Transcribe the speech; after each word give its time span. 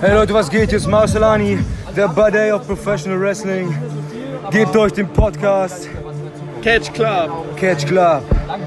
Hey 0.00 0.14
Leute, 0.14 0.32
was 0.32 0.48
geht? 0.48 0.70
Hier 0.70 0.78
ist 0.78 0.86
Marcelani, 0.86 1.58
der 1.94 2.08
Buddy 2.08 2.50
of 2.52 2.66
Professional 2.66 3.20
Wrestling. 3.20 3.76
Gebt 4.50 4.74
euch 4.74 4.94
den 4.94 5.12
Podcast 5.12 5.90
Catch 6.62 6.90
Club. 6.94 7.54
Catch 7.58 7.86
Club. 7.86 8.22
Oh! 8.48 8.66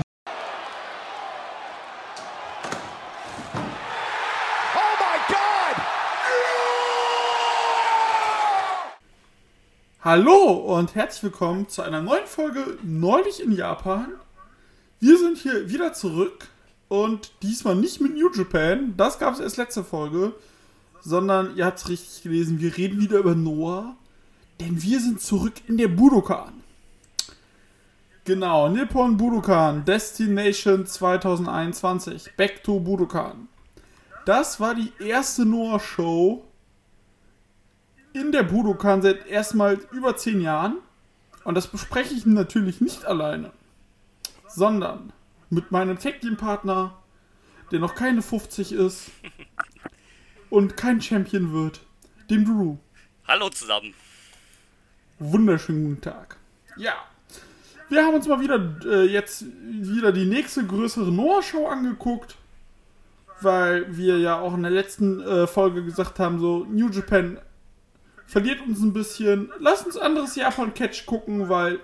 Hallo 10.01 10.77
und 10.77 10.93
herzlich 10.93 11.23
willkommen 11.23 11.67
zu 11.67 11.81
einer 11.81 12.03
neuen 12.03 12.27
Folge 12.27 12.77
Neulich 12.83 13.43
in 13.43 13.53
Japan. 13.53 14.11
Wir 14.99 15.17
sind 15.17 15.39
hier 15.39 15.67
wieder 15.67 15.93
zurück 15.93 16.47
und 16.89 17.31
diesmal 17.41 17.75
nicht 17.75 18.01
mit 18.01 18.13
New 18.13 18.29
Japan, 18.31 18.93
das 18.97 19.17
gab 19.17 19.33
es 19.33 19.39
erst 19.39 19.57
letzte 19.57 19.83
Folge, 19.83 20.33
sondern 21.03 21.55
ihr 21.55 21.65
habt 21.65 21.79
es 21.79 21.89
richtig 21.89 22.23
gelesen, 22.23 22.59
wir 22.59 22.75
reden 22.77 22.99
wieder 22.99 23.19
über 23.19 23.35
Noah, 23.35 23.95
denn 24.59 24.81
wir 24.81 24.99
sind 24.99 25.21
zurück 25.21 25.53
in 25.67 25.77
der 25.77 25.89
Budokan. 25.89 26.53
Genau, 28.25 28.69
Nippon 28.69 29.17
Budokan 29.17 29.83
Destination 29.83 30.85
2021, 30.85 32.31
Back 32.37 32.63
to 32.63 32.79
Budokan. 32.79 33.49
Das 34.25 34.61
war 34.61 34.75
die 34.75 34.93
erste 34.99 35.43
Noah-Show 35.43 36.45
in 38.13 38.31
der 38.31 38.43
Budokan 38.43 39.01
seit 39.01 39.27
erstmal 39.27 39.79
über 39.91 40.15
10 40.15 40.39
Jahren. 40.39 40.77
Und 41.43 41.55
das 41.55 41.67
bespreche 41.67 42.13
ich 42.13 42.25
natürlich 42.25 42.79
nicht 42.79 43.03
alleine, 43.03 43.51
sondern 44.47 45.11
mit 45.49 45.71
meinem 45.71 45.99
Tag 45.99 46.21
Team 46.21 46.37
Partner, 46.37 46.93
der 47.71 47.79
noch 47.79 47.95
keine 47.95 48.21
50 48.21 48.71
ist 48.71 49.11
und 50.53 50.77
kein 50.77 51.01
Champion 51.01 51.51
wird, 51.51 51.81
dem 52.29 52.45
Drew. 52.45 52.77
Hallo 53.27 53.49
zusammen. 53.49 53.95
Wunderschönen 55.17 55.83
guten 55.83 56.01
Tag. 56.01 56.37
Ja, 56.77 56.93
wir 57.89 58.05
haben 58.05 58.13
uns 58.13 58.27
mal 58.27 58.39
wieder 58.39 58.79
äh, 58.85 59.05
jetzt 59.05 59.45
wieder 59.63 60.11
die 60.11 60.25
nächste 60.25 60.63
größere 60.63 61.11
Noah-Show 61.11 61.65
angeguckt, 61.65 62.35
weil 63.41 63.97
wir 63.97 64.19
ja 64.19 64.39
auch 64.39 64.53
in 64.53 64.61
der 64.61 64.69
letzten 64.69 65.21
äh, 65.21 65.47
Folge 65.47 65.83
gesagt 65.83 66.19
haben, 66.19 66.37
so 66.37 66.65
New 66.65 66.89
Japan 66.89 67.39
verliert 68.27 68.61
uns 68.61 68.79
ein 68.79 68.93
bisschen. 68.93 69.51
Lass 69.57 69.83
uns 69.83 69.97
anderes 69.97 70.35
Japan-Catch 70.35 71.07
gucken, 71.07 71.49
weil 71.49 71.79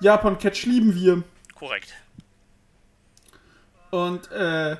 Japan-Catch 0.00 0.66
lieben 0.66 0.96
wir. 0.96 1.22
Korrekt. 1.54 1.94
Und, 3.92 4.32
äh, 4.32 4.72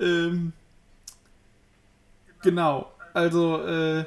ähm, 0.00 0.52
genau. 2.46 2.90
Also, 3.12 3.62
äh, 3.66 4.04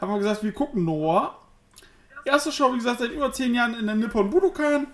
haben 0.00 0.12
wir 0.12 0.18
gesagt, 0.18 0.42
wir 0.44 0.52
gucken 0.52 0.84
Noah. 0.84 1.34
Erste 2.24 2.52
Show, 2.52 2.72
wie 2.72 2.76
gesagt, 2.78 3.00
seit 3.00 3.10
über 3.10 3.32
10 3.32 3.52
Jahren 3.54 3.74
in 3.74 3.86
der 3.86 3.96
Nippon 3.96 4.30
Budokan. 4.30 4.86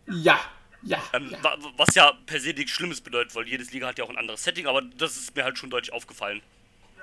Ja, 0.08 0.40
ja. 0.82 0.98
Ähm, 1.14 1.30
ja. 1.32 1.44
wa- 1.44 1.58
Was 1.78 1.94
ja 1.94 2.12
per 2.26 2.40
se 2.40 2.50
nichts 2.54 2.72
Schlimmes 2.72 3.02
bedeutet, 3.02 3.36
weil 3.36 3.48
jedes 3.48 3.72
Liga 3.72 3.88
hat 3.88 3.98
ja 4.00 4.06
auch 4.06 4.09
ein 4.09 4.18
anderes 4.18 4.44
Setting, 4.44 4.66
aber 4.66 4.82
das 4.82 5.18
ist 5.18 5.36
mir 5.36 5.44
halt 5.44 5.58
schon 5.59 5.70
deutlich 5.70 5.94
aufgefallen. 5.94 6.42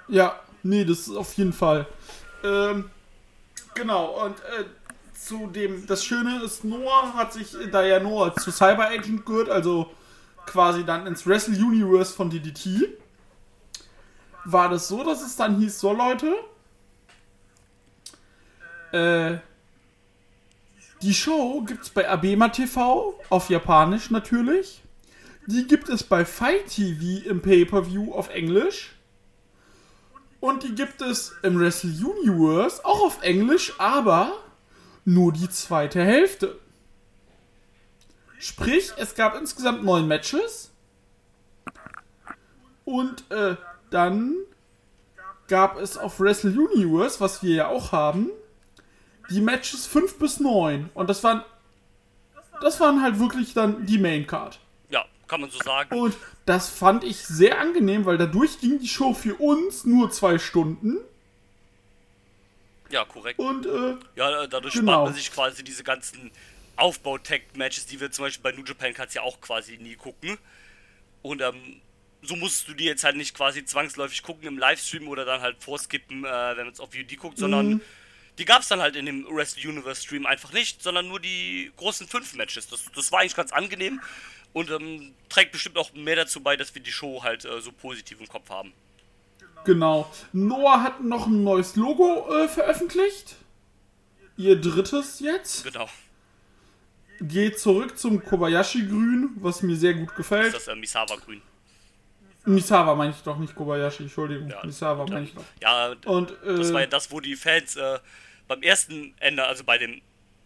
Ja, 0.08 0.40
nee, 0.62 0.84
das 0.84 1.00
ist 1.00 1.16
auf 1.16 1.32
jeden 1.34 1.52
Fall. 1.52 1.86
Ähm, 2.42 2.90
genau, 3.74 4.24
und 4.24 4.38
äh, 4.40 4.64
zu 5.14 5.46
dem, 5.48 5.86
das 5.86 6.04
Schöne 6.04 6.42
ist, 6.42 6.64
Noah 6.64 7.14
hat 7.14 7.32
sich, 7.32 7.48
da 7.70 7.84
ja 7.84 8.00
Noah 8.00 8.34
zu 8.36 8.50
Cyber 8.50 8.88
Agent 8.88 9.24
gehört, 9.26 9.48
also 9.50 9.92
quasi 10.46 10.84
dann 10.84 11.06
ins 11.06 11.26
Wrestle 11.26 11.54
Universe 11.54 12.14
von 12.14 12.30
DDT, 12.30 12.88
war 14.44 14.68
das 14.68 14.88
so, 14.88 15.02
dass 15.02 15.22
es 15.22 15.36
dann 15.36 15.58
hieß, 15.58 15.78
so 15.78 15.92
Leute, 15.92 16.34
äh, 18.92 19.38
die 21.02 21.14
Show 21.14 21.62
gibt's 21.62 21.90
bei 21.90 22.08
Abema 22.08 22.48
TV, 22.48 23.18
auf 23.28 23.50
Japanisch 23.50 24.10
natürlich. 24.10 24.82
Die 25.46 25.66
gibt 25.66 25.88
es 25.88 26.02
bei 26.02 26.24
Fight 26.24 26.68
TV 26.68 27.28
im 27.28 27.42
Pay-Per-View 27.42 28.12
auf 28.12 28.30
Englisch. 28.30 28.96
Und 30.40 30.62
die 30.62 30.74
gibt 30.74 31.02
es 31.02 31.34
im 31.42 31.58
Wrestle 31.58 31.90
Universe 31.90 32.84
auch 32.84 33.02
auf 33.04 33.22
Englisch, 33.22 33.74
aber 33.78 34.32
nur 35.04 35.32
die 35.32 35.48
zweite 35.48 36.02
Hälfte. 36.04 36.58
Sprich, 38.46 38.92
es 38.96 39.16
gab 39.16 39.34
insgesamt 39.36 39.82
neun 39.82 40.06
Matches. 40.06 40.70
Und 42.84 43.28
äh, 43.32 43.56
dann 43.90 44.36
gab 45.48 45.78
es 45.80 45.98
auf 45.98 46.20
Wrestle 46.20 46.52
Universe, 46.52 47.18
was 47.18 47.42
wir 47.42 47.54
ja 47.56 47.66
auch 47.68 47.90
haben, 47.90 48.30
die 49.30 49.40
Matches 49.40 49.86
5 49.86 50.18
bis 50.20 50.38
9. 50.38 50.90
Und 50.94 51.10
das 51.10 51.24
waren. 51.24 51.42
Das 52.60 52.78
waren 52.78 53.02
halt 53.02 53.18
wirklich 53.18 53.52
dann 53.52 53.84
die 53.84 53.98
Main 53.98 54.26
Card. 54.28 54.60
Ja, 54.90 55.04
kann 55.26 55.40
man 55.40 55.50
so 55.50 55.58
sagen. 55.58 55.98
Und 55.98 56.16
das 56.46 56.68
fand 56.68 57.02
ich 57.02 57.26
sehr 57.26 57.60
angenehm, 57.60 58.06
weil 58.06 58.16
dadurch 58.16 58.60
ging 58.60 58.78
die 58.78 58.86
Show 58.88 59.12
für 59.12 59.34
uns 59.34 59.84
nur 59.84 60.10
zwei 60.12 60.38
Stunden. 60.38 60.98
Ja, 62.90 63.04
korrekt. 63.04 63.40
Und 63.40 63.66
äh, 63.66 63.96
Ja, 64.14 64.44
äh, 64.44 64.48
dadurch 64.48 64.74
Genau. 64.74 64.92
spart 64.92 65.04
man 65.06 65.14
sich 65.14 65.32
quasi 65.32 65.64
diese 65.64 65.82
ganzen 65.82 66.30
Aufbau-Tag-Matches, 66.76 67.86
die 67.86 68.00
wir 68.00 68.10
zum 68.10 68.24
Beispiel 68.26 68.42
bei 68.42 68.56
New 68.56 68.64
Japan 68.64 68.92
kannst 68.94 69.14
ja 69.14 69.22
auch 69.22 69.40
quasi 69.40 69.76
nie 69.78 69.94
gucken. 69.96 70.38
Und 71.22 71.40
ähm, 71.42 71.80
so 72.22 72.36
musst 72.36 72.68
du 72.68 72.74
die 72.74 72.84
jetzt 72.84 73.04
halt 73.04 73.16
nicht 73.16 73.34
quasi 73.34 73.64
zwangsläufig 73.64 74.22
gucken 74.22 74.46
im 74.48 74.58
Livestream 74.58 75.08
oder 75.08 75.24
dann 75.24 75.40
halt 75.40 75.56
vorskippen, 75.62 76.24
äh, 76.24 76.28
wenn 76.56 76.66
man 76.66 76.72
es 76.72 76.80
auf 76.80 76.90
VOD 76.92 77.16
guckt, 77.18 77.38
sondern 77.38 77.68
Mhm. 77.68 77.80
die 78.38 78.44
gab 78.44 78.62
es 78.62 78.68
dann 78.68 78.80
halt 78.80 78.96
in 78.96 79.06
dem 79.06 79.26
Wrestle 79.30 79.68
Universe 79.68 80.02
Stream 80.02 80.26
einfach 80.26 80.52
nicht, 80.52 80.82
sondern 80.82 81.08
nur 81.08 81.20
die 81.20 81.72
großen 81.76 82.06
fünf 82.08 82.34
Matches. 82.34 82.68
Das, 82.68 82.84
das 82.94 83.12
war 83.12 83.20
eigentlich 83.20 83.36
ganz 83.36 83.52
angenehm 83.52 84.00
und 84.52 84.70
ähm, 84.70 85.14
trägt 85.28 85.52
bestimmt 85.52 85.76
auch 85.78 85.92
mehr 85.92 86.16
dazu 86.16 86.40
bei, 86.40 86.56
dass 86.56 86.74
wir 86.74 86.82
die 86.82 86.92
Show 86.92 87.22
halt 87.22 87.44
äh, 87.44 87.60
so 87.60 87.70
positiv 87.72 88.20
im 88.20 88.28
Kopf 88.28 88.48
haben. 88.50 88.72
genau. 89.64 90.10
Noah 90.32 90.82
hat 90.82 91.02
noch 91.02 91.26
ein 91.26 91.42
neues 91.44 91.76
Logo 91.76 92.28
äh, 92.34 92.48
veröffentlicht. 92.48 93.36
Ihr 94.36 94.60
drittes 94.60 95.20
jetzt. 95.20 95.64
Genau. 95.64 95.88
Geht 97.20 97.58
zurück 97.58 97.98
zum 97.98 98.22
Kobayashi-Grün, 98.22 99.30
was 99.36 99.62
mir 99.62 99.76
sehr 99.76 99.94
gut 99.94 100.08
Das 100.10 100.16
gefällt. 100.16 100.46
ist 100.54 100.66
das 100.66 100.68
äh, 100.68 100.74
Misawa 100.76 101.16
Grün. 101.16 101.40
Misawa 102.44 102.94
meine 102.94 103.10
ich 103.12 103.22
doch, 103.22 103.38
nicht 103.38 103.54
Kobayashi, 103.54 104.04
Entschuldigung. 104.04 104.48
Ja, 104.48 104.64
Misawa 104.64 105.06
meine 105.06 105.24
ich 105.24 105.34
doch. 105.34 105.42
Ja, 105.60 105.94
Und, 106.04 106.30
das 106.44 106.70
äh, 106.70 106.74
war 106.74 106.80
ja 106.82 106.86
das, 106.86 107.10
wo 107.10 107.20
die 107.20 107.34
Fans 107.34 107.74
äh, 107.76 107.98
beim 108.46 108.62
ersten 108.62 109.14
Ende, 109.18 109.44
also 109.44 109.64
bei 109.64 109.78
dem 109.78 110.00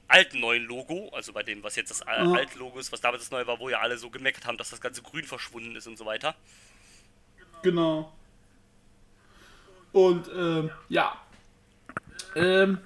alten 0.08 0.40
neuen 0.40 0.64
Logo, 0.64 1.10
also 1.12 1.32
bei 1.32 1.42
dem, 1.42 1.62
was 1.62 1.76
jetzt 1.76 1.90
das 1.90 2.00
Ja. 2.00 2.32
alte 2.32 2.58
Logo 2.58 2.78
ist, 2.78 2.90
was 2.90 3.00
damals 3.00 3.22
das 3.24 3.30
neue 3.30 3.46
war, 3.46 3.58
wo 3.58 3.68
ja 3.68 3.80
alle 3.80 3.98
so 3.98 4.08
gemeckert 4.10 4.46
haben, 4.46 4.56
dass 4.56 4.70
das 4.70 4.80
ganze 4.80 5.02
Grün 5.02 5.24
verschwunden 5.24 5.76
ist 5.76 5.86
und 5.86 5.98
so 5.98 6.06
weiter. 6.06 6.34
Genau. 7.62 8.12
Und 9.92 10.28
ähm, 10.34 10.70
ja. 10.88 11.16
Ähm, 12.34 12.78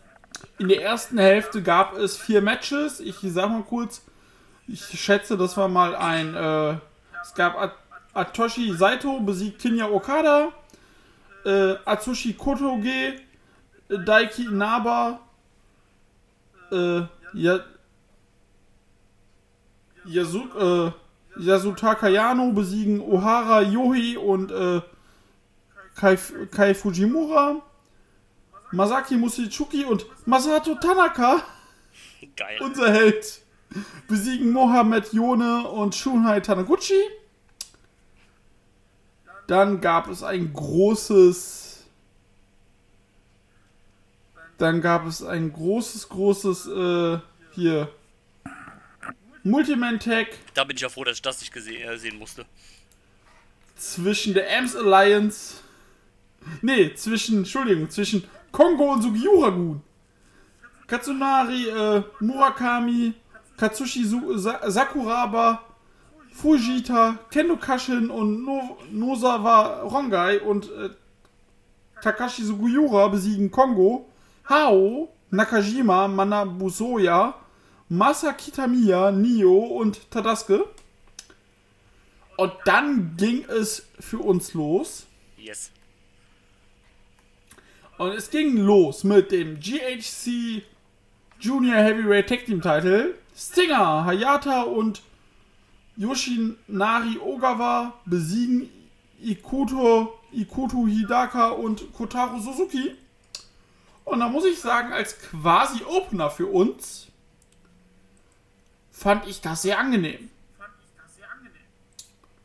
in 0.59 0.69
der 0.69 0.83
ersten 0.83 1.19
Hälfte 1.19 1.63
gab 1.63 1.97
es 1.97 2.17
vier 2.17 2.43
Matches. 2.43 3.01
Ich 3.01 3.17
sag 3.21 3.51
mal 3.51 3.63
kurz, 3.63 4.03
ich 4.67 4.83
schätze, 5.01 5.37
das 5.37 5.57
war 5.57 5.69
mal 5.69 5.95
ein. 5.95 6.35
Äh, 6.35 6.79
es 7.23 7.35
gab 7.35 7.57
At 7.57 7.75
Atoshi 8.15 8.73
Saito 8.77 9.21
besiegt 9.21 9.61
Kinya 9.61 9.89
Okada. 9.89 10.53
Äh, 11.45 11.75
Atsushi 11.85 12.33
Kotoge, 12.33 13.21
äh, 13.89 13.99
Daiki 13.99 14.45
Inaba, 14.47 15.21
äh, 16.73 17.03
ja, 17.35 17.61
Yasu, 20.07 20.45
äh, 20.59 20.93
Yasutaka 21.37 22.09
Yano 22.09 22.53
besiegen 22.53 23.01
Ohara 23.01 23.61
Yohi 23.61 24.17
und 24.17 24.51
äh, 24.53 24.81
Kai, 25.95 26.17
Kai 26.51 26.75
Fujimura. 26.75 27.61
Masaki 28.75 29.17
Mushichuki 29.17 29.85
und 29.85 30.07
Masato 30.27 30.75
Tanaka, 30.77 31.45
Geil. 32.37 32.59
unser 32.61 32.93
Held, 32.93 33.41
besiegen 34.09 34.51
Mohamed 34.51 35.13
Yone 35.13 35.69
und 35.69 35.95
Shunhai 35.95 36.41
Taniguchi. 36.41 37.01
Dann 39.47 39.81
gab 39.81 40.09
es 40.09 40.23
ein 40.23 40.53
großes. 40.53 41.85
Dann 44.59 44.81
gab 44.81 45.07
es 45.07 45.23
ein 45.23 45.53
großes, 45.53 46.09
großes, 46.09 46.67
äh, 46.69 47.19
hier. 47.53 47.89
Multiman-Tag 49.43 50.29
Da 50.55 50.65
bin 50.65 50.77
ich 50.77 50.83
ja 50.83 50.89
froh, 50.89 51.05
dass 51.05 51.17
ich 51.17 51.23
das 51.23 51.41
nicht 51.41 51.53
gesehen, 51.53 51.87
äh, 51.87 51.99
sehen 51.99 52.19
musste. 52.19 52.47
zwischen 53.77 54.33
der 54.33 54.47
Ams 54.57 54.75
Alliance. 54.75 55.57
Nee, 56.63 56.95
zwischen, 56.95 57.39
Entschuldigung, 57.39 57.91
zwischen 57.91 58.25
Kongo 58.55 58.93
und 58.93 59.03
Sugiura-gun. 59.03 59.83
Katsunari, 60.87 61.67
äh, 61.69 62.05
Murakami, 62.21 63.15
Katsushi 63.57 64.05
Su 64.05 64.39
Sa 64.39 64.71
Sakuraba, 64.71 65.61
Fujita, 66.33 67.19
Kendo 67.31 67.57
Kashin 67.57 68.11
und 68.11 68.45
no 68.45 68.79
Nozawa 68.93 69.83
Rongai 69.83 70.39
und 70.41 70.71
äh, 70.71 70.91
Takashi 72.01 72.45
Sugiura 72.45 73.09
besiegen 73.09 73.51
Kongo, 73.51 74.07
Hao, 74.49 75.09
Nakajima, 75.33 76.07
Manabusoya, 76.07 77.35
Masa 77.89 78.33
Kitamiya, 78.35 79.11
Nio 79.11 79.59
und 79.59 80.09
Tadasuke. 80.13 80.65
Und 82.37 82.53
dann 82.67 83.17
ging 83.17 83.45
es 83.49 83.85
für 83.99 84.19
uns 84.19 84.55
los. 84.55 85.07
Yes. 85.37 85.73
Und 87.99 88.13
es 88.13 88.31
ging 88.31 88.57
los 88.57 89.05
mit 89.05 89.31
dem 89.31 89.61
GHC 89.61 90.63
Junior 91.39 91.77
Heavyweight 91.77 92.29
Tag 92.29 92.47
Team 92.47 92.61
Title. 92.61 93.15
Stinger, 93.37 94.05
Hayata 94.05 94.63
und 94.63 95.03
Yoshinari 95.97 97.19
Ogawa 97.19 97.95
besiegen 98.05 98.69
Ikuto, 99.21 100.19
Ikuto 100.33 100.87
Hidaka 100.87 101.51
und 101.51 101.93
Kotaro 101.93 102.39
Suzuki. 102.39 102.97
Und 104.05 104.21
da 104.21 104.29
muss 104.29 104.45
ich 104.45 104.59
sagen, 104.59 104.93
als 104.93 105.19
quasi 105.19 105.83
Opener 105.85 106.31
für 106.31 106.47
uns 106.47 107.09
fand 108.91 109.27
ich 109.29 109.41
das 109.41 109.63
sehr 109.63 109.79
angenehm. 109.79 110.31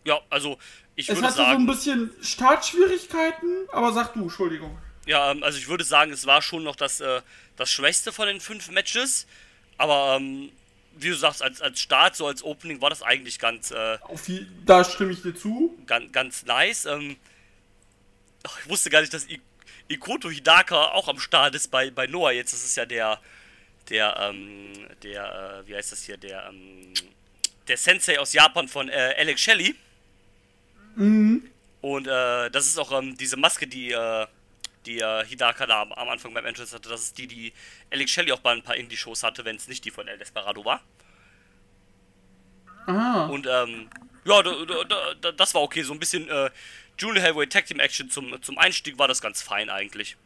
Ja, 0.06 0.20
also 0.30 0.58
ich 0.96 1.10
Es 1.10 1.18
würde 1.18 1.28
hatte 1.28 1.38
so 1.38 1.44
ein 1.44 1.52
sagen, 1.52 1.66
bisschen 1.68 2.12
Startschwierigkeiten, 2.22 3.68
aber 3.72 3.92
sag 3.94 4.14
du, 4.14 4.24
Entschuldigung. 4.24 4.78
Ja, 5.10 5.32
ähm, 5.32 5.44
also 5.44 5.58
ich 5.58 5.68
würde 5.68 5.84
sagen, 5.84 6.12
es 6.12 6.26
war 6.28 6.42
schon 6.42 6.64
noch 6.64 6.76
das, 6.76 7.02
äh, 7.02 7.22
das 7.58 7.72
Schwächste 7.72 8.12
von 8.14 8.28
den 8.28 8.40
fünf 8.40 8.70
Matches. 8.70 9.26
Aber 9.78 10.18
ähm, 10.18 10.52
wie 10.96 11.10
du 11.10 11.16
sagst, 11.16 11.42
als, 11.42 11.62
als 11.62 11.82
Start, 11.82 12.16
so 12.16 12.28
als 12.28 12.44
Opening 12.44 12.80
war 12.80 12.92
das 12.92 13.02
eigentlich 13.02 13.40
ganz, 13.40 13.72
äh, 13.72 13.98
Auf 14.02 14.26
die, 14.26 14.46
da 14.66 14.84
stimme 14.84 15.12
ich 15.12 15.24
dir 15.24 15.36
zu. 15.36 15.76
ganz, 15.88 16.12
ganz 16.12 16.46
nice. 16.46 16.86
Ähm, 16.86 17.18
ach, 18.44 18.60
ich 18.62 18.70
wusste 18.70 18.92
gar 18.92 19.02
nicht, 19.02 19.14
dass 19.14 19.28
I 19.28 19.42
Ikoto 19.88 20.30
Hidaka 20.30 20.90
auch 20.92 21.08
am 21.08 21.20
Start 21.20 21.56
ist 21.56 21.72
bei, 21.72 21.90
bei 21.90 22.06
Noah 22.06 22.32
jetzt. 22.32 22.54
Das 22.54 22.64
ist 22.64 22.78
ja 22.78 22.86
der, 22.86 23.20
der, 23.90 24.16
ähm, 24.20 24.88
der, 25.02 25.64
äh, 25.64 25.68
wie 25.68 25.76
heißt 25.76 25.92
das 25.92 26.04
hier, 26.04 26.18
der, 26.18 26.48
ähm, 26.50 26.94
der 27.68 27.78
Sensei 27.78 28.20
aus 28.20 28.34
Japan 28.34 28.68
von 28.68 28.90
äh, 28.90 29.16
Alex 29.18 29.42
Shelley. 29.42 29.74
Und 31.82 32.08
äh, 32.08 32.52
das 32.52 32.68
ist 32.68 32.78
auch 32.78 32.92
ähm, 32.92 33.18
diese 33.18 33.38
Maske, 33.38 33.66
die, 33.66 33.92
äh, 33.92 34.28
die 34.86 35.00
äh, 35.00 35.26
Hidaka 35.26 35.66
da 35.66 35.82
am, 35.82 35.92
am 35.94 36.10
Anfang 36.10 36.34
beim 36.34 36.46
Entrance 36.46 36.76
hatte. 36.76 36.90
Das 36.90 37.02
ist 37.02 37.18
die, 37.18 37.28
die 37.28 37.54
Alex 37.92 38.12
Shelley 38.12 38.32
auch 38.32 38.40
bei 38.40 38.52
ein 38.52 38.64
paar 38.64 38.76
Indie-Shows 38.76 39.24
hatte, 39.24 39.46
wenn 39.46 39.56
es 39.56 39.68
nicht 39.68 39.86
die 39.86 39.92
von 39.92 40.08
El 40.08 40.18
Desperado 40.18 40.64
war. 40.66 40.82
Ah. 42.88 43.26
Und 43.26 43.46
ähm, 43.46 43.90
ja, 44.26 44.42
da, 44.42 44.52
da, 44.66 45.14
da, 45.22 45.32
das 45.32 45.54
war 45.54 45.62
okay. 45.62 45.84
So 45.84 45.94
ein 45.94 46.00
bisschen 46.00 46.28
äh, 46.30 46.50
Junior 46.98 47.24
Heavyweight 47.24 47.52
Tag 47.52 47.66
Team 47.66 47.80
Action 47.80 48.10
zum, 48.10 48.42
zum 48.42 48.58
Einstieg 48.58 48.98
war 48.98 49.08
das 49.08 49.22
ganz 49.22 49.42
fein 49.42 49.70
eigentlich. 49.70 50.18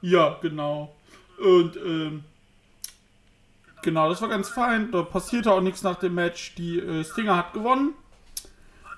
Ja, 0.00 0.38
genau. 0.40 0.94
Und, 1.38 1.76
ähm, 1.76 2.24
genau, 3.82 4.08
das 4.08 4.20
war 4.20 4.28
ganz 4.28 4.48
fein. 4.48 4.90
Da 4.92 5.02
passierte 5.02 5.52
auch 5.52 5.60
nichts 5.60 5.82
nach 5.82 5.98
dem 5.98 6.14
Match. 6.14 6.54
Die 6.56 6.78
äh, 6.78 7.04
Stinger 7.04 7.36
hat 7.36 7.52
gewonnen. 7.52 7.94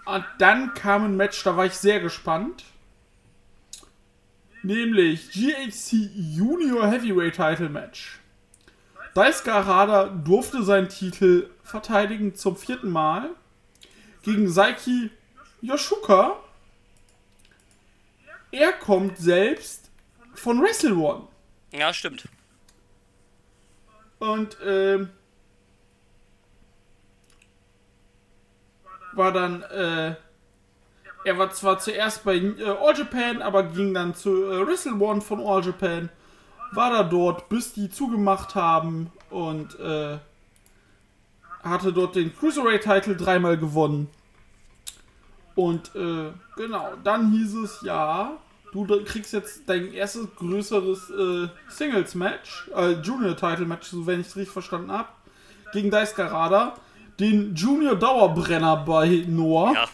Und 0.05 0.25
dann 0.39 0.75
kam 0.75 1.05
ein 1.05 1.17
Match, 1.17 1.43
da 1.45 1.57
war 1.57 1.67
ich 1.67 1.75
sehr 1.75 2.01
gespannt. 2.01 2.65
Nämlich 4.65 5.31
GHC 5.31 6.09
Junior 6.15 6.87
Heavyweight 6.87 7.37
Title 7.37 7.69
Match. 7.69 8.19
Daisuke 9.13 9.53
Harada 9.53 10.07
durfte 10.07 10.63
seinen 10.63 10.89
Titel 10.89 11.51
verteidigen 11.63 12.35
zum 12.35 12.57
vierten 12.57 12.89
Mal 12.89 13.29
gegen 14.23 14.51
Saiki 14.51 15.11
Yoshuka. 15.61 16.39
Er 18.53 18.73
kommt 18.73 19.19
selbst 19.19 19.91
von 20.33 20.63
Wrestle 20.63 20.97
One. 20.97 21.29
Ja, 21.71 21.93
stimmt. 21.93 22.27
Und 24.19 24.57
ähm, 24.65 25.11
war 29.13 29.31
dann, 29.31 29.63
äh, 29.65 30.15
er 31.25 31.39
war 31.39 31.51
zwar 31.51 31.79
zuerst 31.79 32.25
bei 32.25 32.37
äh, 32.37 32.65
All 32.65 32.97
Japan, 32.97 33.43
aber 33.43 33.65
ging 33.65 33.95
dann 33.95 34.15
zu 34.15 34.45
äh, 34.45 34.67
Wrestle 34.67 34.95
One 34.95 35.21
von 35.21 35.41
All 35.41 35.65
Japan, 35.65 36.11
war 36.73 36.91
da 36.91 37.03
dort, 37.03 37.49
bis 37.49 37.73
die 37.73 37.91
zugemacht 37.91 38.55
haben 38.55 39.11
und 39.31 39.79
äh, 39.81 40.19
hatte 41.63 41.93
dort 41.93 42.17
den 42.17 42.37
Cruiserweight-Title 42.37 43.17
dreimal 43.17 43.57
gewonnen. 43.57 44.09
Und 45.55 45.95
äh, 45.95 46.33
genau, 46.57 46.93
dann 47.03 47.31
hieß 47.31 47.55
es, 47.55 47.81
ja, 47.83 48.37
du 48.73 48.87
kriegst 49.05 49.33
jetzt 49.33 49.63
dein 49.67 49.93
erstes 49.93 50.27
größeres 50.37 51.11
äh, 51.11 51.49
Singles-Match, 51.69 52.71
äh, 52.77 52.93
Junior-Title-Match, 53.01 53.89
so 53.89 54.07
wenn 54.07 54.21
ich 54.21 54.27
es 54.27 54.37
richtig 54.37 54.53
verstanden 54.53 54.93
habe, 54.93 55.09
gegen 55.73 55.91
Daisuke 55.91 56.25
Harada, 56.25 56.75
den 57.19 57.55
Junior-Dauerbrenner 57.55 58.79
bei 58.79 59.25
Noah. 59.29 59.75
Ja, 59.75 59.89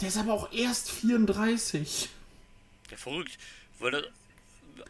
Der 0.00 0.08
ist 0.08 0.18
aber 0.18 0.34
auch 0.34 0.52
erst 0.52 0.90
34. 0.90 2.08
ja 2.90 2.96
verrückt. 2.96 3.38
Würde 3.78 4.10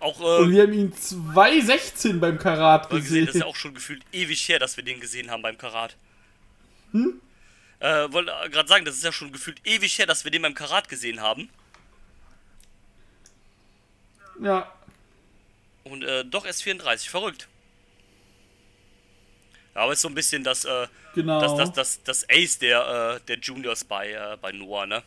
auch 0.00 0.18
Und 0.20 0.48
äh, 0.48 0.50
wir 0.50 0.62
haben 0.64 0.72
ihn 0.72 0.92
216 0.94 2.20
beim 2.20 2.38
Karat 2.38 2.90
gesehen, 2.90 3.02
gesehen. 3.02 3.26
das 3.26 3.34
ist 3.36 3.40
ja 3.40 3.46
auch 3.46 3.56
schon 3.56 3.74
gefühlt 3.74 4.02
ewig 4.12 4.48
her, 4.48 4.58
dass 4.58 4.76
wir 4.76 4.84
den 4.84 5.00
gesehen 5.00 5.30
haben 5.30 5.42
beim 5.42 5.56
Karat. 5.58 5.96
Hm? 6.92 7.20
Äh, 7.78 8.10
wollte 8.12 8.32
gerade 8.50 8.68
sagen, 8.68 8.84
das 8.84 8.96
ist 8.96 9.04
ja 9.04 9.12
schon 9.12 9.32
gefühlt 9.32 9.60
ewig 9.64 9.98
her, 9.98 10.06
dass 10.06 10.24
wir 10.24 10.30
den 10.30 10.42
beim 10.42 10.54
Karat 10.54 10.88
gesehen 10.88 11.20
haben. 11.20 11.48
Ja, 14.40 14.70
Und 15.84 16.04
äh, 16.04 16.24
doch 16.24 16.44
erst 16.44 16.62
34, 16.62 17.08
verrückt. 17.08 17.48
Aber 19.76 19.92
ist 19.92 20.00
so 20.00 20.08
ein 20.08 20.14
bisschen 20.14 20.42
das, 20.44 20.64
äh, 20.64 20.86
genau. 21.14 21.40
das, 21.40 21.54
das, 21.56 21.72
das, 21.72 22.02
das 22.02 22.26
Ace 22.30 22.58
der, 22.58 23.16
äh, 23.16 23.20
der 23.26 23.38
Juniors 23.38 23.84
bei, 23.84 24.12
äh, 24.12 24.36
bei 24.40 24.52
Noah, 24.52 24.86
ne? 24.86 25.02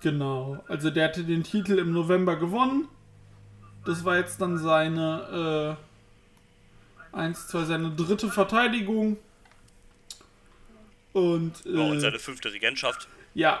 Genau. 0.00 0.62
Also 0.68 0.90
der 0.90 1.04
hatte 1.08 1.24
den 1.24 1.42
Titel 1.42 1.78
im 1.78 1.92
November 1.92 2.36
gewonnen. 2.36 2.88
Das 3.84 4.04
war 4.04 4.16
jetzt 4.16 4.40
dann 4.40 4.58
seine 4.58 5.76
äh, 7.12 7.16
eins, 7.16 7.48
zwei, 7.48 7.64
seine 7.64 7.90
dritte 7.90 8.30
Verteidigung. 8.30 9.16
Und, 11.12 11.64
äh, 11.64 11.70
Ja, 11.70 11.82
und 11.84 12.00
seine 12.00 12.18
fünfte 12.18 12.52
Regentschaft. 12.52 13.08
ja. 13.34 13.60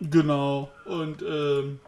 Genau. 0.00 0.70
Und 0.84 1.22
ähm, 1.22 1.80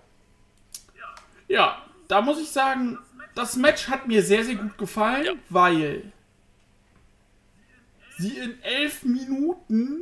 ja, 1.47 1.81
da 2.09 2.21
muss 2.21 2.41
ich 2.41 2.49
sagen, 2.51 2.99
das 3.37 3.55
Match 3.55 3.87
hat 3.87 4.09
mir 4.09 4.25
sehr, 4.25 4.45
sehr 4.45 4.57
gut 4.57 4.77
gefallen, 4.77 5.25
Ja. 5.27 5.33
weil 5.49 6.11
sie 8.21 8.37
in 8.39 8.63
elf 8.63 9.03
Minuten 9.03 10.01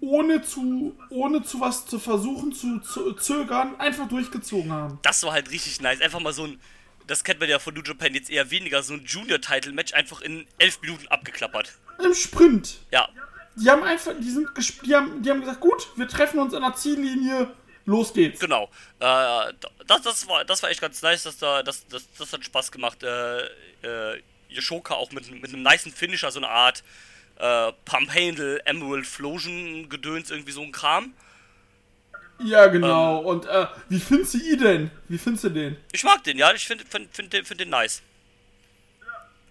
ohne 0.00 0.42
zu, 0.42 0.96
ohne 1.10 1.42
zu 1.42 1.60
was 1.60 1.86
zu 1.86 1.98
versuchen 1.98 2.52
zu, 2.52 2.80
zu 2.80 3.12
zögern, 3.14 3.74
einfach 3.80 4.06
durchgezogen 4.08 4.70
haben. 4.70 4.98
Das 5.02 5.22
war 5.22 5.32
halt 5.32 5.50
richtig 5.50 5.80
nice. 5.80 6.00
Einfach 6.00 6.20
mal 6.20 6.32
so 6.32 6.44
ein, 6.44 6.60
das 7.06 7.24
kennt 7.24 7.40
man 7.40 7.48
ja 7.48 7.58
von 7.58 7.74
New 7.74 7.82
Japan 7.82 8.14
jetzt 8.14 8.30
eher 8.30 8.50
weniger, 8.50 8.82
so 8.82 8.94
ein 8.94 9.04
Junior-Title-Match 9.04 9.94
einfach 9.94 10.20
in 10.20 10.46
elf 10.58 10.80
Minuten 10.82 11.08
abgeklappert. 11.08 11.72
Im 12.04 12.14
Sprint. 12.14 12.78
Ja, 12.92 13.08
Die 13.56 13.70
haben 13.70 13.82
einfach, 13.82 14.12
die 14.20 14.30
sind, 14.30 14.48
die 14.84 14.94
haben, 14.94 15.22
die 15.22 15.30
haben 15.30 15.40
gesagt, 15.40 15.60
gut, 15.60 15.88
wir 15.96 16.06
treffen 16.06 16.38
uns 16.40 16.52
an 16.52 16.62
der 16.62 16.74
Ziellinie, 16.74 17.50
los 17.86 18.12
geht's. 18.12 18.38
genau. 18.38 18.64
Äh, 19.00 19.52
das, 19.86 20.02
das, 20.02 20.28
war, 20.28 20.44
das 20.44 20.62
war 20.62 20.70
echt 20.70 20.80
ganz 20.82 21.00
nice, 21.00 21.22
dass 21.22 21.38
da, 21.38 21.62
das, 21.62 21.86
das, 21.88 22.04
das 22.18 22.32
hat 22.32 22.44
Spaß 22.44 22.70
gemacht. 22.70 23.02
Äh, 23.02 23.38
äh, 23.82 24.22
Yoshoka 24.48 24.94
auch 24.94 25.12
mit, 25.12 25.30
mit 25.30 25.52
einem 25.52 25.62
niceen 25.62 25.92
Finisher, 25.92 26.30
so 26.30 26.38
eine 26.40 26.48
Art 26.48 26.82
äh, 27.38 27.72
Pump 27.84 28.14
Handle, 28.14 28.64
Emerald 28.66 29.06
Flosion 29.06 29.88
Gedöns, 29.88 30.30
irgendwie 30.30 30.52
so 30.52 30.62
ein 30.62 30.72
Kram. 30.72 31.12
Ja, 32.38 32.66
genau. 32.66 33.18
Und 33.20 33.46
äh, 33.46 33.66
wie 33.88 33.98
findest 33.98 34.34
du 34.34 34.38
ihn 34.38 34.58
denn? 34.58 34.90
Wie 35.08 35.18
findest 35.18 35.44
du 35.44 35.48
den? 35.50 35.76
Ich 35.92 36.04
mag 36.04 36.22
den, 36.24 36.36
ja, 36.38 36.52
ich 36.52 36.66
finde 36.66 36.84
find, 36.84 37.14
find, 37.14 37.32
den- 37.32 37.44
find 37.44 37.60
den 37.60 37.70
nice. 37.70 38.02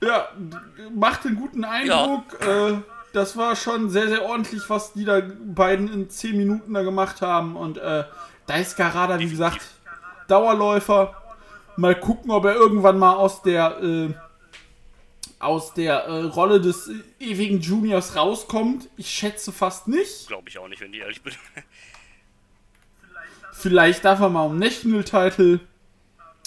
Ja, 0.01 0.29
macht 0.93 1.25
einen 1.25 1.35
guten 1.35 1.63
Eindruck. 1.63 2.39
Äh, 2.41 2.77
das 3.13 3.37
war 3.37 3.55
schon 3.55 3.89
sehr, 3.89 4.07
sehr 4.09 4.23
ordentlich, 4.23 4.61
was 4.69 4.93
die 4.93 5.05
da 5.05 5.21
beiden 5.45 5.91
in 5.91 6.09
10 6.09 6.35
Minuten 6.37 6.73
da 6.73 6.83
gemacht 6.83 7.21
haben. 7.21 7.55
Und 7.55 7.77
äh, 7.77 8.03
Daisuke 8.45 8.83
Harada, 8.83 9.17
wie 9.19 9.29
gesagt, 9.29 9.61
Dauerläufer. 10.27 11.15
Mal 11.77 11.95
gucken, 11.99 12.29
ob 12.31 12.45
er 12.45 12.55
irgendwann 12.55 12.99
mal 12.99 13.13
aus 13.15 13.41
der 13.41 13.79
äh, 13.81 14.13
aus 15.39 15.73
der 15.73 16.05
äh, 16.05 16.21
Rolle 16.23 16.61
des 16.61 16.89
ewigen 17.19 17.59
Juniors 17.61 18.15
rauskommt. 18.15 18.89
Ich 18.97 19.09
schätze 19.09 19.51
fast 19.51 19.87
nicht. 19.87 20.27
Glaube 20.27 20.49
ich 20.49 20.57
auch 20.57 20.67
nicht, 20.67 20.81
wenn 20.81 20.93
ich 20.93 20.99
ehrlich 20.99 21.21
bin. 21.21 21.33
Vielleicht 23.53 24.03
darf 24.03 24.19
er 24.19 24.29
mal 24.29 24.45
um 24.45 24.59
National 24.59 25.03
Title, 25.03 25.61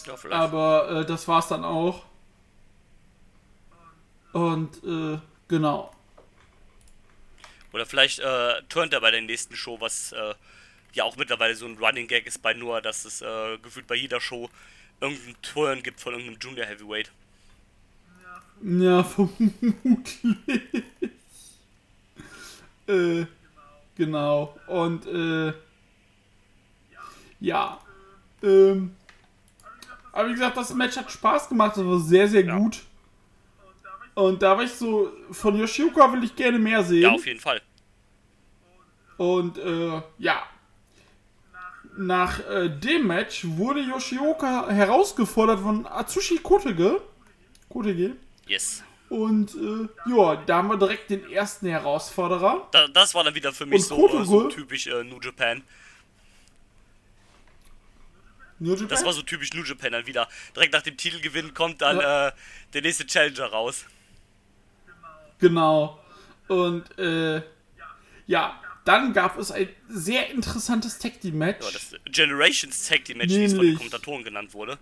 ja, 0.07 0.16
vielleicht. 0.16 0.40
aber 0.40 0.90
äh, 0.90 1.07
das 1.07 1.26
war's 1.26 1.49
dann 1.49 1.64
auch. 1.64 2.04
Und 4.33 4.85
äh, 4.85 5.18
genau. 5.49 5.90
Oder 7.73 7.87
vielleicht 7.87 8.18
äh, 8.18 8.62
turnt 8.68 8.92
er 8.92 9.00
bei 9.00 9.11
der 9.11 9.23
nächsten 9.23 9.57
Show, 9.57 9.80
was 9.80 10.12
äh, 10.12 10.35
ja 10.92 11.04
auch 11.04 11.16
mittlerweile 11.16 11.54
so 11.54 11.66
ein 11.66 11.78
Running 11.78 12.09
Gag 12.09 12.26
ist 12.26 12.42
bei 12.42 12.52
Noah, 12.54 12.80
dass 12.80 13.04
es 13.04 13.23
äh, 13.23 13.59
gefühlt 13.59 13.87
bei 13.87 13.95
jeder 13.95 14.21
Show 14.21 14.50
irgendein 15.00 15.37
Turn 15.42 15.83
gibt 15.83 16.00
von 16.00 16.12
irgendeinem 16.12 16.38
Junior 16.40 16.66
Heavyweight. 16.66 17.11
Ja, 18.62 19.02
vermutlich. 19.04 20.62
äh, 22.86 23.26
genau. 23.96 24.56
Und 24.66 25.06
äh, 25.06 25.52
ja. 27.40 27.78
Ähm, 28.42 28.94
aber 30.12 30.28
wie 30.28 30.32
gesagt, 30.34 30.56
das 30.56 30.74
Match 30.74 30.96
hat 30.96 31.10
Spaß 31.10 31.48
gemacht. 31.48 31.76
Das 31.76 31.84
war 31.84 31.98
sehr, 32.00 32.28
sehr 32.28 32.44
Ja. 32.44 32.56
gut. 32.58 32.82
Und 34.14 34.42
da 34.42 34.56
war 34.56 34.64
ich 34.64 34.72
so, 34.72 35.12
von 35.30 35.56
Yoshioka 35.56 36.12
will 36.12 36.24
ich 36.24 36.34
gerne 36.34 36.58
mehr 36.58 36.82
sehen. 36.82 37.02
Ja, 37.02 37.10
auf 37.12 37.24
jeden 37.26 37.38
Fall. 37.38 37.62
Und 39.16 39.58
äh, 39.58 40.02
ja. 40.18 40.42
Nach 41.96 42.40
äh, 42.48 42.68
dem 42.68 43.06
Match 43.08 43.44
wurde 43.44 43.80
Yoshioka 43.80 44.68
herausgefordert 44.70 45.60
von 45.60 45.86
Atsushi 45.86 46.38
Kotege. 46.38 47.00
Kotege. 47.68 48.16
Yes. 48.49 48.83
Und 49.09 49.55
äh, 49.55 49.88
ja, 50.11 50.37
da 50.37 50.57
haben 50.59 50.69
wir 50.69 50.76
direkt 50.76 51.11
den 51.11 51.31
ersten 51.31 51.67
Herausforderer. 51.69 52.69
Da, 52.73 52.88
das 52.88 53.14
war 53.14 53.25
dann 53.25 53.35
wieder 53.35 53.52
für 53.52 53.64
mich 53.64 53.85
so, 53.85 54.21
äh, 54.21 54.25
so 54.25 54.49
typisch 54.49 54.87
äh, 54.87 55.05
New 55.05 55.21
Japan. 55.21 55.62
New 58.59 58.73
Japan? 58.73 58.88
Das 58.88 59.05
war 59.05 59.12
so 59.12 59.23
typisch 59.23 59.55
New 59.55 59.62
Japan 59.62 59.93
dann 59.93 60.07
wieder. 60.07 60.28
Direkt 60.55 60.73
nach 60.73 60.83
dem 60.83 60.97
Titelgewinn 60.97 61.55
kommt 61.55 61.81
dann 61.81 61.99
äh, 61.99 62.33
der 62.75 62.83
nächste 62.83 63.07
Challenger 63.07 63.47
raus. 63.47 63.87
Genau. 65.38 65.99
Und 66.49 66.99
äh, 66.99 67.43
ja, 68.26 68.61
dann 68.85 69.12
gab 69.12 69.38
es 69.38 69.50
ein 69.50 69.69
sehr 69.88 70.31
interessantes 70.31 70.99
Tag 70.99 71.21
Team 71.21 71.38
Match. 71.38 71.64
Ja, 71.64 71.73
das 71.73 71.95
Generations 72.11 72.87
Tag 72.87 73.05
Team 73.05 73.19
Match, 73.19 73.31
wie 73.31 73.45
es 73.45 73.55
von 73.55 73.64
den 73.64 73.76
Kommentatoren 73.76 74.25
genannt 74.25 74.52
wurde. 74.52 74.78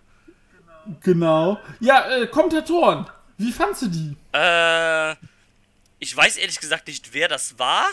genau. 1.00 1.60
Ja, 1.80 2.08
äh, 2.10 2.26
Kommentatoren. 2.26 3.06
Wie 3.38 3.52
fandst 3.52 3.82
du 3.82 3.88
die? 3.88 4.16
Äh, 4.32 5.14
ich 5.98 6.16
weiß 6.16 6.36
ehrlich 6.36 6.58
gesagt 6.60 6.86
nicht, 6.88 7.12
wer 7.12 7.28
das 7.28 7.58
war, 7.58 7.86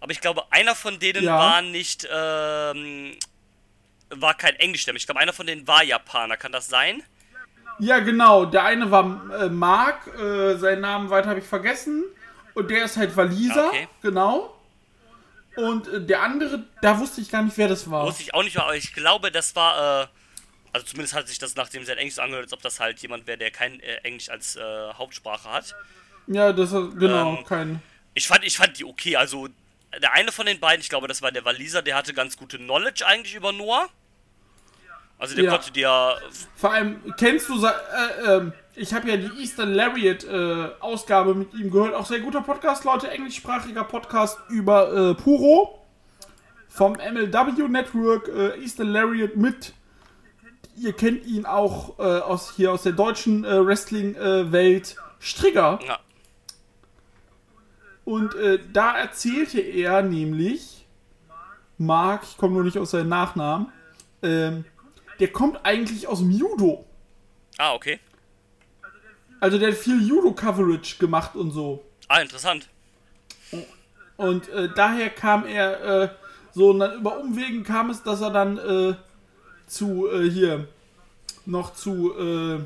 aber 0.00 0.12
ich 0.12 0.20
glaube, 0.20 0.44
einer 0.50 0.74
von 0.74 0.98
denen 0.98 1.24
Ja. 1.24 1.38
war 1.38 1.62
nicht, 1.62 2.06
ähm, 2.10 3.12
war 4.10 4.34
kein 4.34 4.54
Englischstämmig. 4.56 5.02
Ich 5.02 5.06
glaube, 5.06 5.20
einer 5.20 5.32
von 5.32 5.46
denen 5.46 5.66
war 5.66 5.82
Japaner. 5.82 6.36
Kann 6.36 6.52
das 6.52 6.68
sein? 6.68 7.02
Ja, 7.78 7.98
genau. 7.98 8.46
Der 8.46 8.64
eine 8.64 8.90
war 8.90 9.04
äh, 9.38 9.48
Mark, 9.48 10.06
äh, 10.18 10.56
seinen 10.56 10.80
Namen 10.80 11.10
weiter 11.10 11.28
habe 11.30 11.40
ich 11.40 11.46
vergessen. 11.46 12.04
Und 12.54 12.70
der 12.70 12.84
ist 12.84 12.96
halt 12.96 13.14
Waliser, 13.16 13.68
Okay. 13.68 13.88
genau. 14.00 14.52
Und 15.56 15.88
äh, 15.88 16.00
der 16.04 16.22
andere, 16.22 16.64
da 16.80 16.98
wusste 16.98 17.20
ich 17.20 17.30
gar 17.30 17.42
nicht, 17.42 17.56
wer 17.58 17.68
das 17.68 17.90
war. 17.90 18.06
Wusste 18.06 18.22
ich 18.22 18.32
auch 18.34 18.42
nicht 18.42 18.56
aber 18.58 18.76
ich 18.76 18.94
glaube, 18.94 19.30
das 19.30 19.54
war, 19.56 20.02
äh, 20.04 20.06
also 20.76 20.86
zumindest 20.86 21.14
hat 21.14 21.26
sich 21.26 21.38
das 21.38 21.56
nachdem 21.56 21.84
sein 21.86 21.96
Englisch 21.96 22.16
so 22.16 22.22
angehört, 22.22 22.44
als 22.44 22.52
ob 22.52 22.60
das 22.60 22.80
halt 22.80 23.00
jemand 23.00 23.26
wäre, 23.26 23.38
der 23.38 23.50
kein 23.50 23.80
äh, 23.80 23.94
Englisch 24.02 24.28
als 24.28 24.56
äh, 24.56 24.60
Hauptsprache 24.92 25.50
hat. 25.50 25.74
Ja, 26.26 26.52
das 26.52 26.70
ist 26.72 26.98
genau 26.98 27.38
Ähm, 27.38 27.44
kein. 27.44 27.82
Ich 28.14 28.26
fand, 28.28 28.44
ich 28.44 28.58
fand 28.58 28.78
die 28.78 28.84
okay. 28.84 29.16
Also, 29.16 29.48
der 30.02 30.12
eine 30.12 30.32
von 30.32 30.44
den 30.44 30.60
beiden, 30.60 30.82
ich 30.82 30.90
glaube, 30.90 31.08
das 31.08 31.22
war 31.22 31.32
der 31.32 31.46
Waliser, 31.46 31.80
der 31.80 31.96
hatte 31.96 32.12
ganz 32.12 32.36
gute 32.36 32.58
Knowledge 32.58 33.06
eigentlich 33.06 33.34
über 33.34 33.52
Noah. 33.52 33.88
Also, 35.18 35.34
der 35.34 35.44
Ja. 35.44 35.50
konnte 35.52 35.70
dir. 35.72 36.18
Vor 36.56 36.72
allem, 36.72 37.14
kennst 37.16 37.48
du, 37.48 37.64
äh, 37.64 37.70
ähm, 38.26 38.52
ich 38.74 38.92
habe 38.92 39.08
ja 39.08 39.16
die 39.16 39.30
Eastern 39.40 39.72
Lariat 39.72 40.24
äh, 40.24 40.68
Ausgabe 40.80 41.34
mit 41.34 41.54
ihm 41.54 41.70
gehört. 41.70 41.94
Auch 41.94 42.04
sehr 42.04 42.20
guter 42.20 42.42
Podcast, 42.42 42.84
Leute. 42.84 43.08
Englischsprachiger 43.10 43.84
Podcast 43.84 44.38
über 44.50 44.92
äh, 44.92 45.14
Puro. 45.14 45.86
Vom 46.68 46.92
MLW 46.92 47.66
Network. 47.68 48.28
Äh, 48.28 48.60
Eastern 48.60 48.88
Lariat 48.88 49.36
mit. 49.36 49.72
Ihr 50.78 50.92
kennt 50.92 51.24
ihn 51.26 51.46
auch 51.46 51.98
äh, 51.98 52.02
aus 52.02 52.54
hier 52.54 52.72
aus 52.72 52.82
der 52.82 52.92
deutschen 52.92 53.44
äh, 53.44 53.64
Wrestling-Welt. 53.66 54.96
Strigger. 55.18 55.78
Ja, 55.86 55.98
Und 58.04 58.34
äh, 58.34 58.58
da 58.72 58.96
erzählte 58.96 59.60
er 59.60 60.02
nämlich, 60.02 60.86
Mark, 61.78 62.22
ich 62.24 62.36
komme 62.36 62.54
nur 62.54 62.64
nicht 62.64 62.78
aus 62.78 62.92
seinem 62.92 63.08
Nachnamen, 63.08 63.72
ähm, 64.22 64.64
der 65.18 65.28
kommt 65.32 65.58
eigentlich 65.64 66.06
aus 66.06 66.18
dem 66.18 66.30
Judo. 66.30 66.84
ah, 67.58 67.72
okay. 67.74 67.98
Also 69.40 69.58
der 69.58 69.72
hat 69.72 69.78
viel 69.78 70.06
Judo-Coverage 70.06 70.98
gemacht 70.98 71.34
und 71.36 71.50
so. 71.50 71.84
Ah, 72.08 72.20
interessant. 72.20 72.68
Und 74.16 74.48
äh, 74.48 74.68
daher 74.74 75.10
kam 75.10 75.44
er 75.46 76.02
äh, 76.02 76.08
so, 76.52 76.70
und 76.70 76.78
dann 76.78 76.98
über 77.00 77.18
Umwegen 77.18 77.62
kam 77.62 77.90
es, 77.90 78.02
dass 78.02 78.22
er 78.22 78.30
dann 78.30 78.56
äh, 78.56 78.94
zu, 79.66 80.08
äh, 80.10 80.30
hier, 80.30 80.68
noch 81.44 81.74
zu 81.74 82.14
äh, 82.18 82.60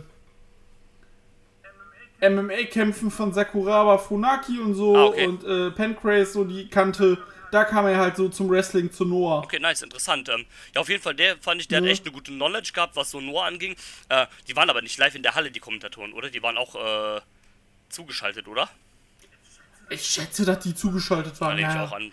MMA-Kämpfen 2.28 3.10
von 3.10 3.32
Sakuraba 3.32 3.98
Funaki 3.98 4.58
und 4.58 4.74
so 4.74 4.96
Ah, 4.96 5.04
okay. 5.06 5.26
und 5.26 5.44
äh, 5.44 5.70
Pancrase 5.70 6.32
so 6.32 6.44
die 6.44 6.68
kannte. 6.68 7.18
Da 7.50 7.64
kam 7.64 7.84
er 7.86 7.96
halt 7.98 8.16
so 8.16 8.28
zum 8.28 8.48
Wrestling 8.48 8.92
zu 8.92 9.04
Noah. 9.04 9.38
Okay, 9.42 9.58
nice, 9.58 9.82
interessant. 9.82 10.28
Ähm, 10.28 10.46
ja, 10.72 10.80
auf 10.82 10.88
jeden 10.88 11.02
Fall, 11.02 11.14
der 11.16 11.36
fand 11.38 11.60
ich, 11.60 11.66
der 11.66 11.78
hat 11.78 11.86
echt 11.88 12.04
eine 12.04 12.12
gute 12.12 12.30
Knowledge 12.30 12.70
gehabt, 12.72 12.94
was 12.94 13.10
so 13.10 13.20
Noah 13.20 13.46
anging. 13.46 13.74
Äh, 14.08 14.26
die 14.46 14.54
waren 14.54 14.70
aber 14.70 14.82
nicht 14.82 14.96
live 14.98 15.16
in 15.16 15.22
der 15.24 15.34
Halle, 15.34 15.50
die 15.50 15.58
Kommentatoren, 15.58 16.12
oder? 16.12 16.30
Die 16.30 16.42
waren 16.44 16.56
auch 16.56 16.76
äh, 16.76 17.20
zugeschaltet, 17.88 18.46
oder? 18.46 18.70
Ich 19.88 20.02
schätze, 20.06 20.44
dass 20.44 20.60
die 20.60 20.76
zugeschaltet 20.76 21.40
waren. 21.40 21.56
ich 21.58 21.62
Ja. 21.64 21.84
auch 21.86 21.92
an. 21.92 22.12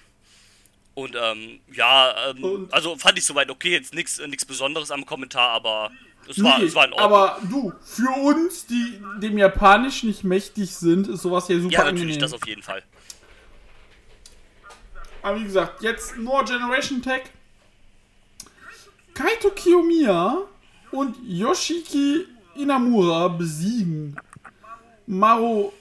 Und 0.97 1.15
ähm, 1.15 1.59
ja, 1.73 2.31
ähm, 2.31 2.43
Und- 2.43 2.73
also 2.73 2.97
fand 2.97 3.19
ich 3.19 3.23
soweit 3.23 3.51
okay, 3.51 3.69
jetzt 3.71 3.93
nichts 3.93 4.45
Besonderes 4.45 4.89
am 4.89 5.05
Kommentar, 5.05 5.51
aber 5.51 5.91
es 6.27 6.41
war, 6.43 6.57
Nee, 6.57 6.65
es 6.65 6.73
war 6.73 6.85
in 6.87 6.93
Ordnung. 6.93 7.11
aber 7.13 7.39
du, 7.43 7.71
für 7.83 8.09
uns, 8.23 8.65
die 8.65 8.99
dem 9.19 9.37
Japanisch 9.37 10.01
nicht 10.01 10.23
mächtig 10.23 10.75
sind, 10.75 11.07
ist 11.07 11.21
sowas 11.21 11.45
hier 11.45 11.61
super 11.61 11.71
ja, 11.71 11.79
natürlich, 11.83 12.01
angenehm. 12.01 12.19
das 12.21 12.33
auf 12.33 12.47
jeden 12.47 12.63
Fall. 12.63 12.81
Aber 15.21 15.39
wie 15.39 15.43
gesagt, 15.43 15.83
jetzt 15.83 16.17
More 16.17 16.43
Generation 16.43 16.99
Tech. 16.99 17.25
Kaito 19.13 19.51
Kiyomiya 19.51 20.39
und 20.91 21.15
Yoshiki 21.27 22.25
Inamura 22.55 23.27
besiegen 23.27 24.15
Maru, 25.05 25.71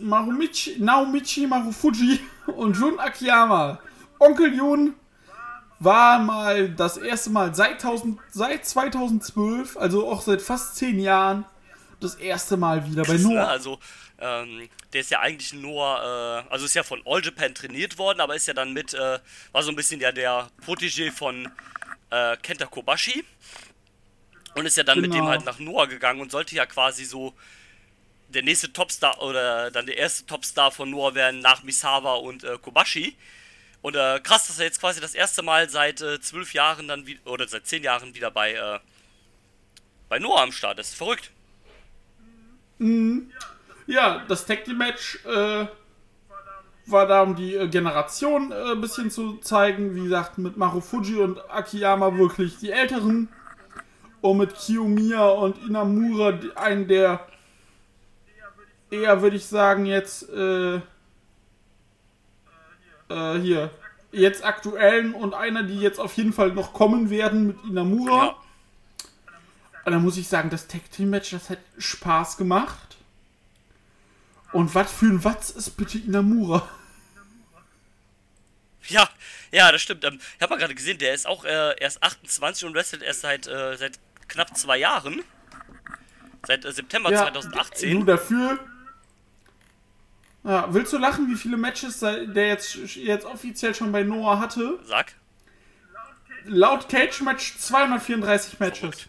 Marumichi, 0.00 0.74
Naomichi 0.80 1.46
Marufuji 1.46 2.18
und 2.48 2.76
Jun 2.76 2.98
Akiyama. 2.98 3.78
Onkel 4.18 4.54
Jun 4.54 4.94
war 5.78 6.18
mal 6.18 6.70
das 6.70 6.96
erste 6.96 7.30
Mal 7.30 7.54
seit, 7.54 7.84
1000, 7.84 8.18
seit 8.30 8.64
2012, 8.64 9.76
also 9.76 10.10
auch 10.10 10.22
seit 10.22 10.40
fast 10.40 10.76
zehn 10.76 10.98
Jahren, 10.98 11.44
das 12.00 12.14
erste 12.14 12.56
Mal 12.56 12.86
wieder 12.90 13.02
bei? 13.04 13.14
Noah. 13.18 13.48
Also, 13.48 13.78
ähm, 14.18 14.68
der 14.92 15.00
ist 15.02 15.10
ja 15.10 15.20
eigentlich 15.20 15.52
nur, 15.52 15.82
äh, 15.84 16.50
also 16.52 16.64
ist 16.64 16.74
ja 16.74 16.82
von 16.82 17.02
All 17.04 17.22
Japan 17.22 17.54
trainiert 17.54 17.98
worden, 17.98 18.20
aber 18.20 18.34
ist 18.34 18.46
ja 18.46 18.54
dann 18.54 18.72
mit, 18.72 18.94
äh, 18.94 19.18
war 19.52 19.62
so 19.62 19.70
ein 19.70 19.76
bisschen 19.76 20.00
ja 20.00 20.12
der 20.12 20.48
Protégé 20.64 21.10
von 21.12 21.48
äh, 22.10 22.36
Kenta 22.38 22.66
Kobashi. 22.66 23.24
Und 24.54 24.64
ist 24.64 24.78
ja 24.78 24.84
dann 24.84 25.02
mit 25.02 25.12
dem 25.12 25.20
Genau. 25.20 25.28
halt 25.28 25.44
nach 25.44 25.58
Noah 25.58 25.86
gegangen 25.86 26.20
und 26.22 26.30
sollte 26.30 26.54
ja 26.54 26.64
quasi 26.64 27.04
so 27.04 27.34
der 28.28 28.42
nächste 28.42 28.72
Topstar 28.72 29.20
oder 29.22 29.70
dann 29.70 29.84
der 29.84 29.98
erste 29.98 30.24
Topstar 30.24 30.70
von 30.70 30.90
Noah 30.90 31.14
werden 31.14 31.40
nach 31.40 31.62
Misawa 31.62 32.14
und 32.14 32.42
äh, 32.42 32.56
Kobashi. 32.56 33.14
Und 33.82 33.94
äh, 33.96 34.20
krass, 34.20 34.48
dass 34.48 34.58
er 34.58 34.64
jetzt 34.64 34.80
quasi 34.80 35.00
das 35.00 35.14
erste 35.14 35.42
Mal 35.42 35.68
seit 35.68 36.00
äh, 36.00 36.20
zwölf 36.20 36.52
Jahren 36.54 36.88
dann 36.88 37.06
wieder, 37.06 37.20
oder 37.26 37.46
seit 37.46 37.66
zehn 37.66 37.82
Jahren 37.82 38.14
wieder 38.14 38.30
bei, 38.30 38.54
äh, 38.54 38.80
bei 40.08 40.18
Noah 40.18 40.42
am 40.42 40.52
Start 40.52 40.78
ist. 40.78 40.94
Verrückt. 40.94 41.30
Ja, 43.86 44.24
das 44.28 44.44
Tag 44.44 44.64
Team 44.64 44.78
Match 44.78 45.24
äh, 45.24 45.66
war 46.86 47.06
da, 47.06 47.22
um 47.22 47.36
die 47.36 47.54
äh, 47.54 47.68
Generation 47.68 48.52
äh, 48.52 48.72
ein 48.72 48.80
bisschen 48.80 49.10
zu 49.10 49.36
zeigen. 49.38 49.94
Wie 49.94 50.04
gesagt, 50.04 50.38
mit 50.38 50.56
Marufuji 50.56 51.16
und 51.16 51.38
Akiyama 51.50 52.16
wirklich 52.16 52.58
die 52.58 52.70
Älteren. 52.70 53.28
Und 54.20 54.38
mit 54.38 54.54
Kiyomiya 54.54 55.28
und 55.28 55.58
Inamura 55.64 56.38
einen 56.56 56.88
der 56.88 57.26
eher, 58.90 59.22
würde 59.22 59.36
ich 59.36 59.46
sagen, 59.46 59.86
jetzt 59.86 60.28
äh, 63.08 63.38
hier, 63.38 63.70
jetzt 64.12 64.44
aktuellen 64.44 65.14
und 65.14 65.34
einer, 65.34 65.62
die 65.62 65.80
jetzt 65.80 65.98
auf 65.98 66.14
jeden 66.14 66.32
Fall 66.32 66.52
noch 66.52 66.72
kommen 66.72 67.10
werden 67.10 67.48
mit 67.48 67.56
Inamura. 67.64 68.26
Ja. 68.26 68.36
Und 69.84 69.92
dann 69.92 70.02
muss 70.02 70.16
ich 70.16 70.26
sagen, 70.26 70.50
das 70.50 70.66
Tag 70.66 70.90
Team 70.90 71.10
Match, 71.10 71.30
das 71.30 71.50
hat 71.50 71.58
Spaß 71.78 72.36
gemacht. 72.36 72.96
Und 74.52 74.74
was 74.74 74.90
für 74.90 75.06
ein 75.06 75.22
Watz 75.22 75.50
ist 75.50 75.76
bitte 75.76 75.98
Inamura? 75.98 76.68
Ja, 78.88 79.08
ja, 79.50 79.70
das 79.72 79.82
stimmt. 79.82 80.04
Ähm, 80.04 80.18
ich 80.36 80.42
habe 80.42 80.54
mal 80.54 80.58
gerade 80.58 80.74
gesehen, 80.74 80.98
der 80.98 81.14
ist 81.14 81.26
auch 81.26 81.44
äh, 81.44 81.74
erst 81.80 82.02
28 82.02 82.64
und 82.64 82.74
wrestelt 82.74 83.02
erst 83.02 83.20
seit, 83.22 83.46
äh, 83.46 83.76
seit 83.76 83.98
knapp 84.28 84.56
zwei 84.56 84.78
Jahren. 84.78 85.22
Seit 86.46 86.64
äh, 86.64 86.72
September 86.72 87.10
Ja, 87.10 87.22
2018. 87.22 87.92
Nur 87.94 88.06
dafür. 88.06 88.58
Ja, 90.46 90.72
willst 90.72 90.92
du 90.92 90.98
lachen, 90.98 91.28
wie 91.28 91.34
viele 91.34 91.56
Matches 91.56 91.98
der 91.98 92.46
jetzt, 92.46 92.76
jetzt 92.94 93.26
offiziell 93.26 93.74
schon 93.74 93.90
bei 93.90 94.04
Noah 94.04 94.38
hatte? 94.38 94.78
Sag. 94.84 95.14
Laut 96.44 96.88
Cage 96.88 97.20
Match 97.22 97.58
234 97.58 98.60
Matches. 98.60 99.08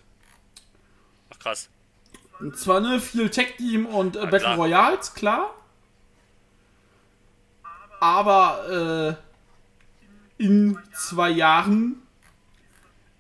Ach 1.30 1.38
krass. 1.38 1.70
Und 2.40 2.58
zwar 2.58 2.80
ne, 2.80 3.00
viel 3.00 3.30
Tag 3.30 3.58
Team 3.58 3.86
und 3.86 4.16
äh, 4.16 4.22
Battle 4.22 4.40
klar. 4.40 4.56
Royals, 4.56 5.14
klar. 5.14 5.54
Aber 8.00 9.18
äh, 10.40 10.44
in 10.44 10.80
zwei 10.94 11.30
Jahren 11.30 12.02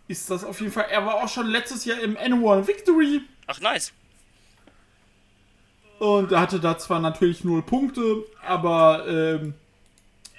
ist 0.07 0.31
das 0.31 0.43
auf 0.43 0.59
jeden 0.59 0.71
Fall. 0.71 0.87
Er 0.89 1.05
war 1.05 1.15
auch 1.15 1.29
schon 1.29 1.45
letztes 1.45 1.85
Jahr 1.85 1.99
im 1.99 2.17
N1 2.17 2.65
Victory 2.65 3.21
Ach 3.47 3.59
nice. 3.61 3.93
Und 5.99 6.31
er 6.31 6.41
hatte 6.41 6.59
da 6.59 6.77
zwar 6.77 6.99
natürlich 6.99 7.43
null 7.43 7.61
Punkte, 7.61 8.23
aber 8.45 9.05
ähm, 9.07 9.53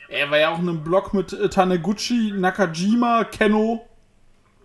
er 0.08 0.30
war 0.30 0.38
ja 0.38 0.50
auch 0.50 0.58
in 0.58 0.68
einem 0.68 0.84
Block 0.84 1.12
mit 1.14 1.32
äh, 1.32 1.48
Taneguchi, 1.48 2.32
Nakajima, 2.32 3.24
Keno 3.24 3.86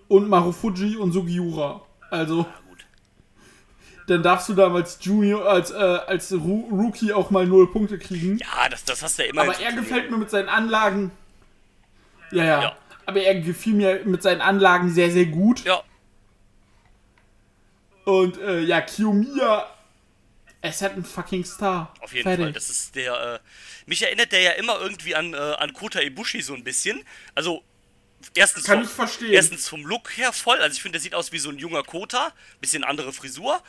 und 0.08 0.30
Marufuji 0.30 0.96
und 0.98 1.12
Sugiura. 1.12 1.82
Also 2.10 2.46
dann 4.08 4.22
darfst 4.22 4.50
du 4.50 4.54
da 4.54 4.72
als 4.74 5.00
Junior, 5.02 5.48
als, 5.48 5.72
äh, 5.72 5.76
als 5.76 6.32
Ru 6.34 6.68
Rookie 6.72 7.14
auch 7.14 7.30
mal 7.30 7.48
null 7.48 7.72
Punkte 7.72 7.98
kriegen. 7.98 8.38
Ja, 8.38 8.70
das, 8.70 8.84
das 8.84 9.02
hast 9.02 9.18
du 9.18 9.24
ja 9.24 9.30
immer. 9.30 9.44
Aber 9.44 9.60
er 9.60 9.74
gefällt 9.74 10.12
mir 10.12 10.18
mit 10.18 10.30
seinen 10.30 10.50
Anlagen. 10.50 11.12
Ja, 12.32 12.44
ja, 12.44 12.62
Ja. 12.62 12.78
Aber 13.06 13.20
er 13.22 13.36
gefiel 13.42 13.74
mir 13.74 14.02
mit 14.06 14.24
seinen 14.24 14.40
Anlagen 14.40 14.90
sehr, 14.90 15.12
sehr 15.12 15.26
gut. 15.26 15.66
Ja, 15.66 15.82
Und 18.06 18.38
äh, 18.40 18.62
ja, 18.62 18.80
Kiyomiya, 18.80 19.68
es 20.64 20.82
hat 20.82 20.94
einen 20.94 21.06
fucking 21.06 21.46
Star. 21.46 21.94
auf 22.00 22.12
jeden 22.14 22.24
Fertig. 22.24 22.46
Fall. 22.46 22.54
Das 22.54 22.70
ist 22.70 22.96
der. 22.96 23.14
Äh, 23.36 23.40
mich 23.86 24.02
erinnert 24.02 24.32
der 24.32 24.42
ja 24.42 24.52
immer 24.54 24.80
irgendwie 24.82 25.16
an, 25.16 25.34
äh, 25.34 25.38
an 25.38 25.74
Kota 25.74 26.00
Ibushi 26.02 26.42
so 26.42 26.54
ein 26.56 26.64
bisschen. 26.64 27.04
Also, 27.36 27.64
erstens. 28.34 28.64
Kann 28.64 28.80
vom, 28.80 28.88
ich 28.88 28.90
verstehen. 28.94 29.34
Erstens 29.34 29.68
vom 29.68 29.86
Look 29.86 30.18
her 30.18 30.32
voll. 30.34 30.58
Also, 30.60 30.76
ich 30.76 30.82
finde, 30.82 30.94
der 30.98 31.02
sieht 31.02 31.14
aus 31.16 31.32
wie 31.32 31.40
so 31.40 31.50
ein 31.50 31.60
junger 31.60 31.84
Kota. 31.84 32.32
Bisschen 32.62 32.84
andere 32.84 33.14
Frisur. 33.14 33.62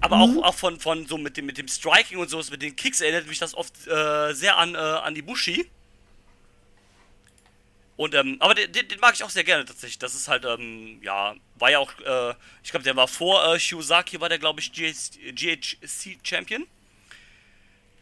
Aber 0.00 0.16
Mhm. 0.16 0.40
auch, 0.40 0.48
auch 0.48 0.54
von, 0.54 0.78
von 0.78 1.06
so 1.06 1.16
mit 1.16 1.36
dem, 1.38 1.46
mit 1.46 1.56
dem 1.58 1.68
Striking 1.68 2.18
und 2.18 2.28
sowas, 2.28 2.50
mit 2.50 2.60
den 2.60 2.76
Kicks 2.76 3.00
erinnert 3.00 3.26
mich 3.28 3.38
das 3.38 3.54
oft 3.54 3.72
äh, 3.86 4.34
sehr 4.34 4.58
an, 4.58 4.74
äh, 4.74 4.78
an 4.78 5.16
Ibushi. 5.16 5.70
Und, 7.96 8.14
ähm, 8.14 8.36
aber 8.40 8.54
den, 8.54 8.70
den, 8.72 9.00
mag 9.00 9.14
ich 9.14 9.24
auch 9.24 9.30
sehr 9.30 9.44
gerne 9.44 9.64
tatsächlich. 9.64 9.98
Das 9.98 10.14
ist 10.14 10.28
halt, 10.28 10.44
ähm, 10.44 11.00
ja, 11.02 11.34
war 11.54 11.70
ja 11.70 11.78
auch, 11.78 11.92
äh, 12.00 12.34
ich 12.62 12.70
glaube, 12.70 12.84
der 12.84 12.94
war 12.94 13.08
vor 13.08 13.54
äh, 13.54 13.58
Shiozaki, 13.58 14.20
war 14.20 14.28
der, 14.28 14.38
glaube 14.38 14.60
ich, 14.60 14.70
GHC 14.72 16.18
Champion. 16.22 16.66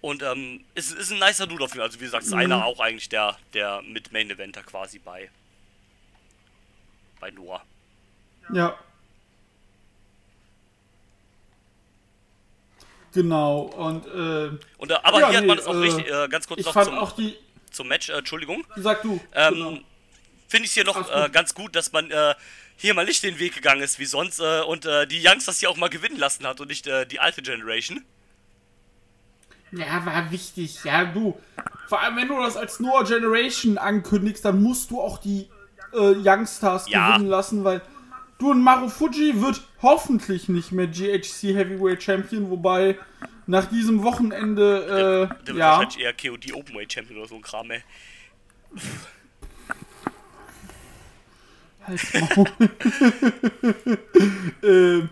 Und, 0.01 0.23
ähm, 0.23 0.65
ist, 0.75 0.93
ist 0.93 1.13
ein 1.13 1.19
nicer 1.19 1.47
Dude 1.47 1.65
auf 1.65 1.71
jeden 1.71 1.79
Fall. 1.79 1.87
Also, 1.87 2.01
wie 2.01 2.05
gesagt, 2.05 2.25
ist 2.25 2.33
einer 2.35 2.65
auch 2.65 2.81
eigentlich 2.81 3.09
der, 3.09 3.39
der 3.55 3.83
mit 3.83 4.13
Main 4.13 4.31
Eventer 4.31 4.63
quasi 4.63 4.99
bei, 4.99 5.31
bei 7.21 7.31
Noah. 7.31 7.63
Ja. 8.53 8.76
Genau, 13.15 13.61
und 13.61 14.07
äh, 14.07 14.59
Und, 14.76 14.91
äh, 14.91 14.95
aber 15.04 15.21
Ja, 15.21 15.28
hier 15.28 15.37
hat 15.39 15.43
nee, 15.43 15.47
man 15.47 15.59
es 15.59 15.67
auch 15.67 15.75
äh, 15.75 15.78
richtig, 15.78 16.07
äh, 16.11 16.28
ganz 16.28 16.49
kurz 16.49 16.61
ich 16.61 16.67
noch 16.67 16.73
fand 16.73 16.87
zum, 16.87 16.99
auch 16.99 17.13
die. 17.13 17.37
Zum 17.75 17.89
Match, 17.89 18.08
äh, 18.08 18.15
Entschuldigung. 18.15 18.65
Sag 18.76 19.02
du. 19.02 19.21
Ähm, 19.34 19.54
genau. 19.54 19.78
Finde 20.49 20.67
ich 20.67 20.73
hier 20.73 20.84
noch 20.84 21.10
äh, 21.10 21.28
ganz 21.30 21.54
gut, 21.54 21.75
dass 21.76 21.93
man 21.93 22.10
äh, 22.10 22.34
hier 22.76 22.95
mal 22.95 23.04
nicht 23.04 23.23
den 23.23 23.39
Weg 23.39 23.54
gegangen 23.54 23.82
ist 23.82 23.99
wie 23.99 24.04
sonst 24.04 24.41
äh, 24.41 24.60
und 24.63 24.87
äh, 24.87 25.06
die 25.06 25.21
Youngsters 25.26 25.58
hier 25.60 25.71
auch 25.71 25.76
mal 25.76 25.89
gewinnen 25.91 26.17
lassen 26.19 26.47
hat 26.47 26.60
und 26.60 26.69
nicht 26.69 26.87
äh, 26.87 27.06
die 27.06 27.19
alte 27.21 27.43
Generation. 27.43 28.04
Ja, 29.73 30.06
war 30.06 30.30
wichtig. 30.30 30.84
Ja, 30.84 31.04
du. 31.04 31.37
Vor 31.89 32.00
allem, 32.00 32.17
wenn 32.17 32.28
du 32.28 32.37
das 32.41 32.56
als 32.56 32.78
Noah 32.78 33.04
Generation 33.04 33.76
ankündigst, 33.78 34.45
dann 34.45 34.63
musst 34.63 34.91
du 34.91 35.00
auch 35.00 35.19
die 35.19 35.49
Youngstars 35.93 36.89
Ja. 36.89 37.13
gewinnen 37.13 37.28
lassen, 37.28 37.63
weil 37.63 37.80
du 38.39 38.50
und 38.50 38.63
Marufuji 38.63 39.41
wird 39.41 39.60
hoffentlich 39.80 40.49
nicht 40.49 40.73
mehr 40.73 40.89
GHC 40.89 41.54
Heavyweight 41.54 42.02
Champion, 42.02 42.50
wobei 42.50 42.99
nach 43.47 43.67
diesem 43.67 44.02
Wochenende, 44.02 44.87
Der 44.87 45.45
äh, 45.45 45.47
wird 45.47 45.59
ja, 45.59 45.78
wahrscheinlich 45.78 46.00
eher 46.00 46.13
KOD 46.13 46.52
Openweight 46.54 46.93
Champion 46.93 47.19
oder 47.19 47.28
so 47.28 47.37
ein 47.37 47.43
Kram, 47.43 47.71
ey. 47.71 47.83
Halt's 51.87 52.13
Maul. 52.15 52.47
ähm, 54.63 55.09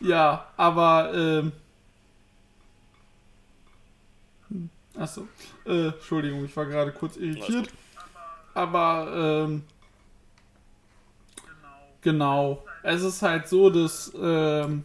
ja, 0.00 0.46
aber, 0.56 1.12
ähm, 1.14 1.52
hm, 4.48 4.70
achso, 4.98 5.28
äh, 5.64 5.88
Entschuldigung, 5.88 6.44
ich 6.44 6.56
war 6.56 6.66
gerade 6.66 6.92
kurz 6.92 7.16
irritiert. 7.16 7.70
Aber, 8.52 9.46
ähm, 9.46 9.64
genau, 12.02 12.64
es 12.82 13.02
ist 13.02 13.22
halt 13.22 13.48
so, 13.48 13.70
dass, 13.70 14.12
ähm, 14.20 14.84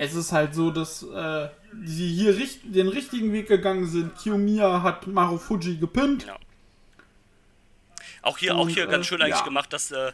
es 0.00 0.14
ist 0.14 0.32
halt 0.32 0.54
so, 0.54 0.70
dass, 0.70 1.02
äh, 1.02 1.48
sie 1.84 2.08
hier 2.08 2.34
richt 2.34 2.60
den 2.64 2.88
richtigen 2.88 3.34
Weg 3.34 3.48
gegangen 3.48 3.86
sind. 3.86 4.16
Kiyomiya 4.16 4.82
hat 4.82 5.06
Marufuji 5.06 5.76
gepinnt. 5.76 6.24
Ja. 6.26 6.38
Auch 8.22 8.38
hier, 8.38 8.56
auch 8.56 8.64
Und, 8.64 8.70
hier 8.70 8.86
ganz 8.86 9.04
äh, 9.04 9.08
schön 9.10 9.20
eigentlich 9.20 9.36
ja. 9.36 9.44
gemacht, 9.44 9.70
dass 9.74 9.90
äh, 9.90 10.12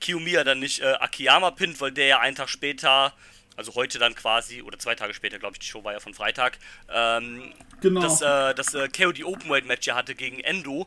Kiyomiya 0.00 0.44
dann 0.44 0.60
nicht 0.60 0.80
äh, 0.80 0.94
Akiyama 0.94 1.50
pinnt, 1.50 1.78
weil 1.82 1.92
der 1.92 2.06
ja 2.06 2.20
einen 2.20 2.36
Tag 2.36 2.48
später, 2.48 3.12
also 3.54 3.74
heute 3.74 3.98
dann 3.98 4.14
quasi, 4.14 4.62
oder 4.62 4.78
zwei 4.78 4.94
Tage 4.94 5.12
später, 5.12 5.38
glaube 5.38 5.56
ich, 5.56 5.58
die 5.58 5.66
Show 5.66 5.84
war 5.84 5.92
ja 5.92 6.00
von 6.00 6.14
Freitag, 6.14 6.58
ähm, 6.90 7.52
Genau. 7.82 8.00
das, 8.00 8.22
äh, 8.22 8.54
das 8.54 8.72
äh, 8.72 8.88
KOD 8.88 9.24
Openweight 9.24 9.66
Match 9.66 9.86
ja 9.86 9.94
hatte 9.94 10.14
gegen 10.14 10.40
Endo. 10.40 10.86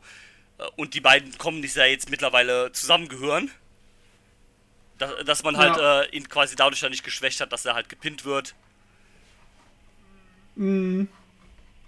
Äh, 0.58 0.64
und 0.78 0.96
die 0.96 1.02
beiden 1.02 1.38
kommen, 1.38 1.62
die 1.62 1.68
ja 1.68 1.86
jetzt 1.86 2.10
mittlerweile 2.10 2.72
zusammengehören. 2.72 3.52
Dass, 5.02 5.26
dass 5.26 5.44
man 5.44 5.58
halt 5.58 5.78
Ja. 5.78 6.02
äh, 6.02 6.16
ihn 6.16 6.30
quasi 6.30 6.56
dadurch 6.56 6.80
dann 6.80 6.92
nicht 6.92 7.04
geschwächt 7.04 7.42
hat, 7.42 7.52
dass 7.52 7.66
er 7.66 7.74
halt 7.74 7.90
gepinnt 7.90 8.24
wird. 8.24 8.54
Mhm. 10.56 11.08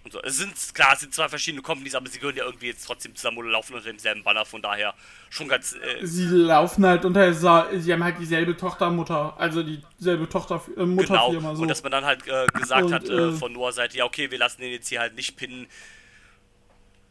Und 0.04 0.12
so. 0.12 0.22
Es 0.22 0.38
sind, 0.38 0.54
klar, 0.74 0.94
es 0.94 1.00
sind 1.00 1.14
zwei 1.14 1.30
verschiedene 1.30 1.62
Companies, 1.62 1.96
aber 1.96 2.10
sie 2.10 2.20
gehören 2.20 2.36
ja 2.36 2.44
irgendwie 2.44 2.68
jetzt 2.68 2.86
trotzdem 2.86 3.16
zusammen 3.16 3.38
oder 3.38 3.50
laufen 3.52 3.74
unter 3.74 3.86
demselben 3.86 4.24
Banner, 4.24 4.44
von 4.46 4.62
daher 4.62 4.94
schon 5.30 5.48
ganz. 5.48 5.74
Äh, 5.74 6.06
sie 6.06 6.26
laufen 6.26 6.86
halt 6.86 7.06
unter, 7.06 7.34
sie 7.34 7.94
haben 7.94 8.04
halt 8.04 8.20
dieselbe 8.20 8.58
Tochter, 8.58 8.90
Mutter, 8.90 9.34
also 9.38 9.64
dieselbe 9.64 10.28
Tochter, 10.28 10.62
äh, 10.72 10.80
genau. 10.80 10.88
Mutterfirma, 10.88 11.56
so. 11.56 11.62
Und 11.62 11.68
dass 11.70 11.84
man 11.84 11.92
dann 11.94 12.04
halt 12.04 12.28
äh, 12.28 12.48
gesagt 12.48 12.84
Und, 12.86 12.94
hat 12.94 13.08
äh, 13.08 13.30
äh, 13.30 13.32
von 13.32 13.54
Noah 13.54 13.72
Seite, 13.72 13.98
ja, 13.98 14.04
okay, 14.04 14.30
wir 14.30 14.40
lassen 14.40 14.62
den 14.62 14.72
jetzt 14.72 14.90
hier 14.90 15.00
halt 15.00 15.16
nicht 15.16 15.38
pinnen. 15.38 15.68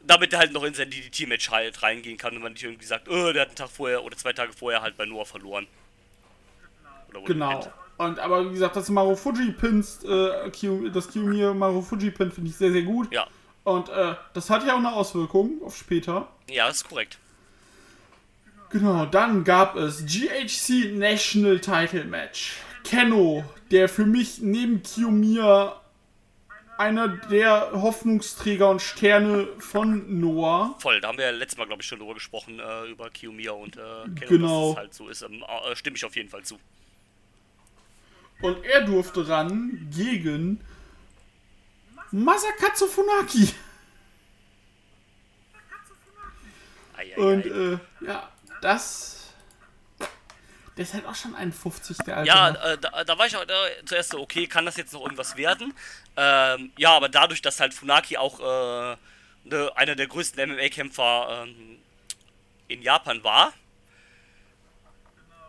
Damit 0.05 0.33
er 0.33 0.41
halt 0.41 0.53
noch 0.53 0.65
in 0.65 0.75
sein 0.75 0.91
DDT-Match 0.91 1.51
halt 1.51 1.81
reingehen 1.83 2.19
kann 2.19 2.35
und 2.35 2.43
man 2.43 2.53
nicht 2.53 2.65
irgendwie 2.65 2.85
sagt, 2.85 3.09
oh, 3.09 3.33
der 3.33 3.43
hat 3.43 3.49
einen 3.51 3.57
Tag 3.57 3.71
vorher 3.71 4.03
oder 4.03 4.17
zwei 4.17 4.33
Tage 4.33 4.53
vorher 4.53 4.83
halt 4.83 4.97
bei 4.97 5.07
Noah 5.07 5.25
verloren. 5.25 5.67
Oder 7.17 7.25
genau. 7.27 7.73
Und 7.99 8.19
aber 8.19 8.49
wie 8.49 8.53
gesagt, 8.55 8.75
dass 8.77 8.89
Marufuji 8.89 9.53
pinst, 9.53 10.05
äh, 10.05 10.51
das 10.93 11.09
Kiyomiya 11.11 11.55
Marufuji 11.55 12.11
pinnt, 12.11 12.35
finde 12.35 12.51
ich 12.51 12.57
sehr, 12.57 12.73
sehr 12.73 12.83
gut. 12.83 13.13
Ja. 13.13 13.27
Und 13.65 13.89
äh, 13.91 14.15
das 14.35 14.51
hat 14.51 14.67
ja 14.67 14.75
auch 14.75 14.79
eine 14.79 14.93
Auswirkung 14.93 15.61
auf 15.65 15.77
später. 15.77 16.27
Ja, 16.49 16.67
das 16.67 16.79
ist 16.79 16.89
korrekt. 16.89 17.19
Genau, 18.71 19.05
dann 19.07 19.45
gab 19.45 19.77
es 19.77 20.05
GHC 20.07 20.93
National 20.97 21.61
Title 21.61 22.05
Match. 22.05 22.57
Kenno, 22.85 23.45
der 23.71 23.89
für 23.89 24.07
mich 24.07 24.41
neben 24.41 24.83
Kiyomiya 24.83 25.79
einer 26.79 27.07
der 27.09 27.71
Hoffnungsträger 27.73 28.69
und 28.71 28.81
Sterne 28.83 29.47
von 29.59 30.19
Noah. 30.21 30.75
Voll, 30.81 31.01
da 31.01 31.09
haben 31.09 31.19
wir 31.19 31.27
ja 31.27 31.31
letztes 31.31 31.59
Mal, 31.59 31.67
glaube 31.67 31.83
ich, 31.83 31.87
schon 31.89 31.99
drüber 31.99 32.15
gesprochen, 32.15 32.59
äh, 32.59 32.87
über 32.87 33.11
Kiyomiya 33.11 33.53
und 33.53 33.77
äh, 33.77 33.81
Keno, 34.19 34.27
Genau. 34.29 34.61
dass 34.63 34.71
es 34.73 34.77
halt 34.79 34.95
so 34.95 35.09
ist. 35.09 35.23
Ähm, 35.23 35.45
äh, 35.71 35.77
stimme 35.77 35.97
ich 35.97 36.05
auf 36.05 36.17
jeden 36.17 36.31
Fall 36.31 36.43
zu. 36.43 36.59
Und 38.43 38.65
er 38.65 38.83
durfte 38.83 39.27
ran 39.29 39.89
gegen 39.91 40.61
Masakatsu 42.11 42.87
Funaki. 42.87 43.55
Und 47.17 47.47
äh, 47.47 47.79
ja, 48.07 48.31
das. 48.61 49.35
Der 50.77 50.85
ist 50.85 50.95
halt 50.95 51.07
auch 51.07 51.15
schon 51.15 51.35
51, 51.35 51.99
der 51.99 52.17
Alte. 52.17 52.29
Ja, 52.29 52.51
ne? 52.51 52.59
äh, 52.59 52.79
da, 52.79 53.05
da 53.05 53.19
war 53.19 53.27
ich 53.27 53.37
auch 53.37 53.43
äh, 53.43 53.85
zuerst 53.85 54.11
so, 54.11 54.21
okay, 54.21 54.47
kann 54.47 54.65
das 54.65 54.77
jetzt 54.77 54.93
noch 54.95 55.03
irgendwas 55.03 55.37
werden? 55.37 55.75
Ähm, 56.17 56.73
ja, 56.79 56.97
aber 56.97 57.11
dadurch, 57.11 57.43
dass 57.43 57.61
halt 57.61 57.75
Funaki 57.75 58.17
auch 58.17 58.41
äh, 58.41 58.97
ne, 59.45 59.71
einer 59.75 59.95
der 59.95 60.07
größten 60.07 60.51
MMA-Kämpfer 60.51 61.45
ähm, 61.45 61.79
in 62.69 62.81
Japan 62.81 63.23
war, 63.23 63.53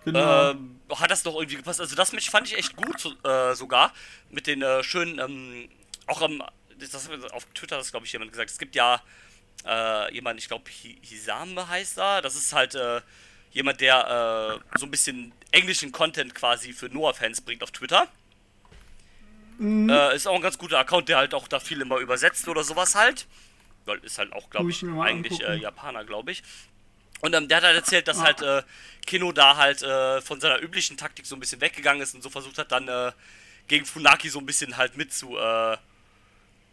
genau. 0.06 0.52
ähm, 0.52 0.80
hat 0.90 1.12
das 1.12 1.24
doch 1.24 1.36
irgendwie 1.36 1.58
gepasst. 1.58 1.82
Also 1.82 1.96
das 1.96 2.12
Match 2.12 2.30
fand 2.30 2.48
ich 2.48 2.58
echt 2.58 2.76
gut 2.76 3.00
so, 3.00 3.14
äh, 3.24 3.56
sogar. 3.56 3.94
Mit 4.30 4.48
den 4.48 4.62
äh, 4.62 4.84
schönen, 4.84 5.20
ähm, 5.20 5.70
auch 6.08 6.22
am, 6.22 6.44
das, 6.80 7.10
auf 7.32 7.46
Twitter 7.54 7.76
hat 7.76 7.82
das 7.82 7.92
glaube 7.92 8.06
ich 8.06 8.14
jemand 8.14 8.32
gesagt, 8.32 8.50
es 8.50 8.58
gibt 8.58 8.76
ja 8.76 9.02
äh, 9.66 10.14
jemand, 10.14 10.40
ich 10.40 10.48
glaube 10.48 10.70
Hisame 11.02 11.68
heißt 11.68 11.98
er, 11.98 12.22
das 12.22 12.36
ist 12.36 12.54
halt 12.54 12.76
äh, 12.76 13.02
jemand, 13.52 13.82
der 13.82 14.62
äh, 14.74 14.78
so 14.80 14.86
ein 14.86 14.92
bisschen 14.92 15.32
englischen 15.52 15.92
Content 15.92 16.34
quasi 16.36 16.74
für 16.74 16.90
Noah-Fans 16.90 17.42
bringt 17.42 17.64
auf 17.64 17.72
Twitter. 17.72 18.08
Äh, 19.90 20.16
ist 20.16 20.28
auch 20.28 20.36
ein 20.36 20.42
ganz 20.42 20.58
guter 20.58 20.80
Account, 20.80 21.10
der 21.10 21.18
halt 21.18 21.34
auch 21.34 21.48
da 21.48 21.60
viel 21.60 21.80
immer 21.80 21.98
übersetzt 21.98 22.48
oder 22.48 22.64
sowas 22.64 22.96
halt. 22.96 23.28
Weil 23.86 24.00
ist 24.00 24.18
halt 24.18 24.34
auch, 24.34 24.50
glaube 24.50 24.72
ich, 24.72 24.84
eigentlich. 24.84 25.40
Japaner, 25.40 26.06
glaube 26.06 26.32
ich. 26.32 26.42
Und 27.24 27.34
ähm, 27.34 27.48
der 27.48 27.58
hat 27.58 27.64
halt 27.64 27.78
erzählt, 27.78 28.10
dass 28.10 28.20
halt 28.20 28.42
äh, 28.42 28.64
Kino 29.06 29.32
da 29.32 29.56
halt 29.56 29.82
äh, 29.82 30.20
von 30.20 30.42
seiner 30.42 30.62
üblichen 30.62 30.98
Taktik 30.98 31.26
so 31.26 31.38
ein 31.38 31.40
bisschen 31.40 31.62
weggegangen 31.62 32.02
ist 32.02 32.14
und 32.14 32.22
so 32.22 32.30
versucht 32.30 32.58
hat, 32.58 32.74
dann 32.74 32.90
äh, 32.90 33.14
gegen 33.70 33.86
Funaki 33.86 34.28
so 34.28 34.40
ein 34.40 34.46
bisschen 34.46 34.76
halt 34.76 34.98
mit 34.98 35.14
zu, 35.14 35.38
äh, 35.38 35.78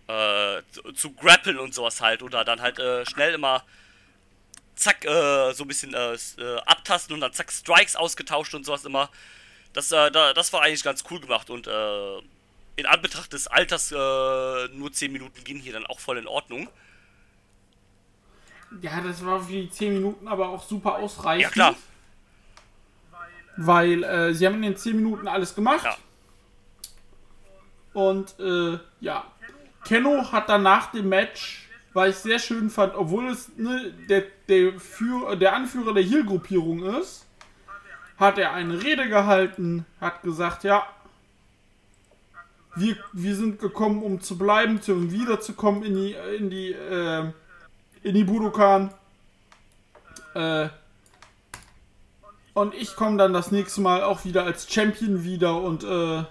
äh, 0.09 0.63
zu, 0.97 1.13
grappeln 1.13 1.57
und 1.57 1.73
sowas 1.73 2.01
halt. 2.01 2.25
Oder 2.25 2.45
dann 2.45 2.61
halt 2.61 2.81
äh, 2.81 3.07
schnell 3.07 3.33
immer 3.33 3.65
zack, 4.75 5.05
so 5.05 5.65
ein 5.65 5.69
bisschen 5.69 5.95
abtasten 5.95 7.15
und 7.15 7.21
dann 7.21 7.35
zack, 7.35 7.53
Strikes 7.53 7.97
ausgetauscht 7.97 8.55
und 8.55 8.65
sowas 8.65 8.87
immer. 8.87 9.11
Das, 9.75 9.91
da, 9.91 10.09
das 10.09 10.55
war 10.55 10.63
eigentlich 10.63 10.83
ganz 10.83 11.05
cool 11.11 11.21
gemacht 11.21 11.51
und 11.51 11.67
in 12.77 12.87
Anbetracht 12.87 13.31
des 13.35 13.47
Alters 13.47 13.91
nur 13.91 14.91
10 14.91 15.13
Minuten 15.13 15.45
gehen 15.45 15.59
hier 15.61 15.75
dann 15.75 15.85
auch 15.85 16.01
voll 16.01 16.17
in 16.17 16.27
Ordnung. 16.27 16.71
Ja, 18.83 19.01
das 19.01 19.25
war 19.25 19.41
für 19.41 19.53
die 19.53 19.71
10 19.71 19.95
Minuten 19.95 20.29
aber 20.29 20.49
auch 20.49 20.63
super 20.63 20.97
ausreichend. 20.97 21.43
Ja, 21.43 21.51
klar. 21.51 21.77
Weil 23.57 24.05
äh, 24.05 24.35
sie 24.35 24.47
haben 24.47 24.57
in 24.57 24.63
den 24.63 24.77
10 24.77 24.97
Minuten 24.97 25.29
alles 25.29 25.55
gemacht. 25.55 25.85
Ja. 25.85 25.97
Und 27.93 28.39
äh, 28.39 28.79
ja, 29.01 29.25
Kenno 29.85 30.31
hat 30.31 30.49
dann 30.49 30.63
nach 30.63 30.93
dem 30.93 31.09
Match, 31.09 31.69
weil 31.93 32.11
ich 32.11 32.17
sehr 32.17 32.39
schön 32.39 32.71
fand, 32.71 32.95
obwohl 32.95 33.29
es 33.29 33.51
ne, 33.57 33.93
der, 34.09 34.25
der, 34.49 34.79
Führer, 34.79 35.37
der 35.37 35.55
Anführer 35.55 35.93
der 35.93 36.05
Heal-Gruppierung 36.05 36.85
ist, 37.01 37.27
hat 38.17 38.39
er 38.39 38.53
eine 38.53 38.83
Rede 38.83 39.09
gehalten, 39.09 39.87
hat 40.01 40.23
gesagt, 40.23 40.63
ja, 40.65 40.87
wir, 42.77 42.97
wir 43.13 43.35
sind 43.35 43.59
gekommen, 43.59 44.03
um 44.03 44.21
zu 44.21 44.39
bleiben, 44.39 44.81
um 44.89 45.11
wiederzukommen 45.11 45.83
in 45.83 45.95
die, 45.95 46.17
in 46.39 46.51
die, 46.51 46.73
äh, 46.73 47.33
in 48.03 48.15
die 48.15 48.25
Budokan. 48.25 48.93
Äh, 50.35 50.69
und 52.55 52.75
ich 52.75 52.97
komme 52.97 53.17
dann 53.17 53.33
das 53.33 53.51
nächste 53.51 53.81
Mal 53.81 54.03
auch 54.03 54.25
wieder 54.25 54.45
als 54.45 54.73
Champion 54.73 55.25
wieder 55.25 55.61
und 55.61 55.85
äh, 55.85 56.25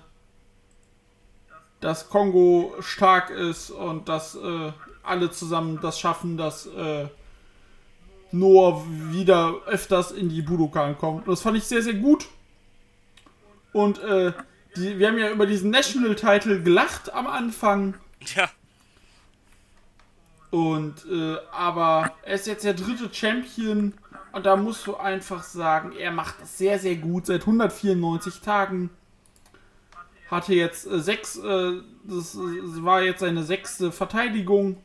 dass 1.79 2.09
Kongo 2.09 2.75
stark 2.79 3.29
ist 3.29 3.71
und 3.71 4.09
dass 4.09 4.35
äh, 4.35 4.71
alle 5.03 5.31
zusammen 5.31 5.79
das 5.81 5.99
schaffen, 5.99 6.37
dass 6.37 6.65
äh, 6.67 7.07
Noah 8.31 8.83
wieder 8.87 9.55
öfters 9.65 10.11
in 10.11 10.29
die 10.29 10.41
Budokan 10.41 10.97
kommt. 10.97 11.27
Und 11.27 11.31
das 11.31 11.41
fand 11.41 11.57
ich 11.57 11.63
sehr, 11.63 11.81
sehr 11.81 11.95
gut. 11.95 12.27
Und 13.73 13.99
äh, 13.99 14.33
die, 14.75 14.99
wir 14.99 15.07
haben 15.07 15.17
ja 15.17 15.31
über 15.31 15.45
diesen 15.45 15.71
National 15.71 16.15
Title 16.15 16.61
gelacht 16.61 17.13
am 17.13 17.27
Anfang. 17.27 17.95
Ja. 18.35 18.49
Und 20.51 21.05
äh, 21.05 21.37
aber 21.51 22.11
er 22.23 22.35
ist 22.35 22.47
jetzt 22.47 22.63
der 22.63 22.73
dritte 22.73 23.13
Champion 23.13 23.93
und 24.31 24.45
da 24.45 24.55
musst 24.55 24.87
du 24.87 24.95
einfach 24.95 25.43
sagen, 25.43 25.93
er 25.95 26.11
macht 26.11 26.41
das 26.41 26.57
sehr, 26.57 26.79
sehr 26.79 26.95
gut 26.95 27.27
seit 27.27 27.41
194 27.41 28.41
Tagen. 28.41 28.89
Hatte 30.29 30.53
jetzt 30.53 30.87
äh, 30.87 30.99
sechs, 30.99 31.37
äh, 31.37 31.81
das, 32.03 32.35
äh, 32.35 32.83
war 32.83 33.01
jetzt 33.01 33.19
seine 33.19 33.43
sechste 33.43 33.91
Verteidigung. 33.91 34.81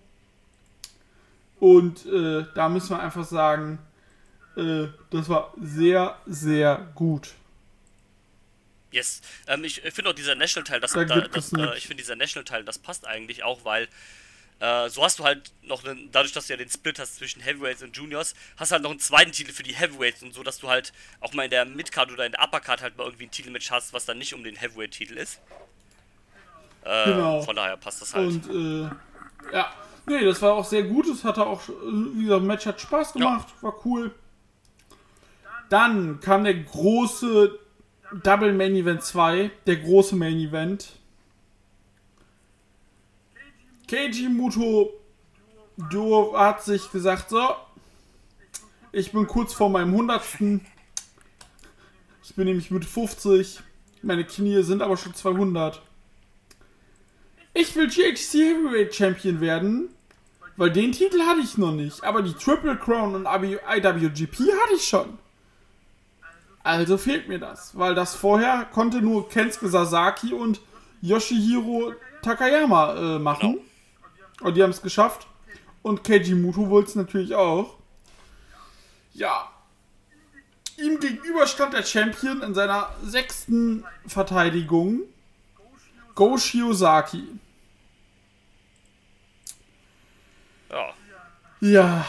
Und 1.60 2.04
äh, 2.06 2.44
da 2.54 2.68
müssen 2.68 2.90
wir 2.90 3.00
einfach 3.00 3.24
sagen, 3.24 3.78
äh, 4.56 4.88
das 5.10 5.28
war 5.28 5.54
sehr, 5.60 6.18
sehr 6.26 6.88
gut. 6.94 7.34
Yes. 8.90 9.22
Ähm, 9.46 9.64
ich 9.64 9.84
ich 9.84 9.92
finde 9.92 10.10
auch 10.10 10.14
dieser 10.14 10.34
National-Teil, 10.34 10.80
das, 10.80 10.92
Da 10.92 11.04
da, 11.04 11.20
das, 11.22 11.52
äh, 11.52 11.76
ich 11.76 11.86
finde 11.86 12.02
dieser 12.02 12.16
National-Teil, 12.16 12.64
das 12.64 12.78
passt 12.78 13.06
eigentlich 13.06 13.42
auch, 13.42 13.64
weil 13.64 13.88
äh, 14.60 14.88
so 14.88 15.02
hast 15.02 15.18
du 15.18 15.24
halt 15.24 15.52
noch 15.62 15.84
einen, 15.84 16.10
dadurch, 16.12 16.32
dass 16.32 16.46
du 16.46 16.52
ja 16.52 16.56
den 16.56 16.68
Split 16.70 16.98
hast 16.98 17.16
zwischen 17.16 17.42
Heavyweights 17.42 17.82
und 17.82 17.96
Juniors, 17.96 18.34
hast 18.56 18.70
du 18.70 18.74
halt 18.74 18.82
noch 18.82 18.90
einen 18.90 19.00
zweiten 19.00 19.32
Titel 19.32 19.52
für 19.52 19.62
die 19.62 19.74
Heavyweights 19.74 20.22
und 20.22 20.32
so, 20.34 20.42
dass 20.42 20.58
du 20.58 20.68
halt 20.68 20.92
auch 21.20 21.32
mal 21.34 21.44
in 21.44 21.50
der 21.50 21.64
Midcard 21.64 22.10
oder 22.12 22.24
in 22.26 22.32
der 22.32 22.42
Uppercard 22.42 22.82
halt 22.82 22.96
mal 22.96 23.04
irgendwie 23.04 23.24
ein 23.26 23.30
Titelmatch 23.30 23.70
hast, 23.70 23.92
was 23.92 24.04
dann 24.06 24.18
nicht 24.18 24.34
um 24.34 24.44
den 24.44 24.56
Heavyweight-Titel 24.56 25.14
ist. 25.16 25.40
Äh, 26.84 27.04
Genau. 27.06 27.42
Von 27.42 27.56
daher 27.56 27.76
passt 27.76 28.02
das 28.02 28.14
halt. 28.14 28.46
Und 28.46 28.50
äh, 28.50 29.54
ja, 29.54 29.72
nee, 30.06 30.24
das 30.24 30.40
war 30.42 30.52
auch 30.54 30.64
sehr 30.64 30.82
gut. 30.84 31.06
Es 31.08 31.24
hatte 31.24 31.44
auch, 31.46 31.62
wie 31.68 32.24
gesagt, 32.24 32.42
Match 32.44 32.66
hat 32.66 32.80
Spaß 32.80 33.12
gemacht, 33.14 33.48
war 33.62 33.74
cool. 33.86 34.14
Dann 35.70 36.20
kam 36.20 36.44
der 36.44 36.54
große 36.54 37.58
Double 38.22 38.52
Main 38.52 38.76
Event 38.76 39.02
2, 39.02 39.50
der 39.66 39.76
große 39.76 40.14
Main 40.14 40.38
Event. 40.38 40.90
Keiji 43.88 44.28
Muto 44.28 44.92
Duo 45.76 46.38
hat 46.38 46.62
sich 46.62 46.90
gesagt, 46.90 47.30
so, 47.30 47.54
ich 48.92 49.12
bin 49.12 49.26
kurz 49.26 49.52
vor 49.52 49.68
meinem 49.68 49.90
100. 49.90 50.22
Ich 52.22 52.34
bin 52.34 52.46
nämlich 52.46 52.70
mit 52.70 52.84
50. 52.84 53.60
Meine 54.02 54.24
Knie 54.24 54.62
sind 54.62 54.82
aber 54.82 54.96
schon 54.96 55.14
200. 55.14 55.82
Ich 57.52 57.74
will 57.76 57.88
GHC 57.88 58.32
Heavyweight 58.34 58.94
Champion 58.94 59.40
werden, 59.40 59.88
weil 60.56 60.70
den 60.70 60.92
Titel 60.92 61.20
hatte 61.22 61.40
ich 61.40 61.58
noch 61.58 61.72
nicht. 61.72 62.02
Aber 62.04 62.22
die 62.22 62.34
Triple 62.34 62.76
Crown 62.76 63.14
und 63.14 63.26
IWGP 63.26 64.36
hatte 64.38 64.74
ich 64.76 64.84
schon. 64.84 65.18
Also 66.62 66.96
fehlt 66.96 67.28
mir 67.28 67.38
das, 67.38 67.76
weil 67.76 67.94
das 67.94 68.14
vorher 68.14 68.66
konnte 68.72 69.02
nur 69.02 69.28
Kensuke 69.28 69.68
Sasaki 69.68 70.32
und 70.32 70.60
Yoshihiro 71.02 71.92
Takayama 72.22 72.94
äh, 72.94 73.18
machen. 73.18 73.58
Und 74.40 74.56
die 74.56 74.62
haben 74.62 74.70
es 74.70 74.82
geschafft. 74.82 75.26
Und 75.82 76.02
Keiji 76.02 76.34
Muto 76.34 76.68
wollte 76.70 76.90
es 76.90 76.94
natürlich 76.94 77.34
auch. 77.34 77.76
Ja. 79.12 79.50
Ihm 80.76 80.98
gegenüber 80.98 81.46
stand 81.46 81.72
der 81.74 81.84
Champion 81.84 82.42
in 82.42 82.54
seiner 82.54 82.90
sechsten 83.02 83.84
Verteidigung. 84.06 85.02
Go 86.14 86.36
Shiozaki. 86.38 87.28
ja. 90.70 90.94
Ja. 91.60 92.06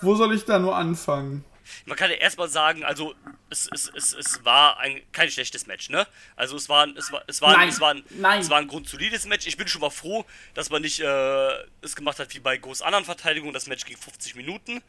Wo 0.00 0.14
soll 0.14 0.34
ich 0.34 0.44
da 0.44 0.58
nur 0.58 0.76
anfangen? 0.76 1.44
Man 1.86 1.96
kann 1.96 2.10
ja 2.10 2.16
erstmal 2.16 2.48
sagen, 2.48 2.84
also 2.84 3.14
es, 3.50 3.68
es, 3.72 3.90
es, 3.94 4.12
es 4.14 4.44
war 4.44 4.78
ein, 4.78 5.00
kein 5.12 5.30
schlechtes 5.30 5.66
Match, 5.66 5.90
ne? 5.90 6.06
Also 6.36 6.56
es 6.56 6.68
war, 6.68 6.84
ein- 6.84 6.96
es 6.96 7.10
war, 7.12 7.22
es 7.26 7.40
war, 7.42 7.52
Nein, 7.56 7.68
es 7.68 7.80
war, 7.80 7.90
ein, 7.94 8.02
nein. 8.10 8.40
es 8.40 8.50
war 8.50 8.58
ein 8.58 8.68
grundsolides 8.68 9.26
Match. 9.26 9.46
Ich 9.46 9.56
bin 9.56 9.68
schon 9.68 9.80
mal 9.80 9.90
froh, 9.90 10.24
dass 10.54 10.70
man 10.70 10.82
nicht 10.82 11.00
äh, 11.00 11.52
es 11.82 11.96
gemacht 11.96 12.18
hat 12.18 12.34
wie 12.34 12.40
bei 12.40 12.56
Go's 12.58 12.82
anderen 12.82 13.04
Verteidigungen. 13.04 13.54
Das 13.54 13.66
Match 13.66 13.84
ging 13.84 13.96
50 13.96 14.34
Minuten, 14.34 14.82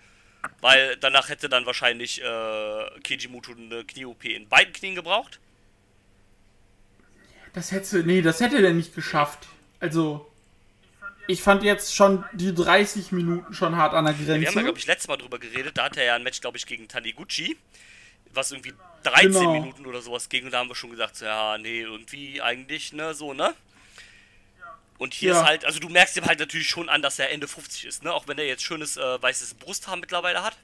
weil 0.61 0.97
danach 0.97 1.29
hätte 1.29 1.49
dann 1.49 1.65
wahrscheinlich 1.65 2.21
äh, 2.21 2.23
Keiji 3.03 3.27
Muto 3.27 3.51
eine 3.51 3.83
Knie-OP 3.85 4.25
in 4.25 4.47
beiden 4.47 4.73
Knien 4.73 4.95
gebraucht. 4.95 5.39
Das 7.53 7.71
hätte, 7.71 8.03
nee, 8.03 8.21
das 8.21 8.39
hätte 8.41 8.61
der 8.61 8.73
nicht 8.73 8.93
geschafft. 8.93 9.47
Also, 9.79 10.28
ich 11.29 11.41
fand 11.43 11.63
jetzt 11.63 11.95
schon 11.95 12.25
die 12.33 12.53
30 12.53 13.11
Minuten 13.11 13.53
schon 13.53 13.75
hart 13.77 13.93
an 13.93 14.05
der 14.05 14.17
Wir 14.19 14.25
haben 14.33 14.41
ja, 14.41 14.49
Grenze. 14.49 14.63
glaube 14.63 14.79
ich, 14.79 14.87
letztes 14.87 15.07
Mal 15.07 15.17
drüber 15.17 15.37
geredet. 15.39 15.77
Da 15.77 15.83
hatte 15.85 15.99
er 16.01 16.05
ja 16.07 16.15
ein 16.15 16.23
Match, 16.23 16.41
glaube 16.41 16.57
ich, 16.57 16.65
gegen 16.65 16.87
Taniguchi, 16.87 17.55
was 18.33 18.51
irgendwie 18.51 18.73
13 19.03 19.31
Genau. 19.31 19.53
Minuten 19.53 19.85
oder 19.85 20.01
sowas 20.01 20.27
ging. 20.29 20.45
Und 20.45 20.51
da 20.51 20.59
haben 20.59 20.69
wir 20.69 20.75
schon 20.75 20.89
gesagt, 20.91 21.15
so, 21.17 21.25
ja, 21.25 21.57
nee, 21.59 21.81
irgendwie 21.81 22.41
eigentlich, 22.41 22.93
ne, 22.93 23.13
so, 23.13 23.33
ne? 23.33 23.53
Und 24.97 25.13
hier 25.13 25.31
Ja. 25.31 25.41
ist 25.41 25.47
halt, 25.47 25.65
also 25.65 25.79
du 25.79 25.87
merkst 25.87 26.17
ihm 26.17 26.25
halt 26.25 26.39
natürlich 26.39 26.67
schon 26.67 26.89
an, 26.89 27.01
dass 27.01 27.19
er 27.19 27.29
Ende 27.31 27.47
50 27.47 27.85
ist, 27.85 28.03
ne? 28.03 28.11
Auch 28.13 28.27
wenn 28.27 28.37
er 28.37 28.45
jetzt 28.47 28.63
schönes 28.63 28.97
äh, 28.97 29.21
weißes 29.21 29.53
Brusthaar 29.53 29.95
mittlerweile 29.97 30.43
hat. 30.43 30.57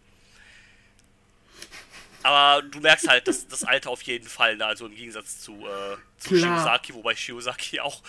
Aber 2.23 2.63
du 2.63 2.79
merkst 2.79 3.07
halt 3.07 3.27
das, 3.27 3.47
das 3.47 3.63
Alter 3.63 3.91
auf 3.91 4.01
jeden 4.01 4.27
Fall, 4.27 4.57
ne? 4.57 4.65
Also 4.65 4.87
im 4.87 4.95
Gegensatz 4.95 5.41
zu, 5.41 5.53
äh, 5.67 5.95
zu 6.17 6.29
Klar. 6.33 6.57
Shiozaki, 6.57 6.93
wobei 6.95 7.15
Shiozaki 7.15 7.79
auch 7.81 8.01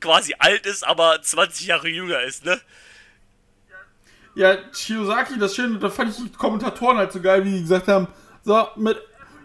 quasi 0.00 0.34
alt 0.38 0.66
ist, 0.66 0.86
aber 0.86 1.20
20 1.20 1.66
Jahre 1.66 1.88
jünger 1.88 2.20
ist, 2.22 2.44
ne? 2.44 2.60
Ja, 4.34 4.56
Shiozaki, 4.72 5.38
das 5.38 5.56
Schöne, 5.56 5.78
da 5.78 5.90
fand 5.90 6.10
ich 6.10 6.16
die 6.16 6.30
Kommentatoren 6.30 6.98
halt 6.98 7.12
so 7.12 7.20
geil, 7.20 7.44
wie 7.44 7.52
die 7.52 7.62
gesagt 7.62 7.88
haben, 7.88 8.06
so, 8.44 8.68
mit 8.76 8.98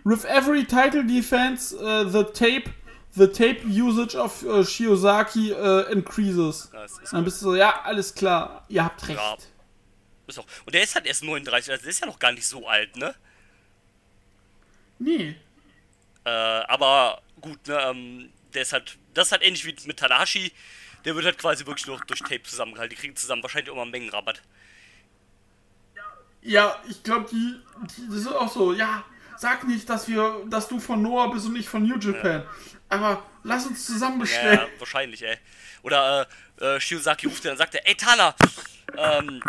with 0.03 0.25
every 0.25 0.65
title 0.65 1.03
defense, 1.03 1.75
uh, 1.75 2.03
the 2.03 2.23
tape, 2.23 2.69
the 3.15 3.27
tape 3.27 3.65
usage 3.65 4.15
of 4.15 4.43
uh, 4.43 4.63
Shiozaki 4.63 5.53
uh, 5.53 5.89
increases. 5.91 6.69
Ja, 6.73 6.83
es 6.83 6.99
ist 6.99 7.13
Dann 7.13 7.23
bist 7.23 7.41
du 7.41 7.45
so, 7.45 7.55
ja, 7.55 7.81
alles 7.83 8.13
klar, 8.13 8.65
ihr 8.69 8.83
habt 8.83 9.07
recht. 9.07 9.19
Ja. 9.19 9.37
Ist 10.27 10.39
auch. 10.39 10.45
Und 10.65 10.73
der 10.73 10.83
ist 10.83 10.95
halt 10.95 11.05
erst 11.05 11.23
39, 11.23 11.71
also 11.71 11.81
der 11.81 11.89
ist 11.89 11.99
ja 11.99 12.07
noch 12.07 12.19
gar 12.19 12.31
nicht 12.31 12.45
so 12.45 12.67
alt, 12.67 12.95
ne? 12.95 13.13
Nee. 14.99 15.35
Äh, 16.23 16.29
aber 16.29 17.21
gut, 17.41 17.67
ne, 17.67 17.77
ähm, 17.81 18.29
der 18.53 18.61
ist 18.63 18.73
halt, 18.73 18.97
das 19.13 19.27
ist 19.27 19.31
halt 19.31 19.43
ähnlich 19.43 19.65
wie 19.65 19.75
mit 19.85 19.97
Tanahashi. 19.97 20.51
Der 21.05 21.15
wird 21.15 21.25
halt 21.25 21.37
quasi 21.37 21.65
wirklich 21.65 21.85
nur 21.87 21.99
durch 22.07 22.19
Tape 22.19 22.43
zusammengehalten. 22.43 22.95
Die 22.95 23.01
kriegen 23.01 23.15
zusammen 23.15 23.43
wahrscheinlich 23.43 23.73
mal 23.73 23.81
einen 23.81 23.91
Mengenrabatt. 23.91 24.41
Ja, 26.41 26.81
ich 26.89 27.03
glaube, 27.03 27.27
die, 27.31 27.59
die, 27.95 28.07
das 28.07 28.19
ist 28.19 28.27
auch 28.27 28.51
so, 28.51 28.73
ja, 28.73 29.03
sag 29.37 29.65
nicht, 29.65 29.89
dass 29.89 30.07
wir, 30.07 30.43
dass 30.49 30.67
du 30.67 30.79
von 30.79 31.01
Noah 31.01 31.31
bist 31.31 31.45
und 31.45 31.55
ich 31.55 31.67
von 31.67 31.83
New 31.87 31.97
Japan. 31.97 32.45
Aber 32.89 33.23
lass 33.43 33.65
uns 33.65 33.85
zusammen 33.85 34.19
bestellen. 34.19 34.59
Ja, 34.59 34.67
wahrscheinlich, 34.79 35.23
ey. 35.23 35.37
Oder 35.83 36.27
äh, 36.59 36.75
äh, 36.75 36.79
Shiozaki 36.79 37.27
ruft 37.27 37.43
den 37.43 37.51
und 37.51 37.57
sagt, 37.57 37.75
er, 37.75 37.87
ey 37.87 37.95
Tana, 37.95 38.35
ähm, 38.97 39.41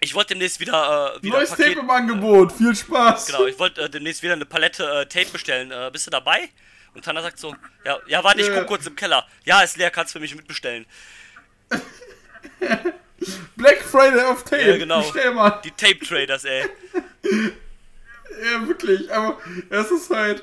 ich 0.00 0.14
wollte 0.14 0.34
demnächst 0.34 0.58
wieder, 0.58 1.16
äh, 1.16 1.22
wieder 1.22 1.38
Neues 1.38 1.50
Paket- 1.50 1.74
Tape 1.74 1.80
im 1.80 1.90
Angebot, 1.90 2.52
viel 2.52 2.74
Spaß. 2.74 3.26
Genau, 3.26 3.46
ich 3.46 3.58
wollte 3.58 3.82
äh, 3.82 3.90
demnächst 3.90 4.22
wieder 4.22 4.32
eine 4.32 4.46
Palette 4.46 4.84
äh, 4.84 5.06
Tape 5.06 5.30
bestellen. 5.30 5.70
Äh, 5.70 5.90
bist 5.92 6.06
du 6.06 6.10
dabei? 6.10 6.48
Und 6.94 7.04
Tana 7.04 7.22
sagt 7.22 7.38
so, 7.38 7.54
ja, 7.84 7.98
ja, 8.06 8.22
warte, 8.22 8.40
ich 8.40 8.50
guck 8.52 8.66
kurz 8.66 8.86
im 8.86 8.96
Keller. 8.96 9.26
Ja, 9.44 9.62
ist 9.62 9.76
leer, 9.76 9.90
kannst 9.90 10.12
für 10.12 10.20
mich 10.20 10.34
mitbestellen. 10.34 10.86
Black 13.56 13.82
Friday 13.82 14.24
auf 14.24 14.44
Tape. 14.44 14.62
Ja, 14.62 14.76
genau. 14.76 15.00
Bestell 15.00 15.32
mal. 15.32 15.60
Die 15.64 15.70
Tape 15.70 16.00
Traders, 16.00 16.44
ey. 16.44 16.68
Ja, 18.42 18.66
wirklich, 18.66 19.12
aber 19.12 19.38
es 19.68 19.90
ist 19.90 20.10
halt. 20.10 20.42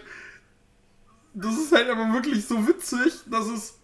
Das 1.34 1.58
ist 1.58 1.72
halt 1.72 1.90
aber 1.90 2.14
wirklich 2.14 2.46
so 2.48 2.68
witzig, 2.68 3.14
dass 3.26 3.48
es. 3.48 3.80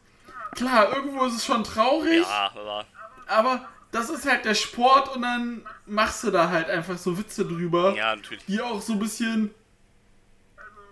Klar, 0.56 0.96
irgendwo 0.96 1.26
ist 1.26 1.36
es 1.36 1.46
schon 1.46 1.64
traurig, 1.64 2.22
Ja, 2.22 2.52
aber 2.56 2.86
aber 3.28 3.68
das 3.92 4.10
ist 4.10 4.26
halt 4.26 4.46
der 4.46 4.56
Sport 4.56 5.16
und 5.16 5.22
dann 5.22 5.66
machst 5.86 6.24
du 6.24 6.32
da 6.32 6.50
halt 6.50 6.70
einfach 6.70 6.98
so 6.98 7.18
Witze 7.18 7.46
drüber, 7.46 7.96
ja, 7.96 8.16
natürlich. 8.16 8.46
die 8.46 8.62
auch 8.62 8.82
so 8.82 8.94
ein 8.94 9.00
bisschen. 9.00 9.54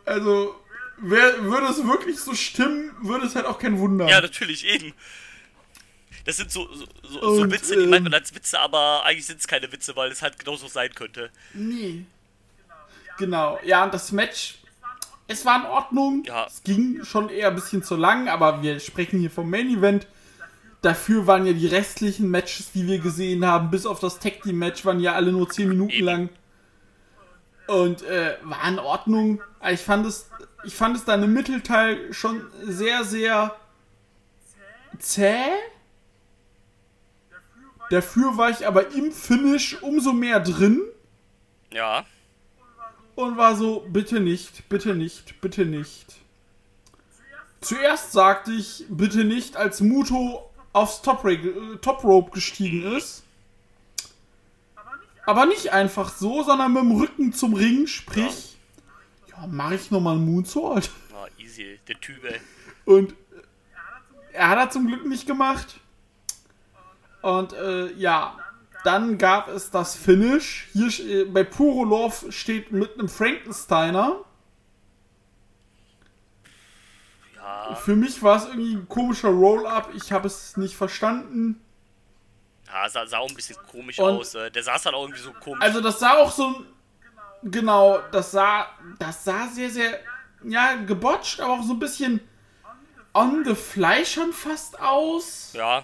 Also, 0.06 0.60
wär, 0.98 1.44
würde 1.44 1.68
es 1.68 1.86
wirklich 1.86 2.20
so 2.20 2.34
stimmen, 2.34 2.92
würde 3.02 3.26
es 3.26 3.36
halt 3.36 3.46
auch 3.46 3.60
kein 3.60 3.80
Wunder. 3.80 4.08
Ja, 4.08 4.22
natürlich, 4.22 4.66
eben. 4.66 4.94
Das 6.26 6.38
sind 6.38 6.52
so, 6.52 6.74
so, 6.74 6.86
so, 7.04 7.36
so 7.36 7.42
Und, 7.42 7.52
Witze, 7.52 7.76
die 7.76 7.84
ähm, 7.84 7.90
meint 7.90 8.04
man 8.04 8.14
als 8.14 8.34
Witze, 8.34 8.60
aber 8.60 9.04
eigentlich 9.06 9.26
sind 9.26 9.40
es 9.40 9.48
keine 9.48 9.72
Witze, 9.72 9.96
weil 9.96 10.12
es 10.12 10.22
halt 10.22 10.40
genauso 10.40 10.68
sein 10.68 10.94
könnte. 10.94 11.30
Nee. 11.54 12.06
Genau, 13.18 13.60
ja, 13.64 13.84
und 13.84 13.94
das 13.94 14.12
Match, 14.12 14.56
es 15.28 15.46
war 15.46 15.62
in 15.62 15.66
Ordnung. 15.66 16.24
Ja. 16.26 16.46
Es 16.48 16.64
ging 16.64 17.04
schon 17.04 17.30
eher 17.30 17.50
ein 17.50 17.56
bisschen 17.56 17.84
zu 17.84 17.96
lang, 17.96 18.28
aber 18.28 18.62
wir 18.62 18.80
sprechen 18.80 19.20
hier 19.20 19.32
vom 19.32 19.50
Main 19.50 19.70
Event. 19.70 20.08
Dafür 20.82 21.28
waren 21.28 21.46
ja 21.46 21.54
die 21.54 21.68
restlichen 21.68 22.30
Matches, 22.30 22.72
die 22.72 22.88
wir 22.88 23.00
gesehen 23.00 23.46
haben, 23.46 23.70
bis 23.72 23.86
auf 23.86 24.00
das 24.00 24.20
Tag 24.20 24.42
Team 24.42 24.60
Match, 24.60 24.84
waren 24.86 25.00
ja 25.00 25.14
alle 25.14 25.32
nur 25.32 25.50
10 25.50 25.70
Minuten 25.70 25.92
Eben. 25.92 26.06
lang. 26.06 26.30
Und 27.68 28.04
äh, 28.04 28.38
war 28.44 28.68
in 28.68 28.80
Ordnung. 28.80 29.42
Aber 29.60 29.72
Ich 29.72 29.82
fand 29.82 30.06
es, 30.06 30.30
ich 30.64 30.76
fand 30.76 30.96
es 30.98 31.06
dann 31.06 31.24
im 31.24 31.34
Mittelteil 31.34 32.14
schon 32.14 32.46
sehr, 32.64 33.04
sehr 33.04 33.56
zäh. 35.00 35.46
Dafür 37.90 38.38
war 38.38 38.50
ich 38.50 38.66
aber 38.68 38.92
im 38.94 39.12
Finish 39.12 39.82
umso 39.82 40.14
mehr 40.14 40.40
drin 40.40 40.82
Ja, 41.72 42.06
und 43.16 43.38
war 43.38 43.56
so, 43.56 43.86
bitte 43.90 44.20
nicht, 44.20 44.68
bitte 44.70 44.96
nicht, 44.96 45.40
bitte 45.42 45.66
nicht. 45.66 46.16
Zuerst 47.62 48.12
sagte 48.12 48.52
ich, 48.52 48.86
bitte 48.90 49.24
nicht, 49.24 49.56
als 49.56 49.82
Muto 49.82 50.50
aufs 50.74 51.02
Top, 51.02 51.24
äh, 51.26 51.78
Top 51.82 52.04
Rope 52.04 52.32
gestiegen 52.32 52.84
ist. 52.96 53.24
Aber 55.26 55.46
nicht 55.46 55.72
einfach 55.72 56.14
so, 56.14 56.44
sondern 56.44 56.74
mit 56.74 56.84
dem 56.84 56.92
Rücken 56.92 57.34
zum 57.34 57.54
Ring, 57.54 57.88
sprich, 57.88 58.58
ja, 59.30 59.48
mache 59.48 59.76
ich 59.76 59.90
nochmal 59.92 60.16
einen 60.16 60.26
Moonsault. 60.26 60.90
ah, 61.14 61.28
easy, 61.38 61.80
der 61.88 62.00
Typ, 62.00 62.24
ey. 62.26 62.40
Und 62.86 63.16
er 64.34 64.50
hat 64.50 64.58
er 64.58 64.70
zum 64.70 64.88
Glück 64.88 65.06
nicht 65.06 65.26
gemacht. 65.26 65.80
Und 67.22 67.54
äh, 67.54 67.94
ja, 67.94 68.38
dann 68.84 69.18
gab 69.18 69.48
es 69.48 69.72
das 69.72 69.96
Finish. 69.96 70.68
Hier 70.74 70.90
äh, 71.00 71.24
bei 71.24 71.44
Puro 71.46 71.86
Love 71.86 72.32
steht 72.32 72.72
mit 72.72 73.00
einem 73.00 73.08
Frankensteiner. 73.08 74.18
Ja, 77.36 77.76
Für 77.76 77.96
mich 77.96 78.22
war 78.22 78.38
es 78.38 78.46
irgendwie 78.46 78.76
ein 78.76 78.90
komischer 78.90 79.30
Roll-Up. 79.30 79.92
Ich 79.96 80.12
habe 80.12 80.28
es 80.28 80.58
nicht 80.58 80.76
verstanden. 80.76 81.63
Ja 82.74 82.90
sah, 82.90 83.06
sah 83.06 83.18
auch 83.20 83.30
ein 83.30 83.36
bisschen 83.36 83.58
komisch 83.72 84.00
Und- 84.00 84.18
aus. 84.20 84.36
Äh, 84.36 84.50
der 84.52 84.64
saß 84.64 84.86
halt 84.86 84.96
auch 84.96 85.04
irgendwie 85.04 85.22
so 85.22 85.32
komisch. 85.34 85.62
Also 85.62 85.80
das 85.82 86.00
sah 86.00 86.14
auch 86.18 86.32
so 86.32 86.66
genau, 87.44 88.00
das 88.12 88.32
sah 88.32 88.68
das 89.00 89.24
sah 89.24 89.48
sehr 89.48 89.70
sehr 89.70 90.00
ja 90.44 90.76
gebotcht, 90.76 91.40
aber 91.40 91.54
auch 91.54 91.64
so 91.64 91.74
ein 91.74 91.80
bisschen 91.80 92.20
on 93.14 93.44
the 93.46 93.54
fly 93.56 94.06
schon 94.06 94.34
fast 94.34 94.80
aus. 94.80 95.52
ja, 95.54 95.84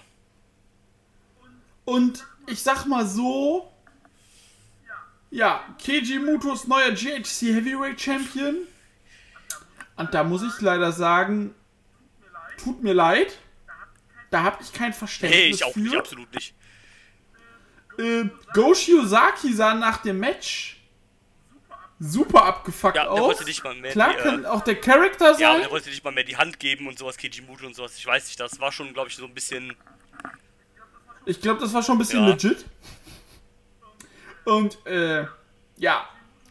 Und 1.84 2.26
ich 2.46 2.62
sag 2.62 2.86
mal 2.86 3.06
so, 3.06 3.72
ja, 5.30 5.62
Keiji 5.84 6.18
Mutos 6.18 6.66
neuer 6.66 6.90
GHC 6.90 7.54
Heavyweight 7.54 8.00
Champion. 8.00 8.56
Und 9.96 10.12
da 10.14 10.24
muss 10.24 10.42
ich 10.42 10.60
leider 10.60 10.90
sagen, 10.92 11.54
tut 12.62 12.82
mir 12.82 12.94
leid. 12.94 13.38
Da 14.30 14.42
habe 14.42 14.62
ich 14.62 14.72
kein 14.72 14.92
Verständnis 14.92 15.40
hey, 15.40 15.50
ich 15.50 15.64
auch 15.64 15.72
für. 15.72 15.80
nicht, 15.80 15.96
absolut 15.96 16.34
nicht. 16.34 16.54
Äh, 17.98 18.24
Go 18.54 18.74
Shiozaki 18.74 19.52
sah 19.52 19.74
nach 19.74 19.98
dem 19.98 20.18
Match 20.20 20.76
super 21.98 22.44
abgefuckt 22.44 22.96
Ja, 22.96 23.08
aus. 23.08 23.20
wollte 23.20 23.44
nicht 23.44 23.62
mal 23.62 23.74
mehr 23.74 23.92
Klar 23.92 24.12
die, 24.14 24.18
äh, 24.18 24.22
kann 24.22 24.46
auch 24.46 24.62
der 24.62 24.80
Charakter 24.80 25.26
Ja, 25.38 25.48
aber 25.48 25.54
sein. 25.54 25.60
der 25.62 25.70
wollte 25.70 25.90
nicht 25.90 26.02
mal 26.02 26.12
mehr 26.12 26.24
die 26.24 26.36
Hand 26.36 26.58
geben 26.58 26.88
und 26.88 26.98
sowas, 26.98 27.16
Kijimuto 27.18 27.66
und 27.66 27.74
sowas. 27.76 27.96
Ich 27.96 28.06
weiß 28.06 28.26
nicht, 28.26 28.40
das 28.40 28.58
war 28.58 28.72
schon, 28.72 28.92
glaube 28.94 29.08
ich, 29.10 29.16
so 29.16 29.26
ein 29.26 29.34
bisschen. 29.34 29.76
Ich 31.26 31.40
glaube, 31.42 31.60
das 31.60 31.74
war 31.74 31.82
schon 31.82 31.96
ein 31.96 31.98
bisschen 31.98 32.22
Ja. 32.22 32.28
legit. 32.30 32.64
Und, 34.44 34.84
äh, 34.86 35.26
ja. 35.76 36.08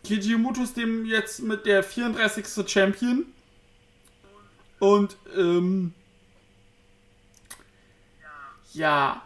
Keiji 0.07 0.37
Muto 0.37 0.61
ist 0.61 0.77
dem 0.77 1.05
jetzt 1.05 1.39
mit 1.41 1.65
der 1.65 1.83
34. 1.83 2.67
Champion. 2.69 3.25
Und, 4.77 5.17
ähm. 5.35 5.93
Ja. 8.73 9.21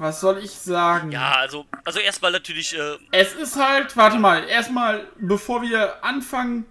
Was 0.00 0.20
soll 0.20 0.38
ich 0.44 0.52
sagen? 0.52 1.10
Ja, 1.10 1.32
also, 1.38 1.66
also 1.84 1.98
erstmal 1.98 2.30
natürlich, 2.30 2.72
äh, 2.78 2.98
Es 3.10 3.32
ist 3.32 3.56
halt, 3.56 3.96
warte 3.96 4.16
mal, 4.18 4.44
erstmal, 4.48 5.08
bevor 5.18 5.60
wir 5.62 6.02
anfangen, 6.04 6.64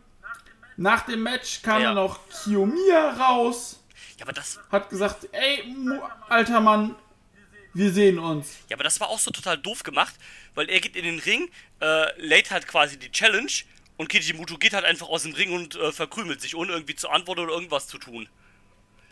nach 0.78 1.02
dem 1.06 1.24
Match 1.24 1.62
kam 1.62 1.82
Ja. 1.82 1.88
dann 1.88 1.96
noch 1.96 2.20
Kiyomiya 2.30 3.10
raus, 3.20 3.84
ja, 4.18 4.24
aber 4.26 4.32
das, 4.32 4.60
hat 4.72 4.90
gesagt, 4.90 5.28
ey, 5.34 5.76
alter 6.30 6.62
Mann, 6.62 6.96
wir 7.74 7.92
sehen 7.92 8.18
uns. 8.18 8.48
ja, 8.70 8.78
aber 8.78 8.86
das 8.86 9.00
war 9.02 9.10
auch 9.10 9.20
so 9.20 9.30
total 9.30 9.58
doof 9.58 9.84
gemacht, 9.84 10.16
weil 10.56 10.70
er 10.70 10.80
geht 10.80 10.96
in 10.96 11.04
den 11.04 11.20
Ring, 11.20 11.50
äh, 11.82 12.20
lädt 12.22 12.50
halt 12.50 12.66
quasi 12.66 12.98
die 12.98 13.12
Challenge 13.12 13.52
und 13.98 14.08
Kijimuto 14.08 14.58
geht 14.58 14.74
halt 14.74 14.86
einfach 14.86 15.10
aus 15.10 15.24
dem 15.24 15.34
Ring 15.34 15.52
und 15.52 15.76
äh, 15.76 15.92
verkrümelt 15.92 16.40
sich, 16.40 16.56
ohne 16.56 16.72
irgendwie 16.72 16.96
zu 16.96 17.10
antworten 17.10 17.42
oder 17.42 17.54
irgendwas 17.54 17.88
zu 17.88 17.98
tun. 17.98 18.30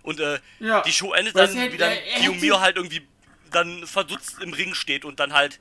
Und 0.04 0.19
äh, 0.21 0.39
Ja, 0.60 0.82
die 0.84 0.93
Show 0.93 1.13
endet 1.13 1.36
dann, 1.36 1.51
hätte- 1.54 1.73
wie 1.73 1.78
dann 1.78 1.93
Kiyomiya 2.19 2.62
halt 2.62 2.78
irgendwie 2.78 3.06
dann 3.55 3.87
verdutzt 3.87 4.39
im 4.41 4.53
Ring 4.53 4.73
steht 4.75 5.05
und 5.05 5.19
dann 5.19 5.33
halt 5.33 5.59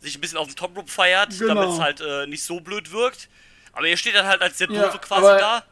sich 0.00 0.16
ein 0.16 0.20
bisschen 0.20 0.38
auf 0.38 0.46
dem 0.46 0.56
Top 0.56 0.76
Rope 0.76 0.90
feiert, 0.90 1.38
Genau. 1.38 1.54
damit 1.54 1.70
es 1.70 1.80
halt 1.80 2.00
äh, 2.00 2.26
nicht 2.26 2.44
so 2.44 2.60
blöd 2.60 2.92
wirkt. 2.92 3.28
Aber 3.72 3.86
er 3.86 3.96
steht 3.96 4.14
dann 4.14 4.26
halt 4.26 4.42
als 4.42 4.58
der 4.58 4.70
Ja, 4.70 4.82
Doofe 4.84 4.98
quasi 4.98 5.38
da. 5.38 5.64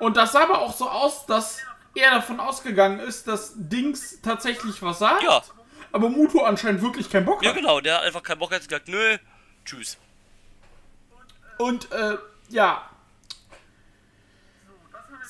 Und 0.00 0.16
das 0.16 0.32
sah 0.32 0.42
aber 0.42 0.60
auch 0.60 0.74
so 0.76 0.88
aus, 0.88 1.24
dass 1.26 1.58
er 1.94 2.10
davon 2.10 2.40
ausgegangen 2.40 2.98
ist, 3.00 3.28
dass 3.28 3.52
Dings 3.56 4.20
tatsächlich 4.22 4.82
was 4.82 4.98
sagt. 4.98 5.22
Ja. 5.22 5.42
Aber 5.92 6.08
Muto 6.10 6.42
anscheinend 6.44 6.82
wirklich 6.82 7.08
keinen 7.08 7.24
Bock 7.24 7.42
Ja, 7.44 7.50
hat. 7.50 7.56
genau, 7.56 7.80
der 7.80 7.96
hat 7.98 8.02
einfach 8.02 8.22
keinen 8.22 8.40
Bock, 8.40 8.52
hat 8.52 8.62
gesagt, 8.66 8.88
nö, 8.88 9.16
tschüss. 9.64 9.96
Und, 11.58 11.90
äh, 11.92 12.18
ja. 12.48 12.90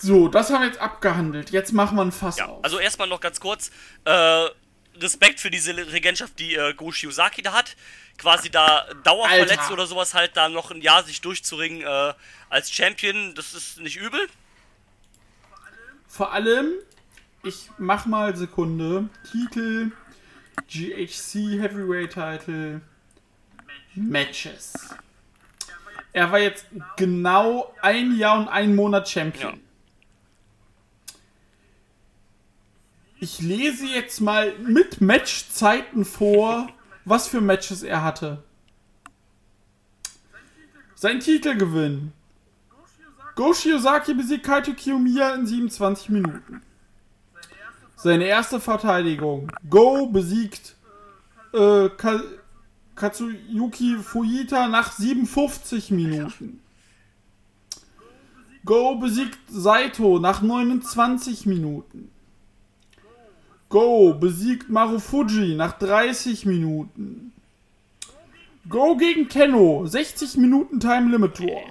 So, 0.00 0.28
das 0.28 0.50
haben 0.50 0.60
wir 0.62 0.68
jetzt 0.68 0.80
abgehandelt. 0.80 1.50
Jetzt 1.50 1.72
machen 1.72 1.96
wir 1.96 2.02
ein 2.02 2.12
Fass 2.12 2.38
Ja, 2.38 2.46
auf. 2.46 2.64
also 2.64 2.78
erstmal 2.78 3.08
noch 3.08 3.20
ganz 3.20 3.40
kurz, 3.40 3.70
äh, 4.04 4.46
Respekt 5.00 5.40
für 5.40 5.50
diese 5.50 5.76
Regentschaft, 5.76 6.38
die 6.38 6.54
äh, 6.54 6.74
Go 6.74 6.92
Shiozaki 6.92 7.42
da 7.42 7.52
hat. 7.52 7.76
Quasi 8.16 8.48
da 8.48 8.87
dauerverletzt 9.02 9.72
oder 9.72 9.87
sowas 9.87 10.14
halt 10.14 10.37
da 10.37 10.48
noch 10.48 10.70
ein 10.70 10.80
Jahr 10.80 11.02
sich 11.02 11.20
durchzuringen 11.20 11.83
äh, 11.83 12.14
als 12.48 12.70
Champion, 12.72 13.35
das 13.35 13.54
ist 13.54 13.80
nicht 13.80 13.96
übel. 13.96 14.28
Vor 16.07 16.33
allem, 16.33 16.74
ich 17.42 17.70
mach 17.76 18.07
mal 18.07 18.37
Sekunde. 18.37 19.09
Titel 19.33 19.90
GHC 20.68 21.61
Heavyweight 21.61 22.12
Title 22.12 22.80
Matches. 23.94 24.74
Er 26.12 26.30
war 26.30 26.38
jetzt 26.38 26.66
genau 26.96 27.74
ein 27.83 28.16
Jahr 28.16 28.38
und 28.38 28.48
ein 28.48 28.76
Monat 28.76 29.09
Champion. 29.09 29.54
Ja. 29.54 29.59
Ich 33.24 33.40
lese 33.40 33.87
jetzt 33.87 34.20
mal 34.20 34.52
mit 34.58 35.00
Matchzeiten 35.00 36.04
vor, 36.04 36.68
was 37.06 37.26
für 37.26 37.40
Matches 37.40 37.82
er 37.82 38.02
hatte. 38.02 38.42
Sein 40.94 41.20
Titelgewinn. 41.20 42.12
Go 43.34 43.54
Shiozaki 43.54 44.12
besiegt 44.12 44.44
Kaito 44.44 44.74
Kiyomiya 44.74 45.37
in 45.37 45.46
27 45.46 46.10
Minuten. 46.10 46.60
Seine 47.96 48.26
erste 48.26 48.60
Verteidigung. 48.60 49.50
Go 49.70 50.06
besiegt 50.06 50.76
äh, 51.54 51.88
Ka 51.88 52.20
Katsuyuki 52.94 53.96
Fujita 54.02 54.68
nach 54.68 54.92
57 54.92 55.92
Minuten. 55.92 56.60
Go 58.66 58.96
besiegt 58.96 59.38
Saito 59.48 60.18
nach 60.18 60.42
29 60.42 61.46
Minuten. 61.46 62.10
Go 63.68 64.14
besiegt 64.14 64.68
Marufuji 64.68 65.55
nach 65.57 65.79
30 65.79 66.46
Minuten. 66.46 67.33
Go 68.68 68.96
gegen 68.96 69.29
Kenno, 69.29 69.87
60 69.87 70.37
Minuten 70.37 70.81
Time 70.81 71.11
Limit 71.11 71.35
Tour. 71.37 71.62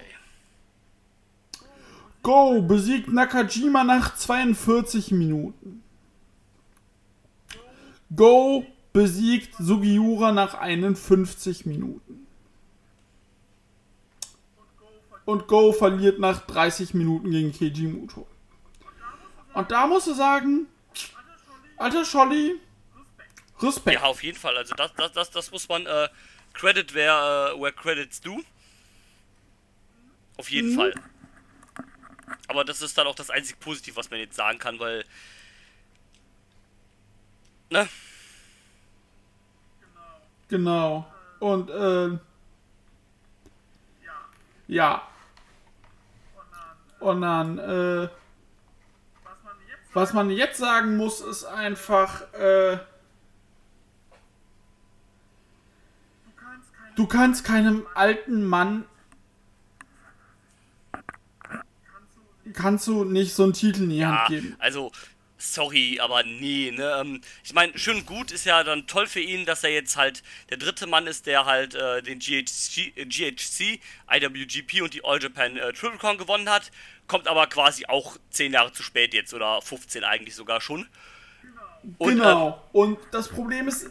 Go 2.22 2.62
besiegt 2.62 3.12
Nakajima 3.12 3.84
nach 3.84 4.16
42 4.16 5.12
Minuten. 5.12 5.84
Go 8.16 8.66
besiegt 8.94 9.56
Sugiura 9.60 10.32
nach 10.32 10.54
51 10.54 11.66
Minuten. 11.66 12.28
Und 15.26 15.48
Go 15.48 15.72
verliert 15.72 16.20
nach 16.20 16.46
30 16.46 16.94
Minuten 16.94 17.32
gegen 17.32 17.52
Keiji 17.52 17.88
Muto. 17.88 18.28
Und 19.54 19.72
da 19.72 19.88
musst 19.88 20.08
du 20.08 20.14
sagen, 20.14 20.68
alter 21.78 22.06
Scholli, 22.06 22.60
Respekt. 23.62 24.02
Ja, 24.02 24.06
auf 24.08 24.24
jeden 24.24 24.38
Fall. 24.38 24.58
Also 24.58 24.74
das, 24.76 24.94
das, 24.96 25.12
das, 25.14 25.32
das 25.32 25.52
muss 25.52 25.70
man 25.70 25.86
äh, 25.86 26.10
Credit 26.54 26.94
where, 26.94 27.54
äh, 27.56 27.62
where 27.62 27.74
credits 27.74 28.20
do. 28.22 28.42
Auf 30.38 30.50
jeden 30.50 30.72
Mhm. 30.72 30.76
Fall. 30.76 30.94
Aber 32.48 32.66
das 32.66 32.82
ist 32.82 32.98
dann 32.98 33.08
auch 33.08 33.16
das 33.16 33.30
einzig 33.30 33.60
Positiv, 33.60 33.96
was 33.96 34.10
man 34.10 34.20
jetzt 34.20 34.36
sagen 34.36 34.60
kann, 34.60 34.80
weil. 34.80 35.06
Ne? 37.70 37.88
Genau. 40.50 41.12
Und, 41.40 41.70
äh, 41.70 42.18
ja. 44.68 45.08
Und 47.00 47.22
dann, 47.22 47.58
äh, 47.58 48.10
was 49.94 50.14
man 50.14 50.30
jetzt 50.30 50.58
sagen 50.58 50.98
muss, 50.98 51.22
ist 51.22 51.46
einfach, 51.46 52.34
äh, 52.34 52.78
du 56.96 57.08
kannst 57.08 57.44
keinem 57.44 57.86
alten 57.96 58.44
Mann, 58.44 58.86
kannst 62.54 62.88
du 62.88 63.04
nicht 63.06 63.34
so 63.34 63.44
einen 63.44 63.54
Titel 63.54 63.84
in 63.84 63.90
die 63.90 63.98
Ja, 63.98 64.20
Hand 64.20 64.28
geben. 64.30 64.56
also, 64.60 64.92
sorry, 65.38 66.00
aber 66.02 66.24
nee, 66.24 66.72
ne? 66.72 66.98
Ähm, 67.02 67.22
ich 67.44 67.54
meine, 67.54 67.78
schön 67.78 68.06
gut 68.06 68.32
ist 68.32 68.46
ja 68.46 68.64
dann 68.64 68.88
toll 68.88 69.08
für 69.08 69.20
ihn, 69.22 69.46
dass 69.46 69.64
er 69.64 69.72
jetzt 69.72 69.98
halt 69.98 70.24
der 70.50 70.58
dritte 70.58 70.88
Mann 70.88 71.08
ist, 71.08 71.26
der 71.26 71.46
halt 71.46 71.76
äh, 71.76 72.02
den 72.02 72.20
GHC, 72.20 72.94
äh, 72.96 73.06
GHC, 73.06 73.80
IWGP 74.12 74.82
und 74.82 74.94
die 74.94 75.04
All 75.04 75.22
Japan 75.22 75.58
äh, 75.58 75.74
Triple 75.74 75.98
Crown 76.00 76.18
gewonnen 76.18 76.50
hat. 76.50 76.72
Kommt 77.08 77.28
aber 77.28 77.48
quasi 77.48 77.86
auch 77.86 78.18
10 78.32 78.54
Jahre 78.54 78.72
zu 78.72 78.82
spät 78.84 79.14
jetzt 79.14 79.34
oder 79.34 79.62
15 79.62 80.04
eigentlich 80.04 80.36
sogar 80.36 80.62
schon. 80.62 80.88
Und, 81.98 82.12
ähm, 82.12 82.18
genau. 82.18 82.64
Und 82.72 82.98
das 83.12 83.28
Problem 83.28 83.68
ist, 83.68 83.90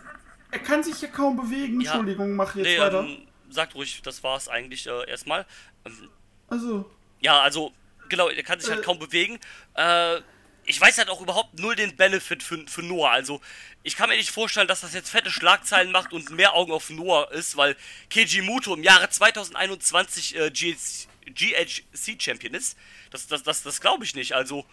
er 0.51 0.59
kann 0.59 0.83
sich 0.83 1.01
ja 1.01 1.09
kaum 1.09 1.37
bewegen. 1.37 1.81
Ja. 1.81 1.91
Entschuldigung, 1.93 2.33
mach 2.35 2.55
jetzt 2.57 2.65
nee, 2.67 2.79
weiter. 2.79 3.01
ähm, 3.01 3.27
sagt 3.51 3.75
ruhig, 3.75 4.01
das 4.03 4.23
war's 4.23 4.49
eigentlich 4.49 4.87
äh, 4.87 5.09
erstmal. 5.11 5.47
Ähm, 5.85 6.09
Also, 6.49 6.91
Ja, 7.21 7.41
also, 7.43 7.73
genau, 8.09 8.29
er 8.29 8.43
kann 8.43 8.61
sich 8.61 8.71
halt 8.71 8.81
Äh. 8.81 8.85
kaum 8.85 8.99
bewegen. 8.99 9.39
Äh, 9.75 10.21
ich 10.65 10.81
weiß 10.81 10.97
halt 10.99 11.11
auch 11.11 11.21
überhaupt 11.21 11.59
null 11.59 11.75
den 11.75 11.97
Benefit 11.97 12.43
für, 12.43 12.65
für 12.67 12.83
Noah. 12.83 13.11
Also, 13.11 13.41
ich 13.83 13.97
kann 13.97 14.09
mir 14.09 14.17
nicht 14.17 14.31
vorstellen, 14.31 14.69
dass 14.69 14.81
das 14.83 14.95
jetzt 14.95 15.11
fette 15.11 15.31
Schlagzeilen 15.31 15.91
macht 15.93 16.13
und 16.13 16.31
mehr 16.31 16.55
Augen 16.55 16.73
auf 16.73 16.89
Noah 16.89 17.31
ist, 17.33 17.57
weil 17.57 17.77
Keiji 18.11 18.43
Muto 18.43 18.73
im 18.75 18.83
Jahre 18.85 19.09
2021 19.09 20.37
äh, 20.37 20.51
GHC, 20.51 21.09
GHC-Champion 21.27 22.55
ist. 22.55 22.77
Das, 23.11 23.27
das, 23.27 23.43
das, 23.43 23.63
das 23.63 23.81
glaube 23.81 24.05
ich 24.05 24.15
nicht. 24.15 24.33
Also, 24.33 24.65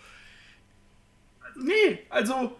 nee, 1.56 2.00
also. 2.10 2.58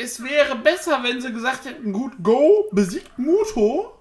Es 0.00 0.22
wäre 0.22 0.54
besser, 0.54 1.02
wenn 1.02 1.20
sie 1.20 1.32
gesagt 1.32 1.64
hätten, 1.64 1.92
gut, 1.92 2.12
Go 2.22 2.68
besiegt 2.70 3.18
Muto. 3.18 3.98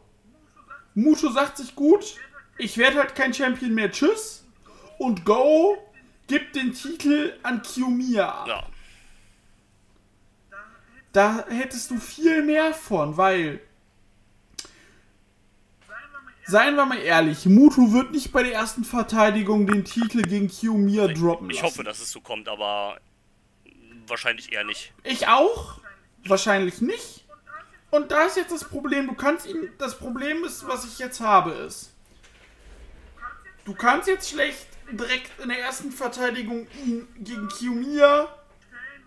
Muto 0.94 1.32
sagt 1.32 1.58
sich, 1.58 1.74
gut, 1.74 2.16
ich 2.60 2.78
werde 2.78 2.98
halt 3.00 3.16
kein 3.16 3.34
Champion 3.34 3.74
mehr, 3.74 3.92
tschüss. 3.92 4.46
Und 5.00 5.26
Go 5.26 5.78
gibt 6.28 6.56
den 6.56 6.74
Titel 6.74 7.34
an 7.42 7.64
Kiyomiya 7.64 8.30
ab. 8.30 8.48
ja. 8.48 8.68
Da 11.14 11.46
hättest 11.50 11.90
du 11.90 12.00
viel 12.00 12.44
mehr 12.44 12.76
von, 12.76 13.18
weil. 13.18 13.60
Seien 16.48 16.76
wir 16.76 16.86
mal 16.86 17.00
ehrlich, 17.00 17.46
Muto 17.46 17.92
wird 17.92 18.12
nicht 18.12 18.32
bei 18.32 18.42
der 18.42 18.54
ersten 18.54 18.86
Verteidigung 18.86 19.68
den 19.68 19.84
Titel 19.84 20.22
gegen 20.22 20.48
Kiyomiya 20.48 21.08
droppen. 21.10 21.50
Ich 21.50 21.58
lassen. 21.58 21.68
hoffe, 21.68 21.84
dass 21.84 22.00
es 22.00 22.10
so 22.10 22.22
kommt, 22.22 22.48
aber 22.48 22.98
wahrscheinlich 24.08 24.54
eher 24.54 24.64
nicht. 24.64 24.94
Ich 25.04 25.28
auch. 25.28 25.82
Wahrscheinlich 26.26 26.80
nicht. 26.80 27.26
Und 27.90 28.12
da 28.12 28.24
ist 28.24 28.38
jetzt 28.38 28.54
das 28.54 28.64
Problem, 28.64 29.08
du 29.08 29.14
kannst 29.14 29.46
ihn. 29.46 29.70
Das 29.78 29.98
Problem 29.98 30.46
ist, 30.46 30.66
was 30.68 30.86
ich 30.86 31.00
jetzt 31.00 31.20
habe, 31.20 31.52
ist. 31.52 31.92
Du 33.66 33.74
kannst 33.74 34.08
jetzt 34.08 34.30
schlecht 34.30 34.68
direkt 34.90 35.38
in 35.42 35.50
der 35.50 35.60
ersten 35.60 35.92
Verteidigung 35.92 36.68
ihn 36.86 37.08
gegen 37.20 37.50
Kiyomiya 37.50 38.30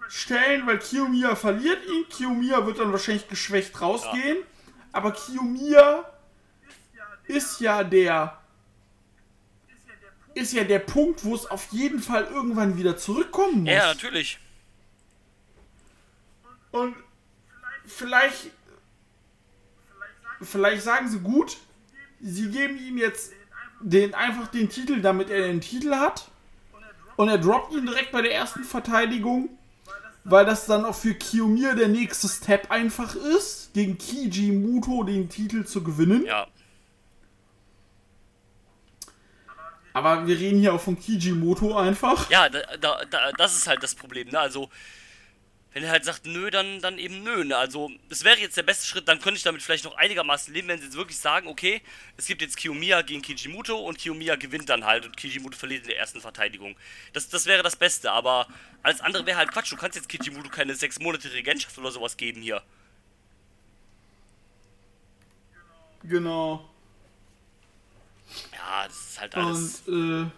stellen, 0.08 0.66
weil 0.66 0.78
Kiyomiya 0.78 1.36
verliert 1.36 1.86
ihn. 1.86 2.06
Kiyomiya 2.10 2.66
wird 2.66 2.80
dann 2.80 2.92
wahrscheinlich 2.92 3.28
geschwächt 3.28 3.80
rausgehen. 3.80 4.38
Aber 4.92 5.12
Kiyomiya 5.12 6.04
ist 7.30 7.60
ja 7.60 7.84
der. 7.84 8.36
Ist 10.34 10.52
ja 10.52 10.62
der 10.62 10.78
Punkt, 10.78 11.24
wo 11.24 11.34
es 11.34 11.46
auf 11.46 11.68
jeden 11.72 11.98
Fall 11.98 12.24
irgendwann 12.24 12.76
wieder 12.76 12.96
zurückkommen 12.96 13.64
muss. 13.64 13.72
Ja, 13.72 13.88
natürlich. 13.88 14.38
Und 16.70 16.94
vielleicht, 17.84 18.50
vielleicht 20.40 20.82
sagen 20.82 21.08
sie 21.08 21.18
gut, 21.18 21.56
sie 22.20 22.48
geben 22.48 22.78
ihm 22.78 22.96
jetzt 22.96 23.32
den, 23.80 24.14
einfach 24.14 24.46
den 24.48 24.68
Titel, 24.68 25.00
damit 25.00 25.30
er 25.30 25.48
den 25.48 25.60
Titel 25.60 25.96
hat. 25.96 26.30
Und 27.16 27.28
er 27.28 27.38
droppt 27.38 27.74
ihn 27.74 27.86
direkt 27.86 28.12
bei 28.12 28.22
der 28.22 28.32
ersten 28.32 28.62
Verteidigung, 28.62 29.50
weil 30.22 30.46
das 30.46 30.66
dann 30.66 30.84
auch 30.84 30.94
für 30.94 31.14
Kiyomiya 31.14 31.74
der 31.74 31.88
nächste 31.88 32.28
Step 32.28 32.70
einfach 32.70 33.16
ist, 33.16 33.74
gegen 33.74 33.98
Kiji 33.98 34.52
Muto 34.52 35.02
den 35.02 35.28
Titel 35.28 35.64
zu 35.64 35.82
gewinnen. 35.82 36.24
Ja. 36.24 36.46
Aber 39.92 40.26
wir 40.26 40.38
reden 40.38 40.60
hier 40.60 40.74
auch 40.74 40.80
von 40.80 40.98
Kiji 40.98 41.32
Muto 41.32 41.76
einfach. 41.76 42.30
Ja, 42.30 42.48
da, 42.48 42.60
da, 42.76 43.04
da, 43.04 43.32
das 43.32 43.56
ist 43.56 43.66
halt 43.66 43.82
das 43.82 43.94
Problem, 43.94 44.28
ne? 44.28 44.38
Also, 44.38 44.70
wenn 45.72 45.82
er 45.82 45.90
halt 45.90 46.04
sagt, 46.04 46.26
nö, 46.26 46.50
dann, 46.50 46.80
dann 46.80 46.98
eben 46.98 47.22
nö, 47.22 47.44
ne? 47.44 47.56
Also, 47.56 47.90
es 48.08 48.24
wäre 48.24 48.38
jetzt 48.38 48.56
der 48.56 48.62
beste 48.62 48.86
Schritt, 48.86 49.08
dann 49.08 49.20
könnte 49.20 49.38
ich 49.38 49.42
damit 49.42 49.62
vielleicht 49.62 49.84
noch 49.84 49.96
einigermaßen 49.96 50.54
leben, 50.54 50.68
wenn 50.68 50.78
sie 50.78 50.86
jetzt 50.86 50.96
wirklich 50.96 51.18
sagen, 51.18 51.48
okay, 51.48 51.82
es 52.16 52.26
gibt 52.26 52.40
jetzt 52.42 52.56
Kiyomiya 52.56 53.02
gegen 53.02 53.22
Kijimuto 53.22 53.76
und 53.76 53.98
Kiyomiya 53.98 54.36
gewinnt 54.36 54.68
dann 54.68 54.84
halt 54.84 55.06
und 55.06 55.16
Kijimuto 55.16 55.56
verliert 55.56 55.82
in 55.82 55.88
der 55.88 55.98
ersten 55.98 56.20
Verteidigung. 56.20 56.76
Das, 57.12 57.28
das 57.28 57.46
wäre 57.46 57.62
das 57.62 57.76
Beste, 57.76 58.12
aber 58.12 58.46
alles 58.82 59.00
andere 59.00 59.26
wäre 59.26 59.38
halt 59.38 59.50
Quatsch. 59.50 59.72
Du 59.72 59.76
kannst 59.76 59.96
jetzt 59.96 60.08
Kijimuto 60.08 60.48
keine 60.48 60.74
sechs 60.74 61.00
Monate 61.00 61.32
Regentschaft 61.32 61.76
oder 61.78 61.90
sowas 61.90 62.16
geben 62.16 62.42
hier. 62.42 62.62
Genau. 66.04 66.69
Ja, 68.70 68.86
das 68.86 68.96
ist 68.96 69.20
halt 69.20 69.34
alles, 69.34 69.82
Und, 69.86 70.26
äh, 70.26 70.30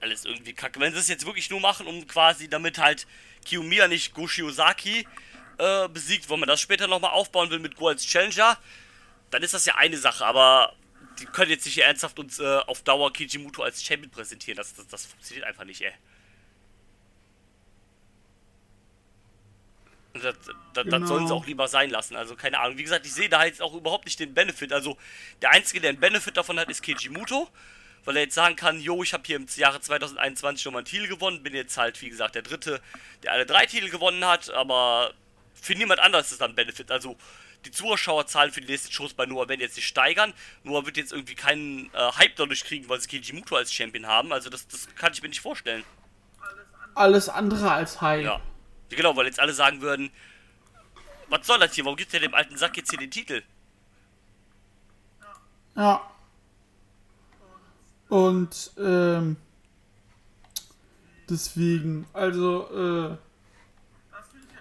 alles 0.00 0.24
irgendwie 0.24 0.52
kacke. 0.52 0.80
Wenn 0.80 0.92
sie 0.92 0.98
es 0.98 1.06
jetzt 1.06 1.24
wirklich 1.24 1.50
nur 1.50 1.60
machen, 1.60 1.86
um 1.86 2.04
quasi 2.08 2.48
damit 2.48 2.78
halt 2.78 3.06
Kiyomiya 3.44 3.86
nicht 3.86 4.12
Goshiozaki 4.12 5.06
äh, 5.58 5.88
besiegt, 5.88 6.28
wenn 6.28 6.40
man 6.40 6.48
das 6.48 6.60
später 6.60 6.88
nochmal 6.88 7.12
aufbauen 7.12 7.50
will 7.50 7.60
mit 7.60 7.76
Go 7.76 7.86
als 7.86 8.04
Challenger, 8.04 8.58
dann 9.30 9.42
ist 9.44 9.54
das 9.54 9.66
ja 9.66 9.76
eine 9.76 9.98
Sache, 9.98 10.26
aber 10.26 10.74
die 11.20 11.26
können 11.26 11.52
jetzt 11.52 11.64
nicht 11.64 11.78
ernsthaft 11.78 12.18
uns 12.18 12.40
äh, 12.40 12.58
auf 12.66 12.82
Dauer 12.82 13.12
Kijimuto 13.12 13.62
als 13.62 13.84
Champion 13.84 14.10
präsentieren. 14.10 14.56
Das, 14.56 14.74
das, 14.74 14.88
das 14.88 15.06
funktioniert 15.06 15.46
einfach 15.46 15.64
nicht, 15.64 15.80
ey. 15.82 15.92
Und 20.12 20.24
das, 20.24 20.34
das, 20.74 20.84
Genau. 20.84 20.98
das 20.98 21.08
sollen 21.08 21.26
sie 21.28 21.32
auch 21.34 21.46
lieber 21.46 21.68
sein 21.68 21.90
lassen. 21.90 22.16
Also 22.16 22.34
keine 22.34 22.58
Ahnung. 22.58 22.76
Wie 22.78 22.82
gesagt, 22.82 23.06
ich 23.06 23.12
sehe 23.12 23.28
da 23.28 23.44
jetzt 23.44 23.62
auch 23.62 23.74
überhaupt 23.74 24.04
nicht 24.06 24.18
den 24.18 24.34
Benefit. 24.34 24.72
Also 24.72 24.96
der 25.40 25.50
Einzige, 25.50 25.80
der 25.80 25.90
einen 25.90 26.00
Benefit 26.00 26.36
davon 26.36 26.58
hat, 26.58 26.68
ist 26.68 26.82
Keiji 26.82 27.08
Muto. 27.08 27.48
Weil 28.04 28.16
er 28.16 28.22
jetzt 28.22 28.34
sagen 28.34 28.56
kann, 28.56 28.80
jo, 28.80 29.02
ich 29.02 29.12
habe 29.12 29.22
hier 29.26 29.36
im 29.36 29.46
Jahre 29.56 29.80
2021 29.80 30.62
schon 30.62 30.72
mal 30.72 30.78
einen 30.78 30.86
Titel 30.86 31.06
gewonnen. 31.06 31.42
Bin 31.42 31.54
jetzt 31.54 31.76
halt, 31.76 32.00
wie 32.00 32.08
gesagt, 32.08 32.34
der 32.34 32.42
Dritte, 32.42 32.80
der 33.22 33.32
alle 33.32 33.44
drei 33.46 33.66
Titel 33.66 33.90
gewonnen 33.90 34.24
hat. 34.24 34.50
Aber 34.50 35.12
für 35.54 35.74
niemand 35.74 36.00
anderes 36.00 36.32
ist 36.32 36.40
das 36.40 36.48
ein 36.48 36.54
Benefit. 36.54 36.90
Also 36.90 37.16
die 37.66 37.70
Zuschauerzahlen 37.70 38.52
für 38.52 38.62
die 38.62 38.68
nächsten 38.68 38.90
Shows 38.90 39.12
bei 39.12 39.26
Noah 39.26 39.48
werden 39.48 39.60
jetzt 39.60 39.76
nicht 39.76 39.86
steigern. 39.86 40.32
Noah 40.64 40.86
wird 40.86 40.96
jetzt 40.96 41.12
irgendwie 41.12 41.34
keinen 41.34 41.90
äh, 41.94 42.12
Hype 42.16 42.36
dadurch 42.36 42.64
kriegen, 42.64 42.88
weil 42.88 43.00
sie 43.00 43.08
Keiji 43.08 43.34
als 43.54 43.72
Champion 43.72 44.06
haben. 44.06 44.32
Also 44.32 44.48
das, 44.48 44.66
das 44.66 44.88
kann 44.96 45.12
ich 45.12 45.22
mir 45.22 45.28
nicht 45.28 45.42
vorstellen. 45.42 45.84
Alles 46.94 47.28
andere 47.28 47.70
als 47.70 48.00
Hype. 48.00 48.24
Ja. 48.24 48.40
Genau, 48.90 49.16
weil 49.16 49.26
jetzt 49.26 49.40
alle 49.40 49.52
sagen 49.52 49.80
würden, 49.80 50.10
was 51.28 51.46
soll 51.46 51.58
das 51.58 51.74
hier? 51.74 51.84
Warum 51.84 51.96
gibt 51.96 52.12
der 52.12 52.20
dem 52.20 52.34
alten 52.34 52.56
Sack 52.56 52.76
jetzt 52.76 52.90
hier 52.90 52.98
den 52.98 53.10
Titel? 53.10 53.42
Ja. 55.76 56.02
Und 58.08 58.72
ähm, 58.76 59.36
deswegen, 61.28 62.06
also, 62.12 62.68
äh, 63.12 63.16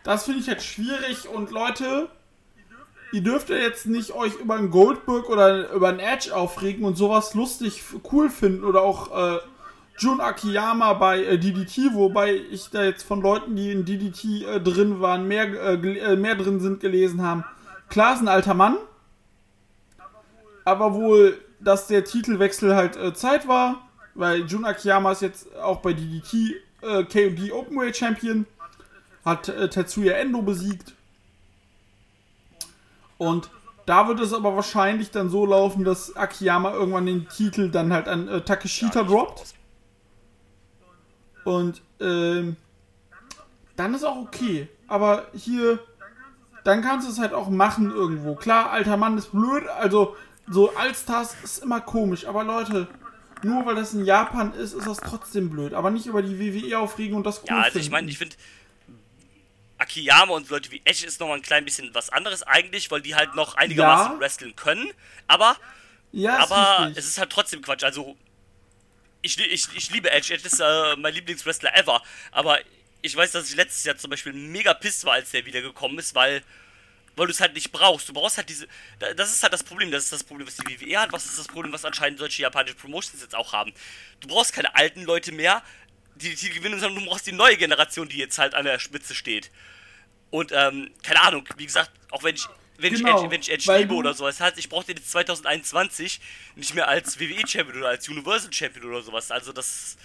das 0.04 0.26
finde 0.26 0.40
ich 0.40 0.46
jetzt 0.46 0.66
schwierig 0.66 1.28
und 1.28 1.50
Leute, 1.50 2.10
ihr 3.12 3.22
dürft 3.22 3.50
ja 3.50 3.56
jetzt 3.58 3.88
nicht 3.88 4.12
euch 4.12 4.36
über 4.36 4.56
einen 4.56 4.70
Goldberg 4.70 5.30
oder 5.30 5.72
über 5.72 5.90
einen 5.90 6.00
Edge 6.00 6.36
aufregen 6.36 6.86
und 6.86 6.96
sowas 6.96 7.34
lustig 7.34 7.84
cool 8.12 8.30
finden 8.30 8.64
oder 8.64 8.84
auch 8.84 9.36
äh, 9.36 9.40
Jun 10.00 10.22
Akiyama 10.22 10.94
bei 10.94 11.24
äh, 11.24 11.38
DDT, 11.38 11.94
wobei 11.94 12.34
ich 12.34 12.70
da 12.70 12.84
jetzt 12.84 13.04
von 13.04 13.22
Leuten, 13.22 13.56
die 13.58 13.72
in 13.72 13.84
DDT 13.84 14.44
äh, 14.44 14.62
drin 14.62 15.02
waren, 15.02 15.28
mehr, 15.28 15.48
äh, 15.48 15.74
äh, 15.74 16.16
mehr 16.16 16.36
drin 16.36 16.62
sind, 16.62 16.80
gelesen 16.80 17.22
haben. 17.22 17.44
Klar 17.90 18.14
ist 18.14 18.22
ein 18.22 18.30
alter 18.30 18.54
Mann, 18.54 18.78
aber 20.64 20.94
wohl, 20.94 21.38
dass 21.60 21.88
der 21.88 22.06
Titelwechsel 22.06 22.76
halt 22.76 22.96
äh, 22.96 23.14
Zeit 23.14 23.48
war, 23.50 23.90
weil 24.16 24.46
Jun 24.46 24.64
Akiyama 24.64 25.12
ist 25.12 25.22
jetzt 25.22 25.54
auch 25.58 25.82
bei 25.82 25.92
DDT 25.92 26.56
äh, 26.82 27.04
KOD 27.04 27.52
Openweight 27.52 27.98
Champion, 27.98 28.46
hat 29.26 29.50
äh, 29.50 29.70
Tetsuya 29.70 30.14
Endo 30.14 30.42
besiegt. 30.42 30.94
Und 33.18 33.50
da 33.86 34.08
wird 34.08 34.22
es 34.22 34.32
aber 34.32 34.56
wahrscheinlich 34.56 35.12
dann 35.12 35.30
so 35.30 35.46
laufen, 35.46 35.84
dass 35.84 36.16
Akiyama 36.16 36.72
irgendwann 36.72 37.06
den 37.06 37.28
Titel 37.28 37.70
dann 37.70 37.92
halt 37.92 38.08
an 38.08 38.44
Takeshita 38.46 39.04
droppt. 39.04 39.59
Und 41.44 41.82
ähm, 42.00 42.56
dann 43.76 43.94
ist 43.94 44.04
auch 44.04 44.18
okay. 44.18 44.68
Aber 44.88 45.28
hier, 45.34 45.80
dann 46.64 46.82
kannst 46.82 47.08
du 47.08 47.12
es 47.12 47.20
halt 47.20 47.34
auch 47.34 47.50
machen 47.50 47.92
irgendwo. 47.92 48.36
Klar, 48.36 48.72
alter 48.72 48.98
Mann 48.98 49.18
ist 49.18 49.32
blöd, 49.32 49.68
also 49.68 50.16
so 50.48 50.76
Allstars 50.76 51.36
ist 51.44 51.64
immer 51.64 51.80
komisch. 51.82 52.26
Aber 52.26 52.44
Leute, 52.44 52.88
nur 53.44 53.66
weil 53.66 53.76
das 53.76 53.94
in 53.94 54.04
Japan 54.06 54.54
ist, 54.54 54.74
ist 54.74 54.88
das 54.88 54.98
trotzdem 54.98 55.50
blöd. 55.50 55.74
Aber 55.74 55.92
nicht 55.92 56.08
über 56.08 56.22
die 56.22 56.40
WWE 56.40 56.80
aufregen 56.80 57.16
und 57.16 57.24
das 57.26 57.42
cool 57.44 57.50
Ja, 57.50 57.58
also 57.62 57.78
ich 57.80 57.86
finden. 57.86 57.92
meine, 57.92 58.10
ich 58.10 58.18
finde, 58.18 58.36
Akiyama 59.78 60.34
und 60.34 60.50
Leute 60.50 60.72
wie 60.72 60.82
Edge 60.84 61.06
ist 61.06 61.20
noch 61.22 61.28
mal 61.30 61.36
ein 61.36 61.42
klein 61.42 61.64
bisschen 61.64 61.90
was 61.94 62.10
anderes 62.10 62.44
eigentlich, 62.44 62.92
weil 62.92 63.02
die 63.02 63.16
halt 63.16 63.36
noch 63.36 63.56
einigermaßen 63.56 64.14
Ja. 64.16 64.20
wresteln 64.20 64.56
können. 64.56 64.90
Aber, 65.28 65.56
ja, 66.12 66.38
aber 66.40 66.92
es 66.96 67.06
ist 67.06 67.18
halt 67.18 67.30
trotzdem 67.30 67.62
Quatsch. 67.62 67.84
Also, 67.84 68.18
ich, 69.22 69.38
ich, 69.40 69.68
ich 69.76 69.90
liebe 69.92 70.10
Edge. 70.12 70.34
Edge 70.34 70.48
ist 70.48 70.60
äh, 70.60 70.96
mein 70.98 71.14
Lieblingswrestler 71.14 71.76
ever. 71.76 72.02
Aber 72.32 72.60
ich 73.02 73.16
weiß, 73.16 73.32
dass 73.32 73.50
ich 73.50 73.56
letztes 73.56 73.84
Jahr 73.84 73.98
zum 73.98 74.10
Beispiel 74.10 74.34
mega 74.34 74.74
piss 74.74 75.04
war, 75.06 75.14
als 75.14 75.32
der 75.32 75.46
wiedergekommen 75.46 75.98
ist, 76.00 76.16
weil 76.16 76.44
weil 77.16 77.28
du 77.28 77.34
es 77.34 77.42
halt 77.42 77.54
nicht 77.54 77.72
brauchst. 77.74 78.08
Du 78.08 78.14
brauchst 78.14 78.38
halt 78.38 78.48
diese. 78.48 78.66
da- 79.00 79.14
Das 79.14 79.34
ist 79.34 79.44
halt 79.44 79.52
das 79.52 79.64
Problem. 79.64 79.92
Das 79.92 80.06
ist 80.06 80.14
das 80.14 80.24
Problem, 80.24 80.48
was 80.48 80.56
die 80.56 80.66
WWE 80.80 81.00
hat. 81.02 81.12
Was 81.12 81.26
ist 81.26 81.38
das 81.38 81.48
Problem, 81.48 81.74
was 81.74 81.84
anscheinend 81.84 82.18
solche 82.20 82.44
japanische 82.44 82.76
Promotions 82.76 83.22
jetzt 83.22 83.36
auch 83.36 83.52
haben? 83.52 83.74
Du 84.22 84.30
brauchst 84.30 84.54
keine 84.54 84.74
alten 84.76 85.04
Leute 85.04 85.34
mehr, 85.34 85.62
die 86.16 86.30
die 86.30 86.36
Titel 86.36 86.56
gewinnen, 86.60 86.80
sondern 86.80 87.04
du 87.04 87.10
brauchst 87.10 87.28
die 87.28 87.34
neue 87.34 87.58
Generation, 87.58 88.08
die 88.08 88.18
jetzt 88.18 88.38
halt 88.38 88.54
an 88.54 88.64
der 88.64 88.80
Spitze 88.80 89.16
steht. 89.16 89.52
Und, 90.30 90.52
ähm, 90.54 90.92
keine 91.04 91.22
Ahnung, 91.22 91.46
wie 91.58 91.66
gesagt, 91.66 91.92
auch 92.12 92.24
wenn 92.24 92.36
ich. 92.36 92.46
Wenn, 92.80 92.94
Genau, 92.94 93.10
ich 93.10 93.16
Edge, 93.24 93.32
wenn 93.32 93.42
ich 93.42 93.52
Edge 93.52 93.68
weil 93.68 93.82
liebe 93.82 93.94
oder 93.94 94.14
sowas, 94.14 94.40
heißt, 94.40 94.58
ich 94.58 94.70
brauche 94.70 94.86
den 94.86 94.98
jetzt 94.98 95.12
2021 95.12 96.22
nicht 96.56 96.76
mehr 96.76 96.88
als 96.88 97.20
WWE-Champion 97.20 97.78
oder 97.80 97.90
als 97.90 98.08
Universal-Champion 98.08 98.86
oder 98.86 99.02
sowas. 99.02 99.32
Also, 99.32 99.52
das. 99.52 99.98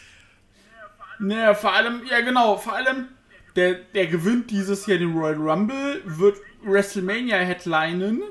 Naja, 1.18 1.55
vor 1.55 1.72
allem, 1.72 2.05
ja 2.07 2.20
genau, 2.20 2.57
vor 2.57 2.75
allem, 2.75 3.09
der, 3.57 3.75
der 3.75 4.07
gewinnt 4.09 4.51
dieses 4.51 4.87
Jahr 4.87 4.99
den 4.99 5.12
Royal 5.16 5.37
Rumble, 5.37 6.03
wird 6.05 6.39
WrestleMania 6.62 7.39
headlinen 7.39 8.22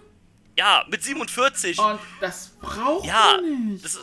Ja, 0.57 0.85
mit 0.89 1.03
47. 1.03 1.79
und 1.79 1.99
das 2.19 2.49
braucht 2.61 3.05
ja, 3.05 3.37
nicht. 3.41 3.85
das 3.85 3.99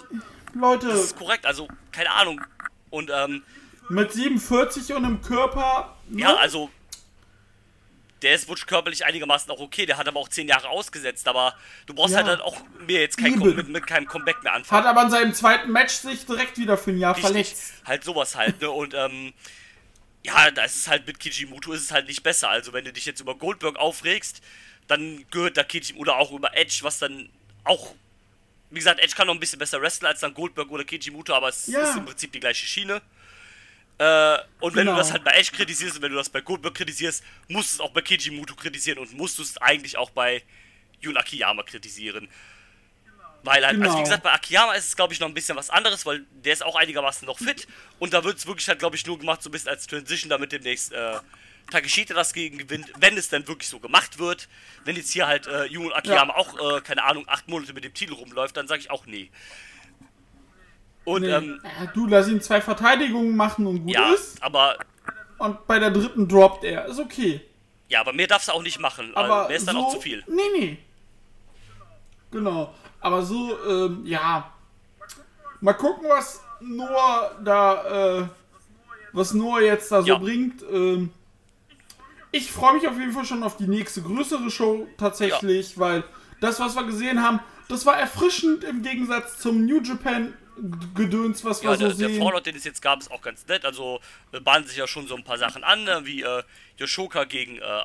Leute, 0.55 0.89
das 0.89 1.05
ist 1.05 1.19
korrekt. 1.19 1.45
Also, 1.47 1.69
keine 1.93 2.11
Ahnung. 2.11 2.41
Und, 2.89 3.11
ähm, 3.13 3.43
mit 3.89 4.13
47 4.13 4.95
und 4.95 5.05
einem 5.05 5.21
Körper, 5.21 5.97
ne? 6.09 6.23
Ja, 6.23 6.37
also. 6.37 6.71
Der 8.23 8.35
ist 8.35 8.49
wutsch 8.49 8.67
körperlich 8.67 9.05
einigermaßen 9.07 9.51
auch 9.51 9.61
okay, 9.61 9.87
der 9.87 9.97
hat 9.97 10.07
aber 10.07 10.21
auch 10.21 10.29
zehn 10.29 10.47
Jahre 10.47 10.69
ausgesetzt, 10.69 11.27
aber 11.27 11.55
du 11.87 11.95
brauchst 11.95 12.13
Ja. 12.13 12.19
halt 12.19 12.29
dann 12.29 12.41
auch 12.43 12.61
mir 12.87 13.01
jetzt 13.01 13.17
kein 13.17 13.39
mit, 13.39 13.69
mit 13.69 13.87
keinem 13.87 14.07
Comeback 14.07 14.43
mehr 14.43 14.53
hat 14.53 14.59
anfangen. 14.61 14.87
aber 14.87 15.03
in 15.05 15.11
seinem 15.11 15.35
zweiten 15.35 15.73
Match 15.73 15.95
sich 15.95 16.27
direkt 16.27 16.59
wieder 16.59 16.77
für 16.77 16.91
ein 16.91 16.99
Jahr 16.99 17.17
Richtig. 17.17 17.31
verletzt. 17.31 17.73
Halt 17.87 18.05
sowas 18.05 18.37
halt, 18.37 18.61
ne? 18.61 18.71
Und 18.71 18.93
ähm, 18.95 19.33
ja, 20.23 20.51
da 20.51 20.65
ist 20.65 20.77
es 20.77 20.89
halt 20.89 21.07
mit 21.07 21.19
Kijimuto 21.19 21.73
ist 21.73 21.81
es 21.83 21.93
halt 21.93 22.09
nicht 22.09 22.23
besser. 22.23 22.51
Also 22.51 22.75
wenn 22.75 22.85
du 22.85 22.93
dich 22.93 23.07
jetzt 23.07 23.21
über 23.21 23.35
Goldberg 23.35 23.77
aufregst, 23.77 24.43
dann 24.87 25.25
gehört 25.31 25.57
da 25.57 25.63
Kijimuto 25.65 26.03
oder 26.03 26.17
auch 26.19 26.31
über 26.33 26.55
Edge, 26.57 26.81
was 26.83 26.99
dann 26.99 27.31
auch. 27.65 27.95
Wie 28.73 28.79
gesagt, 28.79 29.01
Edge 29.01 29.15
kann 29.17 29.27
noch 29.27 29.35
ein 29.35 29.41
bisschen 29.41 29.59
besser 29.59 29.81
wrestlen 29.81 30.07
als 30.09 30.21
dann 30.21 30.35
Goldberg 30.35 30.71
oder 30.71 30.85
Kijimuto, 30.85 31.33
aber 31.35 31.49
es 31.49 31.67
Ja. 31.69 31.83
ist 31.83 31.97
im 31.97 32.05
Prinzip 32.05 32.33
die 32.33 32.41
gleiche 32.41 32.67
Schiene. 32.67 33.01
Äh, 34.01 34.39
und 34.61 34.75
wenn 34.77 34.87
Genau. 34.87 34.93
du 34.93 34.97
das 34.99 35.13
halt 35.13 35.25
bei 35.25 35.33
Edge 35.33 35.51
kritisierst 35.53 35.97
und 35.97 36.03
wenn 36.03 36.11
du 36.13 36.17
das 36.17 36.31
bei 36.31 36.41
Goldberg 36.41 36.75
kritisierst, 36.75 37.23
musst 37.49 37.73
du 37.75 37.77
es 37.77 37.81
auch 37.81 37.93
bei 37.93 38.01
Kijimuto 38.01 38.55
kritisieren 38.55 38.99
und 38.99 39.13
musst 39.13 39.37
du 39.39 39.43
es 39.43 39.59
eigentlich 39.59 39.99
auch 39.99 40.09
bei 40.09 40.43
Yun 41.03 41.19
Akiyama 41.19 41.63
kritisieren. 41.65 42.27
Weil 43.43 43.65
halt, 43.67 43.77
also 43.77 43.83
Genau. 43.83 43.99
wie 43.99 44.03
gesagt, 44.05 44.23
bei 44.23 44.33
Akiyama 44.33 44.73
ist 44.73 44.87
es, 44.89 44.97
glaube 44.97 45.13
ich, 45.13 45.21
noch 45.21 45.29
ein 45.29 45.35
bisschen 45.35 45.55
was 45.57 45.69
anderes, 45.69 46.07
weil 46.07 46.25
der 46.31 46.55
ist 46.55 46.63
auch 46.63 46.77
einigermaßen 46.77 47.27
noch 47.27 47.39
fit. 47.39 47.69
Und 47.99 48.15
da 48.15 48.25
wird 48.25 48.39
es 48.39 48.47
wirklich 48.47 48.69
halt, 48.69 48.79
glaube 48.79 48.97
ich, 48.97 49.07
nur 49.07 49.19
gemacht, 49.19 49.43
so 49.43 49.51
ein 49.51 49.53
bisschen 49.53 49.69
als 49.69 49.87
Transition, 49.87 50.31
damit 50.31 50.53
demnächst 50.53 50.93
äh, 50.93 51.19
Takeshita 51.71 52.15
das 52.15 52.33
gegen 52.33 52.57
gewinnt, 52.57 52.91
wenn 52.99 53.19
es 53.19 53.29
dann 53.29 53.47
wirklich 53.49 53.69
so 53.69 53.81
gemacht 53.81 54.19
wird. 54.19 54.49
Wenn 54.85 54.97
jetzt 54.97 55.11
hier 55.13 55.27
halt 55.27 55.47
äh, 55.47 55.67
Jun 55.67 55.93
Akiyama 55.93 56.35
auch, 56.35 56.77
äh, 56.79 56.81
keine 56.81 57.03
Ahnung, 57.05 57.25
acht 57.29 57.49
Monate 57.49 57.75
mit 57.75 57.85
dem 57.85 57.93
Titel 57.93 58.15
rumläuft, 58.15 58.57
dann 58.57 58.67
sage 58.67 58.81
ich 58.81 58.91
auch 58.91 59.05
nee. 59.05 59.31
Und, 61.05 61.23
Nee. 61.23 61.29
ähm, 61.31 61.61
Ja, 61.81 61.87
du 61.93 62.07
lass 62.07 62.29
ihn 62.29 62.41
zwei 62.41 62.61
Verteidigungen 62.61 63.37
machen 63.37 63.67
und 63.67 63.81
gut 63.85 63.95
ja, 63.95 64.13
ist. 64.13 64.43
aber, 64.43 64.77
Und 65.39 65.67
bei 65.67 65.79
der 65.79 65.91
dritten 65.91 66.29
droppt 66.29 66.65
er. 66.65 66.87
Ist 66.87 66.99
okay. 67.01 67.41
ja, 67.89 68.01
aber 68.01 68.13
mehr 68.13 68.27
darfst 68.27 68.49
du 68.49 68.53
auch 68.53 68.63
nicht 68.63 68.79
machen. 68.81 69.13
Aber 69.15 69.49
mehr 69.49 69.57
ist 69.57 69.67
dann 69.67 69.77
so, 69.77 69.83
auch 69.83 69.95
zu 69.95 70.01
viel. 70.01 70.23
Nee, 70.29 70.43
nee. 70.59 70.79
Genau. 72.31 72.75
Aber 73.01 73.23
so, 73.23 73.57
ähm, 73.67 74.03
ja. 74.05 74.53
Mal 75.61 75.73
gucken, 75.75 76.09
was 76.09 76.43
Noah 76.61 77.33
da, 77.43 78.19
äh, 78.21 78.25
was 79.13 79.35
Noah 79.35 79.61
jetzt 79.63 79.91
da 79.91 80.03
so 80.03 80.09
Ja. 80.09 80.19
bringt. 80.19 80.63
Ähm, 80.71 81.11
ich 82.33 82.53
freue 82.53 82.75
mich 82.75 82.87
auf 82.87 82.97
jeden 82.99 83.13
Fall 83.13 83.25
schon 83.25 83.43
auf 83.43 83.57
die 83.57 83.67
nächste 83.67 84.03
größere 84.03 84.51
Show 84.51 84.87
tatsächlich, 84.99 85.79
weil 85.79 86.05
das, 86.41 86.61
was 86.61 86.77
wir 86.77 86.85
gesehen 86.85 87.23
haben, 87.23 87.41
das 87.69 87.85
war 87.87 87.97
erfrischend 87.99 88.63
im 88.65 88.83
Gegensatz 88.83 89.39
zum 89.39 89.65
New 89.67 89.81
Japan 89.81 90.35
Gedöns, 90.95 91.45
was 91.45 91.63
wir 91.63 91.71
Ja, 91.71 91.77
so 91.77 91.87
der, 91.89 91.95
der 91.95 92.09
sehen. 92.09 92.23
Fallout, 92.23 92.47
den 92.47 92.57
es 92.57 92.65
jetzt 92.65 92.83
gab, 92.83 93.01
ist 93.01 93.11
auch 93.11 93.23
ganz 93.23 93.47
nett. 93.47 93.65
Also 93.65 94.01
äh, 94.33 94.41
bahnen 94.41 94.67
sich 94.67 94.77
ja 94.77 94.87
schon 94.87 95.07
so 95.07 95.17
ein 95.17 95.25
paar 95.25 95.39
Sachen 95.39 95.65
an, 95.65 95.85
ne? 95.85 96.03
wie 96.05 96.23
äh, 96.23 96.43
Yoshoka 96.79 97.25
gegen 97.25 97.57
äh, 97.59 97.83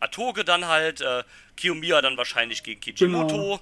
Atoge 0.00 0.44
dann 0.44 0.66
halt, 0.66 1.00
äh, 1.00 1.22
Kiyomiya 1.56 2.02
dann 2.02 2.16
wahrscheinlich 2.16 2.62
gegen 2.62 2.80
Kijimoto. 2.80 3.60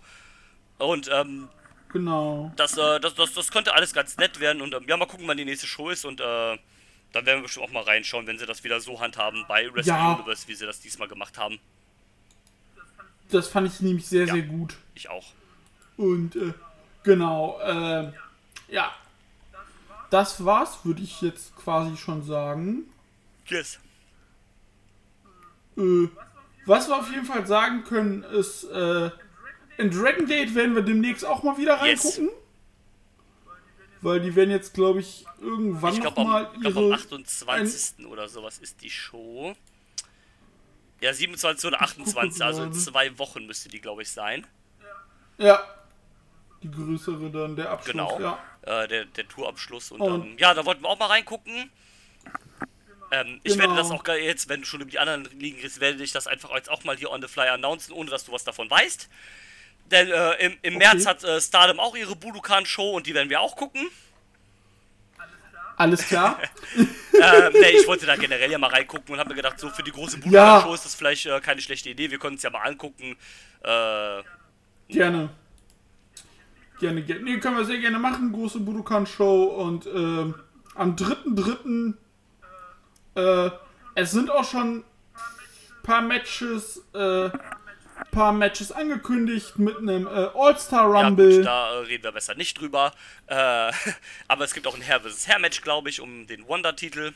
Und 0.78 1.08
ähm, 1.12 1.48
Genau. 1.92 2.52
das, 2.56 2.76
äh, 2.76 2.98
das, 2.98 3.14
das, 3.14 3.34
das 3.34 3.50
könnte 3.52 3.72
alles 3.74 3.92
ganz 3.92 4.16
nett 4.16 4.40
werden. 4.40 4.60
Und 4.62 4.74
ähm, 4.74 4.84
ja, 4.88 4.96
mal 4.96 5.06
gucken, 5.06 5.28
wann 5.28 5.36
die 5.36 5.44
nächste 5.44 5.66
Show 5.68 5.90
ist. 5.90 6.04
Und 6.04 6.20
äh, 6.20 6.24
dann 6.24 6.58
werden 7.26 7.38
wir 7.38 7.42
bestimmt 7.42 7.66
auch 7.66 7.70
mal 7.72 7.84
reinschauen, 7.84 8.26
wenn 8.26 8.38
sie 8.38 8.46
das 8.46 8.64
wieder 8.64 8.80
so 8.80 9.00
handhaben 9.00 9.44
bei 9.46 9.72
Wrestling 9.72 9.94
Ja. 9.94 10.14
Universe, 10.14 10.48
wie 10.48 10.54
sie 10.54 10.66
das 10.66 10.80
diesmal 10.80 11.06
gemacht 11.06 11.38
haben. 11.38 11.60
Das 13.30 13.48
fand 13.48 13.68
ich 13.72 13.80
nämlich 13.80 14.06
sehr, 14.06 14.26
Ja. 14.26 14.34
sehr 14.34 14.42
gut. 14.42 14.74
Ich 14.94 15.08
auch. 15.08 15.26
Und 15.96 16.34
äh, 16.34 16.52
genau, 17.04 17.60
äh, 17.60 18.10
ja. 18.68 18.92
Das 20.10 20.44
war's, 20.44 20.84
würde 20.84 21.02
ich 21.02 21.22
jetzt 21.22 21.56
quasi 21.56 21.96
schon 21.96 22.22
sagen. 22.24 22.84
Yes. 23.46 23.78
Äh, 25.76 26.08
was 26.66 26.88
wir 26.88 26.96
auf 26.98 27.10
jeden 27.10 27.24
Fall 27.26 27.46
sagen 27.46 27.84
können, 27.84 28.22
ist, 28.22 28.64
äh, 28.64 29.10
in 29.76 29.90
Dragon 29.90 30.26
Gate 30.26 30.54
werden 30.54 30.74
wir 30.76 30.82
demnächst 30.82 31.24
auch 31.24 31.42
mal 31.42 31.56
wieder 31.58 31.84
Yes. 31.84 32.04
reingucken. 32.04 32.30
Weil 34.02 34.20
die 34.20 34.34
werden 34.36 34.50
jetzt, 34.50 34.74
glaube 34.74 35.00
ich, 35.00 35.24
irgendwann 35.40 35.94
Ich 35.94 36.02
noch 36.02 36.14
glaube, 36.14 36.30
mal 36.30 36.46
am, 36.46 36.54
ich 36.54 36.60
glaub, 36.60 36.76
am 36.76 36.82
ihre. 36.84 36.94
28. 36.94 38.06
oder 38.06 38.28
sowas 38.28 38.58
ist 38.58 38.82
die 38.82 38.90
Show. 38.90 39.54
Ja, 41.00 41.12
27 41.12 41.66
oder 41.66 41.82
28, 41.82 42.42
also 42.42 42.62
in 42.62 42.72
zwei 42.72 43.18
Wochen 43.18 43.46
müsste 43.46 43.68
die, 43.68 43.80
glaube 43.80 44.02
ich, 44.02 44.10
sein. 44.10 44.46
Ja. 45.38 45.62
Die 46.64 46.70
größere 46.70 47.30
dann, 47.30 47.56
der 47.56 47.70
Abschluss, 47.70 47.92
Genau. 47.92 48.18
ja. 48.20 48.38
Äh, 48.62 48.88
der, 48.88 49.04
der 49.04 49.28
Tourabschluss. 49.28 49.90
Und, 49.92 50.00
Und- 50.00 50.24
ähm, 50.32 50.36
ja, 50.38 50.54
da 50.54 50.64
wollten 50.64 50.82
wir 50.82 50.88
auch 50.88 50.98
mal 50.98 51.06
reingucken. 51.06 51.70
Ähm, 53.12 53.38
ich 53.44 53.52
werde 53.58 53.74
Genau. 53.74 53.76
das 53.76 53.90
auch 53.90 54.02
jetzt, 54.08 54.48
wenn 54.48 54.60
du 54.60 54.66
schon 54.66 54.80
über 54.80 54.90
die 54.90 54.98
anderen 54.98 55.24
Ligen 55.38 55.56
redest, 55.58 55.78
werde 55.80 56.02
ich 56.02 56.12
das 56.12 56.26
einfach 56.26 56.50
jetzt 56.54 56.70
auch 56.70 56.82
mal 56.84 56.96
hier 56.96 57.10
on 57.10 57.20
the 57.20 57.28
fly 57.28 57.48
announcen, 57.48 57.92
ohne 57.92 58.08
dass 58.10 58.24
du 58.24 58.32
was 58.32 58.44
davon 58.44 58.70
weißt. 58.70 59.10
Denn 59.90 60.10
äh, 60.10 60.32
im, 60.46 60.56
im 60.62 60.78
März 60.78 61.04
hat 61.04 61.22
äh, 61.22 61.38
Stardom 61.38 61.78
auch 61.78 61.94
ihre 61.94 62.16
Budokan-Show 62.16 62.92
und 62.92 63.06
die 63.06 63.14
werden 63.14 63.28
wir 63.28 63.42
auch 63.42 63.54
gucken. 63.56 63.86
Alles 65.76 66.06
klar? 66.06 66.38
ähm, 66.76 67.52
nee, 67.52 67.70
ich 67.78 67.86
wollte 67.86 68.06
da 68.06 68.16
generell 68.16 68.50
ja 68.50 68.56
mal 68.58 68.70
reingucken 68.70 69.12
und 69.12 69.18
habe 69.18 69.28
mir 69.30 69.34
gedacht, 69.36 69.58
so 69.60 69.68
für 69.68 69.82
die 69.82 69.90
große 69.92 70.16
Ja. 70.20 70.22
Budokan-Show 70.60 70.74
ist 70.74 70.84
das 70.86 70.94
vielleicht 70.94 71.26
äh, 71.26 71.40
keine 71.40 71.60
schlechte 71.60 71.90
Idee. 71.90 72.10
Wir 72.10 72.18
können 72.18 72.36
uns 72.36 72.42
ja 72.42 72.48
mal 72.50 72.62
angucken. 72.62 73.18
Äh, 73.62 74.22
Gerne. 74.88 75.28
Gerne, 76.80 77.02
gerne. 77.02 77.22
Nee, 77.22 77.38
können 77.38 77.56
wir 77.56 77.64
sehr 77.64 77.78
gerne 77.78 77.98
machen. 77.98 78.32
Große 78.32 78.60
Budokan-Show 78.60 79.44
und 79.44 79.86
ähm, 79.86 80.34
am 80.74 80.96
3.3. 80.96 81.94
Äh, 83.14 83.50
es 83.94 84.10
sind 84.10 84.30
auch 84.30 84.44
schon 84.44 84.84
paar 85.84 86.02
Matches, 86.02 86.84
äh, 86.94 87.30
paar 88.10 88.32
Matches 88.32 88.72
angekündigt 88.72 89.58
mit 89.58 89.78
einem 89.78 90.06
äh, 90.08 90.28
All-Star 90.34 90.92
ja 90.92 91.06
Rumble. 91.06 91.36
gut, 91.36 91.46
da 91.46 91.74
äh, 91.74 91.78
reden 91.84 92.02
wir 92.02 92.12
besser 92.12 92.34
nicht 92.34 92.60
drüber. 92.60 92.92
Äh, 93.26 93.34
aber 94.28 94.44
es 94.44 94.52
gibt 94.52 94.66
auch 94.66 94.74
ein 94.74 94.82
Hair 94.82 95.00
vs. 95.02 95.28
Hair 95.28 95.38
Match, 95.38 95.62
glaube 95.62 95.88
ich, 95.90 96.00
um 96.00 96.26
den 96.26 96.48
Wonder-Titel. 96.48 97.12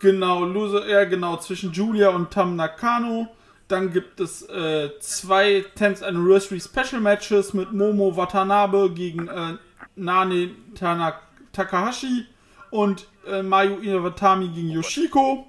Genau, 0.00 0.44
Loser, 0.44 0.86
ja 0.86 1.04
genau, 1.04 1.38
zwischen 1.38 1.72
Julia 1.72 2.10
und 2.10 2.30
Tam 2.30 2.54
Nakano. 2.54 3.34
Dann 3.68 3.92
gibt 3.92 4.18
es 4.20 4.42
äh, 4.48 4.90
zwei 5.00 5.64
10th 5.76 6.02
Anniversary 6.02 6.58
Special 6.60 7.00
Matches 7.02 7.52
mit 7.52 7.72
Momo 7.72 8.16
Watanabe 8.16 8.90
gegen 8.94 9.28
äh, 9.28 9.58
Nane 9.94 10.50
Tana 10.74 11.20
Takahashi 11.52 12.26
und 12.70 13.06
äh, 13.26 13.42
Mayu 13.42 13.78
Iwatani 13.80 14.48
gegen 14.48 14.70
Yoshiko. 14.70 15.46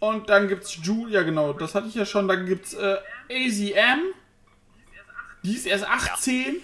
Und 0.00 0.28
dann 0.28 0.48
gibt's 0.48 0.76
Julia, 0.82 1.22
genau, 1.22 1.54
das 1.54 1.74
hatte 1.74 1.88
ich 1.88 1.94
ja 1.94 2.04
schon. 2.04 2.28
Dann 2.28 2.44
gibt's 2.44 2.74
äh, 2.74 2.96
AZM. 3.30 4.00
Die 5.42 5.54
ist 5.54 5.64
erst 5.66 5.88
18. 5.88 6.56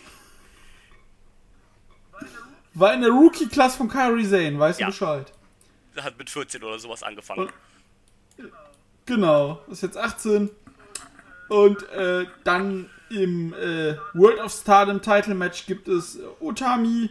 War 2.75 2.93
in 2.95 3.01
der 3.01 3.11
Rookie-Class 3.11 3.77
von 3.77 3.89
Kyrie 3.89 4.29
Zane, 4.29 4.59
weißt 4.59 4.81
Ja. 4.81 4.87
du 4.87 4.93
Bescheid? 4.93 5.33
Hat 5.97 6.19
mit 6.19 6.31
14 6.31 6.63
oder 6.63 6.79
sowas 6.79 7.03
angefangen. 7.03 7.51
Genau, 9.07 9.63
ist 9.71 9.83
jetzt 9.83 9.97
18. 9.97 10.51
Und 11.49 11.83
äh, 11.91 12.27
dann 12.45 12.89
im 13.11 13.53
äh, 13.55 13.97
World 14.15 14.39
of 14.41 14.53
Stardom 14.53 15.03
Title 15.03 15.35
Match 15.35 15.67
gibt 15.67 15.89
es 15.89 16.19
Utami, 16.41 17.11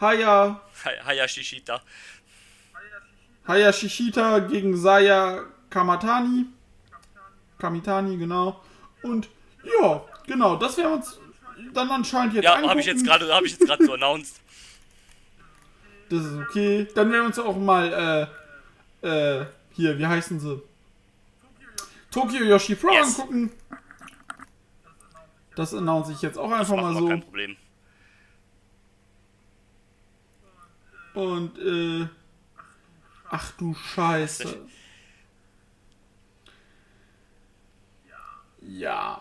Haya, 0.00 0.60
Hay- 0.84 1.00
Hayashishita. 1.04 1.80
Haya 3.48 3.72
Shishita 3.72 4.38
gegen 4.40 4.76
Saya 4.76 5.44
Kamatani. 5.70 6.46
Kamitani, 7.58 8.16
genau. 8.16 8.62
Und 9.02 9.28
ja, 9.80 10.04
genau, 10.26 10.54
das 10.56 10.76
werden 10.76 10.90
wir 10.90 10.96
uns 10.98 11.18
dann 11.74 11.90
anscheinend 11.90 12.34
jetzt 12.34 12.44
Ja, 12.44 12.52
angucken. 12.52 12.70
habe 12.70 12.80
ich 12.80 12.86
jetzt 12.86 13.04
gerade 13.04 13.34
habe 13.34 13.46
ich 13.46 13.52
jetzt 13.52 13.66
gerade 13.66 13.84
so 13.84 13.94
announced. 13.94 14.36
Das 16.10 16.24
ist 16.24 16.34
okay. 16.38 16.88
Dann 16.94 17.12
werden 17.12 17.22
wir 17.22 17.26
uns 17.26 17.38
auch 17.38 17.56
mal, 17.56 18.28
äh, 19.02 19.06
äh, 19.06 19.46
hier, 19.72 19.98
wie 19.98 20.06
heißen 20.06 20.40
sie? 20.40 20.62
Tokyo 22.10 22.42
Yoshi 22.44 22.74
Pro 22.74 22.90
Yes. 22.90 23.18
angucken. 23.18 23.50
Das 25.54 25.74
announce 25.74 26.12
ich 26.12 26.22
jetzt 26.22 26.38
auch 26.38 26.50
einfach 26.50 26.76
mal 26.76 26.94
so. 26.94 27.08
kein 27.08 27.20
Problem. 27.22 27.56
Und, 31.14 31.58
äh, 31.58 32.06
ach 33.28 33.50
du 33.58 33.74
Scheiße. 33.74 34.56
Ja. 38.62 39.20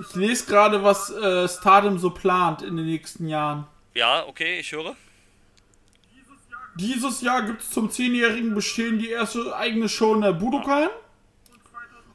Ich 0.00 0.14
lese 0.14 0.46
gerade, 0.46 0.82
was 0.82 1.10
äh, 1.10 1.48
Stardom 1.48 1.98
so 1.98 2.10
plant 2.10 2.62
in 2.62 2.76
den 2.76 2.86
nächsten 2.86 3.28
Jahren. 3.28 3.66
Ja, 3.94 4.26
okay, 4.26 4.58
ich 4.60 4.72
höre. 4.72 4.96
Dieses 6.76 7.20
Jahr 7.20 7.42
gibt 7.42 7.62
es 7.62 7.70
zum 7.70 7.90
10-jährigen 7.90 8.54
Bestehen 8.54 8.98
die 8.98 9.10
erste 9.10 9.54
eigene 9.54 9.88
Show 9.88 10.14
in 10.14 10.22
der 10.22 10.32
Budokan. 10.32 10.88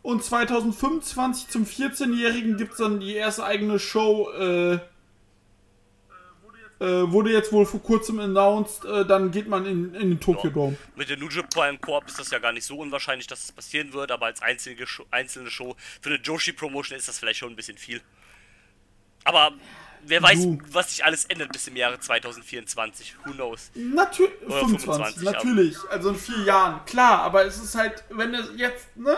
Und 0.01 0.23
2025 0.23 1.49
zum 1.49 1.65
14-jährigen 1.65 2.57
gibt 2.57 2.73
es 2.73 2.77
dann 2.77 2.99
die 2.99 3.13
erste 3.13 3.43
eigene 3.43 3.77
Show. 3.77 4.31
Äh, 4.31 4.79
äh, 6.79 7.11
wurde 7.11 7.31
jetzt 7.31 7.51
wohl 7.51 7.65
vor 7.65 7.81
kurzem 7.81 8.19
announced. 8.19 8.85
Äh, 8.85 9.05
dann 9.05 9.31
geht 9.31 9.47
man 9.47 9.65
in, 9.65 9.95
in 9.95 10.09
den 10.11 10.19
Tokyo 10.19 10.51
Dome. 10.51 10.77
Mit 10.95 11.09
der 11.09 11.17
New 11.17 11.27
Japan 11.27 11.81
Corp 11.81 12.07
ist 12.07 12.19
das 12.19 12.29
ja 12.29 12.39
gar 12.39 12.51
nicht 12.51 12.65
so 12.65 12.77
unwahrscheinlich, 12.77 13.25
dass 13.27 13.45
es 13.45 13.51
passieren 13.51 13.93
wird, 13.93 14.11
aber 14.11 14.27
als 14.27 14.41
einzige 14.41 14.85
Show, 14.85 15.03
einzelne 15.09 15.49
Show 15.49 15.75
für 16.01 16.09
eine 16.09 16.19
Joshi 16.19 16.53
Promotion 16.53 16.97
ist 16.97 17.07
das 17.07 17.17
vielleicht 17.17 17.39
schon 17.39 17.49
ein 17.49 17.55
bisschen 17.55 17.77
viel. 17.77 18.01
Aber 19.23 19.53
wer 20.05 20.21
weiß, 20.21 20.41
Du. 20.43 20.59
was 20.71 20.91
sich 20.91 21.03
alles 21.05 21.25
ändert 21.25 21.51
bis 21.51 21.67
im 21.67 21.75
Jahre 21.75 21.99
2024. 21.99 23.15
Who 23.25 23.31
knows? 23.31 23.71
Natürlich. 23.75 24.31
Oder 24.45 24.59
25, 24.59 24.83
25, 24.85 25.23
natürlich. 25.23 25.77
Also 25.89 26.09
in 26.09 26.15
vier 26.15 26.43
Jahren. 26.43 26.85
Klar, 26.85 27.21
aber 27.21 27.45
es 27.45 27.57
ist 27.57 27.75
halt, 27.75 28.03
wenn 28.09 28.33
es 28.33 28.49
jetzt, 28.55 28.95
ne? 28.97 29.15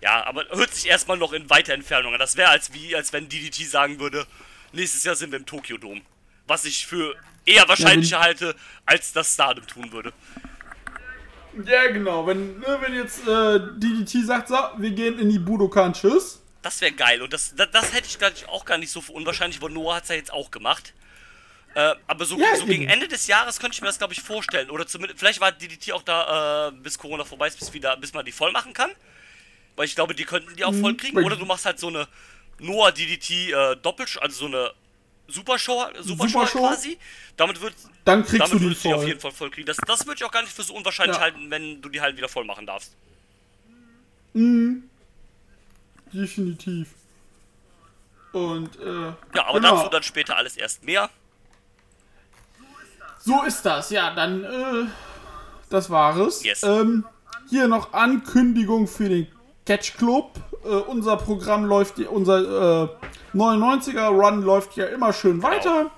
Ja, 0.00 0.24
aber 0.26 0.44
hört 0.50 0.72
sich 0.74 0.86
erstmal 0.88 1.16
noch 1.16 1.32
in 1.32 1.50
weiter 1.50 1.74
Entfernung 1.74 2.12
an. 2.12 2.18
Das 2.20 2.36
wäre 2.36 2.50
als 2.50 2.72
wie, 2.72 2.94
als 2.94 3.12
wenn 3.12 3.28
DDT 3.28 3.66
sagen 3.68 3.98
würde, 3.98 4.26
nächstes 4.72 5.02
Jahr 5.04 5.16
sind 5.16 5.32
wir 5.32 5.38
im 5.38 5.46
Tokyo 5.46 5.76
Dome. 5.76 6.02
Was 6.46 6.64
ich 6.64 6.86
für 6.86 7.14
eher 7.44 7.68
wahrscheinlicher 7.68 8.20
halte, 8.20 8.54
als 8.86 9.12
das 9.12 9.34
Stardom 9.34 9.66
tun 9.66 9.90
würde. 9.92 10.12
Ja, 11.66 11.90
genau. 11.90 12.26
Wenn, 12.26 12.58
ne, 12.60 12.78
wenn 12.80 12.94
jetzt 12.94 13.26
äh, 13.26 13.58
DDT 13.78 14.24
sagt, 14.24 14.48
so, 14.48 14.56
wir 14.76 14.90
gehen 14.92 15.18
in 15.18 15.28
die 15.30 15.38
Budokan, 15.38 15.92
tschüss. 15.92 16.37
Das 16.62 16.80
wäre 16.80 16.92
geil 16.92 17.22
und 17.22 17.32
das, 17.32 17.54
das, 17.54 17.70
das 17.70 17.92
hätte 17.92 18.08
ich 18.08 18.18
gar 18.18 18.30
nicht, 18.30 18.48
auch 18.48 18.64
gar 18.64 18.78
nicht 18.78 18.90
so 18.90 19.00
für 19.00 19.12
unwahrscheinlich, 19.12 19.62
weil 19.62 19.70
Noah 19.70 19.96
hat 19.96 20.02
es 20.04 20.08
ja 20.08 20.16
jetzt 20.16 20.32
auch 20.32 20.50
gemacht. 20.50 20.92
Äh, 21.74 21.94
aber 22.08 22.24
so, 22.24 22.38
Ja, 22.38 22.56
so 22.56 22.66
gegen. 22.66 22.88
Ende 22.88 23.06
des 23.06 23.26
Jahres 23.28 23.60
könnte 23.60 23.74
ich 23.76 23.80
mir 23.80 23.86
das, 23.86 23.98
glaube 23.98 24.12
ich, 24.12 24.20
vorstellen. 24.20 24.68
Oder 24.70 24.86
zumindest, 24.86 25.20
vielleicht 25.20 25.40
war 25.40 25.52
DDT 25.52 25.92
auch 25.92 26.02
da, 26.02 26.68
äh, 26.68 26.72
bis 26.72 26.98
Corona 26.98 27.24
vorbei 27.24 27.46
ist, 27.46 27.58
bis, 27.58 27.72
wieder, 27.72 27.96
bis 27.96 28.12
man 28.12 28.24
die 28.24 28.32
voll 28.32 28.50
machen 28.50 28.72
kann. 28.72 28.90
Weil 29.76 29.84
ich 29.84 29.94
glaube, 29.94 30.14
die 30.14 30.24
könnten 30.24 30.56
die 30.56 30.64
auch 30.64 30.74
voll 30.74 30.96
kriegen. 30.96 31.16
weil- 31.16 31.24
Oder 31.24 31.36
du 31.36 31.44
machst 31.44 31.64
halt 31.66 31.78
so 31.78 31.86
eine 31.88 32.08
Noah 32.58 32.90
DDT 32.90 33.52
äh, 33.52 33.76
Doppelshow, 33.76 34.18
also 34.20 34.36
so 34.40 34.46
eine 34.46 34.72
Supershow, 35.28 35.86
Supershow 36.00 36.46
Supershow. 36.46 36.58
quasi. 36.58 36.98
Damit 37.36 37.60
wird 37.60 37.74
Dann 38.04 38.24
kriegst 38.24 38.40
damit 38.40 38.54
du 38.54 38.58
die 38.58 38.64
würdest 38.64 38.84
du 38.84 38.88
die 38.88 38.94
auf 38.94 39.00
voll. 39.02 39.08
jeden 39.08 39.20
Fall 39.20 39.30
voll 39.32 39.50
kriegen. 39.50 39.66
Das, 39.66 39.76
das 39.86 40.04
würde 40.06 40.16
ich 40.16 40.24
auch 40.24 40.32
gar 40.32 40.42
nicht 40.42 40.52
für 40.54 40.62
so 40.64 40.74
unwahrscheinlich 40.74 41.16
Ja. 41.16 41.22
halten, 41.22 41.48
wenn 41.50 41.80
du 41.80 41.88
die 41.90 42.00
halt 42.00 42.16
wieder 42.16 42.28
voll 42.28 42.44
machen 42.44 42.66
darfst. 42.66 42.92
Definitiv. 46.12 46.88
Und, 48.32 48.78
äh, 48.80 49.06
Ja, 49.34 49.46
aber 49.46 49.60
genau. 49.60 49.76
dazu 49.76 49.90
dann 49.90 50.02
später 50.02 50.36
alles 50.36 50.56
erst 50.56 50.84
mehr. 50.84 51.08
So 53.20 53.42
ist 53.42 53.62
das, 53.62 53.90
ja, 53.90 54.14
dann, 54.14 54.44
äh, 54.44 54.86
das 55.70 55.90
war 55.90 56.16
es. 56.18 56.44
Yes. 56.44 56.62
Ähm, 56.62 57.04
hier 57.48 57.68
noch 57.68 57.92
Ankündigung 57.92 58.86
für 58.86 59.08
den 59.08 59.26
Catch 59.66 59.96
Club. 59.96 60.32
Äh, 60.64 60.68
unser 60.68 61.16
Programm 61.16 61.64
läuft, 61.64 61.98
unser 61.98 62.84
äh, 62.84 62.88
99er 63.36 64.08
Run 64.08 64.42
läuft 64.42 64.76
ja 64.76 64.86
immer 64.86 65.12
schön 65.12 65.42
weiter. 65.42 65.90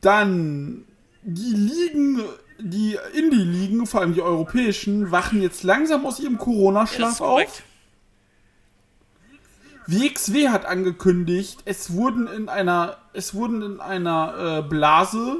Dann 0.00 0.84
die 1.22 1.54
Ligen, 1.54 2.20
die 2.58 2.98
Indie-Ligen, 3.14 3.86
vor 3.86 4.00
allem 4.00 4.14
die 4.14 4.22
europäischen, 4.22 5.10
wachen 5.12 5.40
jetzt 5.40 5.62
langsam 5.62 6.04
aus 6.04 6.18
ihrem 6.18 6.38
Corona-Schlaf 6.38 7.20
auf. 7.20 7.62
WXW 9.86 10.48
hat 10.48 10.64
angekündigt, 10.64 11.60
es 11.64 11.92
wurden 11.92 12.26
in 12.26 12.48
einer, 12.48 12.98
es 13.12 13.34
wurden 13.34 13.62
in 13.62 13.80
einer 13.80 14.58
äh, 14.58 14.68
Blase, 14.68 15.38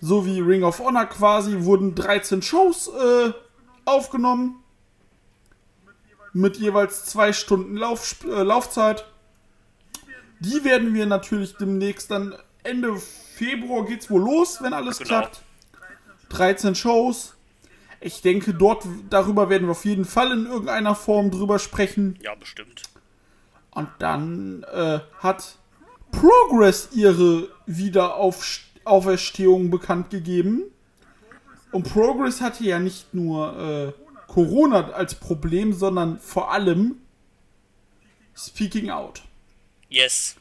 so 0.00 0.26
wie 0.26 0.40
Ring 0.40 0.64
of 0.64 0.78
Honor 0.80 1.06
quasi, 1.06 1.64
wurden 1.64 1.94
13 1.94 2.42
Shows 2.42 2.88
äh, 2.88 3.32
aufgenommen. 3.84 4.56
Mit 6.32 6.56
jeweils 6.58 7.04
zwei 7.06 7.32
Stunden 7.32 7.76
Lauf, 7.76 8.16
äh, 8.24 8.42
Laufzeit. 8.42 9.06
Die 10.40 10.62
werden 10.62 10.94
wir 10.94 11.06
natürlich 11.06 11.56
demnächst 11.56 12.10
dann 12.10 12.34
Ende 12.62 12.96
Februar 12.96 13.84
geht's 13.86 14.10
wohl 14.10 14.20
los, 14.20 14.58
wenn 14.62 14.72
alles 14.72 14.98
Genau. 14.98 15.08
klappt. 15.08 15.42
13 16.28 16.74
Shows. 16.74 17.34
Ich 18.00 18.20
denke, 18.20 18.52
dort 18.54 18.84
darüber 19.10 19.48
werden 19.48 19.66
wir 19.66 19.72
auf 19.72 19.84
jeden 19.84 20.04
Fall 20.04 20.30
in 20.32 20.46
irgendeiner 20.46 20.94
Form 20.94 21.30
drüber 21.30 21.58
sprechen. 21.58 22.18
Ja, 22.22 22.34
bestimmt. 22.34 22.82
Und 23.78 23.90
dann 24.00 24.64
äh, 24.64 24.98
hat 25.20 25.54
Progress 26.10 26.88
ihre 26.94 27.48
Wiederauf 27.64 28.42
Auferstehung 28.82 29.70
bekannt 29.70 30.10
gegeben. 30.10 30.64
Und 31.70 31.88
Progress 31.88 32.40
hatte 32.40 32.64
ja 32.64 32.80
nicht 32.80 33.14
nur 33.14 33.94
äh, 33.96 34.26
Corona 34.26 34.90
als 34.90 35.14
Problem, 35.14 35.72
sondern 35.72 36.18
vor 36.18 36.50
allem 36.50 36.96
Speaking 38.34 38.90
Out. 38.90 39.22
Yes. 39.88 40.34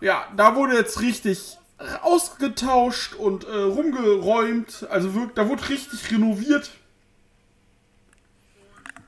Ja, 0.00 0.28
da 0.36 0.54
wurde 0.54 0.76
jetzt 0.76 1.00
richtig 1.00 1.58
ausgetauscht 2.02 3.14
und 3.14 3.42
äh, 3.42 3.56
rumgeräumt. 3.56 4.86
Also 4.88 5.16
wirkt, 5.16 5.36
da 5.36 5.48
wurde 5.48 5.68
richtig 5.68 6.12
renoviert. 6.12 6.70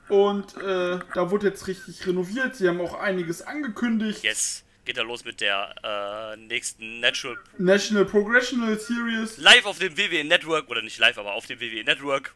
Und 0.09 0.55
äh, 0.57 0.99
da 1.13 1.31
wurde 1.31 1.47
jetzt 1.47 1.67
richtig 1.67 2.05
renoviert. 2.05 2.55
Sie 2.55 2.67
haben 2.67 2.79
auch 2.81 2.93
einiges 2.93 3.41
angekündigt. 3.41 4.23
Yes. 4.23 4.63
Geht 4.85 4.97
da 4.97 5.01
los 5.01 5.25
mit 5.25 5.41
der 5.41 5.73
äh, 5.83 6.37
nächsten 6.37 6.99
Natural 6.99 7.37
National 7.57 8.05
Progressional 8.05 8.79
Series. 8.79 9.37
live 9.37 9.65
auf 9.65 9.79
dem 9.79 9.97
WWE 9.97 10.23
Network 10.23 10.69
oder 10.69 10.83
nicht 10.83 10.99
live, 10.99 11.17
aber 11.17 11.33
auf 11.33 11.47
dem 11.47 11.59
WWE 11.59 11.83
Network. 11.83 12.35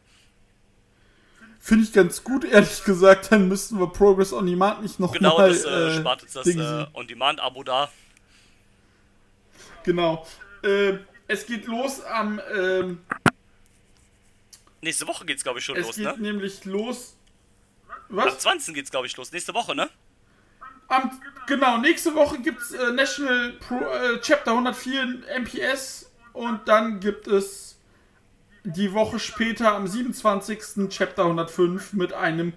Finde 1.60 1.84
ich 1.84 1.92
ganz 1.92 2.24
gut, 2.24 2.44
ehrlich 2.44 2.82
gesagt. 2.84 3.30
Dann 3.30 3.46
müssten 3.46 3.78
wir 3.78 3.86
Progress 3.86 4.32
on 4.32 4.46
Demand 4.46 4.82
nicht 4.82 4.98
noch 4.98 5.12
Genau, 5.12 5.38
mal, 5.38 5.50
das 5.50 5.64
äh, 5.64 6.00
spart 6.00 6.22
uns 6.24 6.32
das 6.32 6.46
äh, 6.48 6.86
On-Demand-Abo 6.94 7.62
da. 7.62 7.90
Genau. 9.84 10.26
Äh, 10.62 10.94
es 11.28 11.46
geht 11.46 11.66
los 11.66 12.00
am. 12.02 12.40
Ähm, 12.52 13.00
Nächste 14.82 15.06
Woche 15.06 15.26
geht's, 15.26 15.42
glaube 15.44 15.58
ich, 15.58 15.64
schon 15.64 15.76
es 15.76 15.86
los, 15.86 15.96
geht 15.96 16.04
ne? 16.06 16.16
nämlich 16.18 16.64
los. 16.64 17.16
Am 18.10 18.16
Was? 18.16 18.38
20. 18.38 18.74
geht's, 18.74 18.90
glaube 18.90 19.06
ich, 19.06 19.16
los. 19.16 19.32
Nächste 19.32 19.54
Woche, 19.54 19.74
ne? 19.74 19.88
Am, 20.88 21.20
genau, 21.46 21.78
nächste 21.78 22.14
Woche 22.14 22.38
gibt's 22.40 22.72
äh, 22.72 22.90
National 22.92 23.52
Pro, 23.52 23.76
äh, 23.76 24.20
Chapter 24.20 24.50
104 24.52 25.22
MPS 25.38 26.10
und 26.32 26.66
dann 26.66 26.98
gibt 26.98 27.28
es 27.28 27.78
die 28.64 28.92
Woche 28.92 29.20
später 29.20 29.72
am 29.72 29.86
27. 29.86 30.88
Chapter 30.88 31.22
105 31.22 31.92
mit 31.92 32.12
einem 32.12 32.52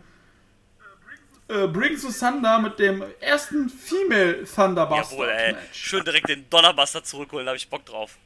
äh, 1.47 1.67
Bring 1.67 1.95
the 1.95 2.11
Thunder 2.11 2.59
mit 2.59 2.79
dem 2.79 3.03
ersten 3.19 3.69
Female 3.69 4.45
Thunderbuster 4.45 5.15
Jawohl, 5.15 5.29
ey. 5.29 5.55
Schön 5.71 6.03
direkt 6.03 6.29
den 6.29 6.49
Donnerbuster 6.49 7.03
zurückholen, 7.03 7.45
da 7.45 7.51
hab 7.51 7.57
ich 7.57 7.69
Bock 7.69 7.85
drauf. 7.85 8.17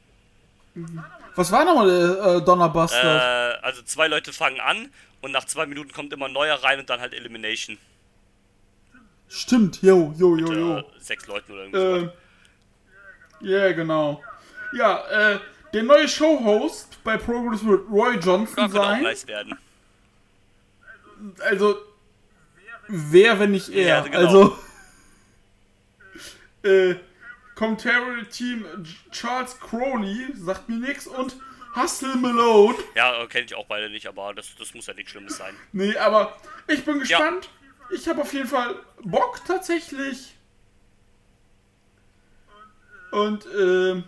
Was 1.34 1.52
war 1.52 1.64
nochmal 1.64 1.86
der 1.86 2.36
äh, 2.36 2.42
Donnerbuster? 2.42 3.58
Äh, 3.58 3.58
also 3.62 3.82
zwei 3.82 4.08
Leute 4.08 4.32
fangen 4.32 4.60
an 4.60 4.90
und 5.20 5.32
nach 5.32 5.44
zwei 5.44 5.66
Minuten 5.66 5.92
kommt 5.92 6.12
immer 6.12 6.26
ein 6.26 6.32
neuer 6.32 6.54
rein 6.62 6.78
und 6.80 6.88
dann 6.90 7.00
halt 7.00 7.12
Elimination. 7.14 7.78
Stimmt, 9.28 9.82
jo, 9.82 10.14
jo, 10.16 10.36
jo, 10.36 10.52
Äh, 10.52 10.56
jo. 10.58 10.90
sechs 10.98 11.26
Leuten 11.26 11.52
oder 11.52 11.64
irgendwas. 11.64 12.12
Äh, 13.42 13.46
ja, 13.46 13.72
genau. 13.72 14.22
Ja, 14.72 15.34
äh, 15.34 15.40
der 15.74 15.82
neue 15.82 16.08
Showhost 16.08 17.02
bei 17.04 17.16
Progress 17.18 17.64
wird 17.64 17.88
Roy 17.90 18.14
Johnson 18.16 18.56
Ja, 18.56 18.62
könnte 18.64 18.80
auch 18.80 18.84
sein. 18.86 19.02
nice 19.02 19.26
werden. 19.26 19.58
Also, 21.40 21.76
wer, 22.86 23.38
wenn 23.38 23.50
nicht 23.50 23.68
er? 23.70 23.86
Ja, 23.86 24.00
genau. 24.02 24.18
Also, 24.18 24.58
äh, 26.62 26.94
Commentary 27.54 28.24
Team 28.26 28.64
Charles 29.10 29.58
Crowley, 29.60 30.28
sagt 30.36 30.68
mir 30.68 30.76
nix, 30.78 31.06
und 31.06 31.36
Hustle 31.78 32.16
Malone. 32.16 32.76
Ja, 32.94 33.26
kenne 33.26 33.44
ich 33.46 33.54
auch 33.54 33.66
beide 33.66 33.88
nicht, 33.90 34.06
aber 34.06 34.34
das, 34.34 34.54
das 34.58 34.74
muss 34.74 34.86
ja 34.86 34.94
nichts 34.94 35.10
Schlimmes 35.12 35.36
sein. 35.36 35.54
Nee, 35.72 35.96
aber 35.96 36.36
ich 36.66 36.84
bin 36.84 36.98
gespannt. 37.00 37.48
Ich 37.90 38.06
habe 38.08 38.20
auf 38.22 38.32
jeden 38.32 38.48
Fall 38.48 38.74
Bock 39.02 39.40
tatsächlich. 39.46 40.34
Und, 43.10 43.46
ähm. 43.58 44.04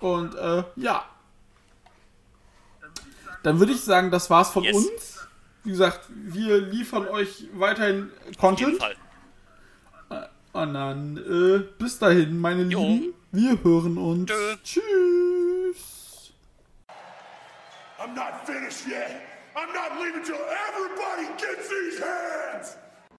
Und, 0.00 0.34
äh, 0.34 0.64
ja. 0.76 1.04
Dann 3.42 3.58
würde 3.58 3.72
ich 3.72 3.80
sagen, 3.80 4.10
das 4.10 4.30
war's 4.30 4.50
von 4.50 4.64
Yes. 4.64 4.76
uns. 4.76 5.26
Wie 5.64 5.70
gesagt, 5.70 6.06
wir 6.08 6.58
liefern 6.60 7.06
euch 7.08 7.44
weiterhin 7.52 8.10
Auf 8.20 8.24
jeden 8.24 8.36
Content. 8.38 8.78
Fall. 8.78 8.96
Und 10.52 10.72
dann, 10.74 11.16
äh, 11.18 11.58
bis 11.78 11.98
dahin, 11.98 12.38
meine 12.38 12.62
Jo. 12.62 12.80
Lieben. 12.80 13.14
Wir 13.36 13.62
hören 13.62 13.98
uns. 13.98 14.30
Tschö. 14.30 14.56
Tschüss. 14.64 16.32
I'm 18.00 18.14
not 18.14 18.46
finished 18.46 18.88
yet. 18.88 19.10
I'm 19.54 19.74
not 19.74 20.00
leaving 20.00 20.24
till 20.24 20.40
everybody 20.68 21.26
gets 21.36 21.68
these 21.68 21.98
hands. 22.00 22.78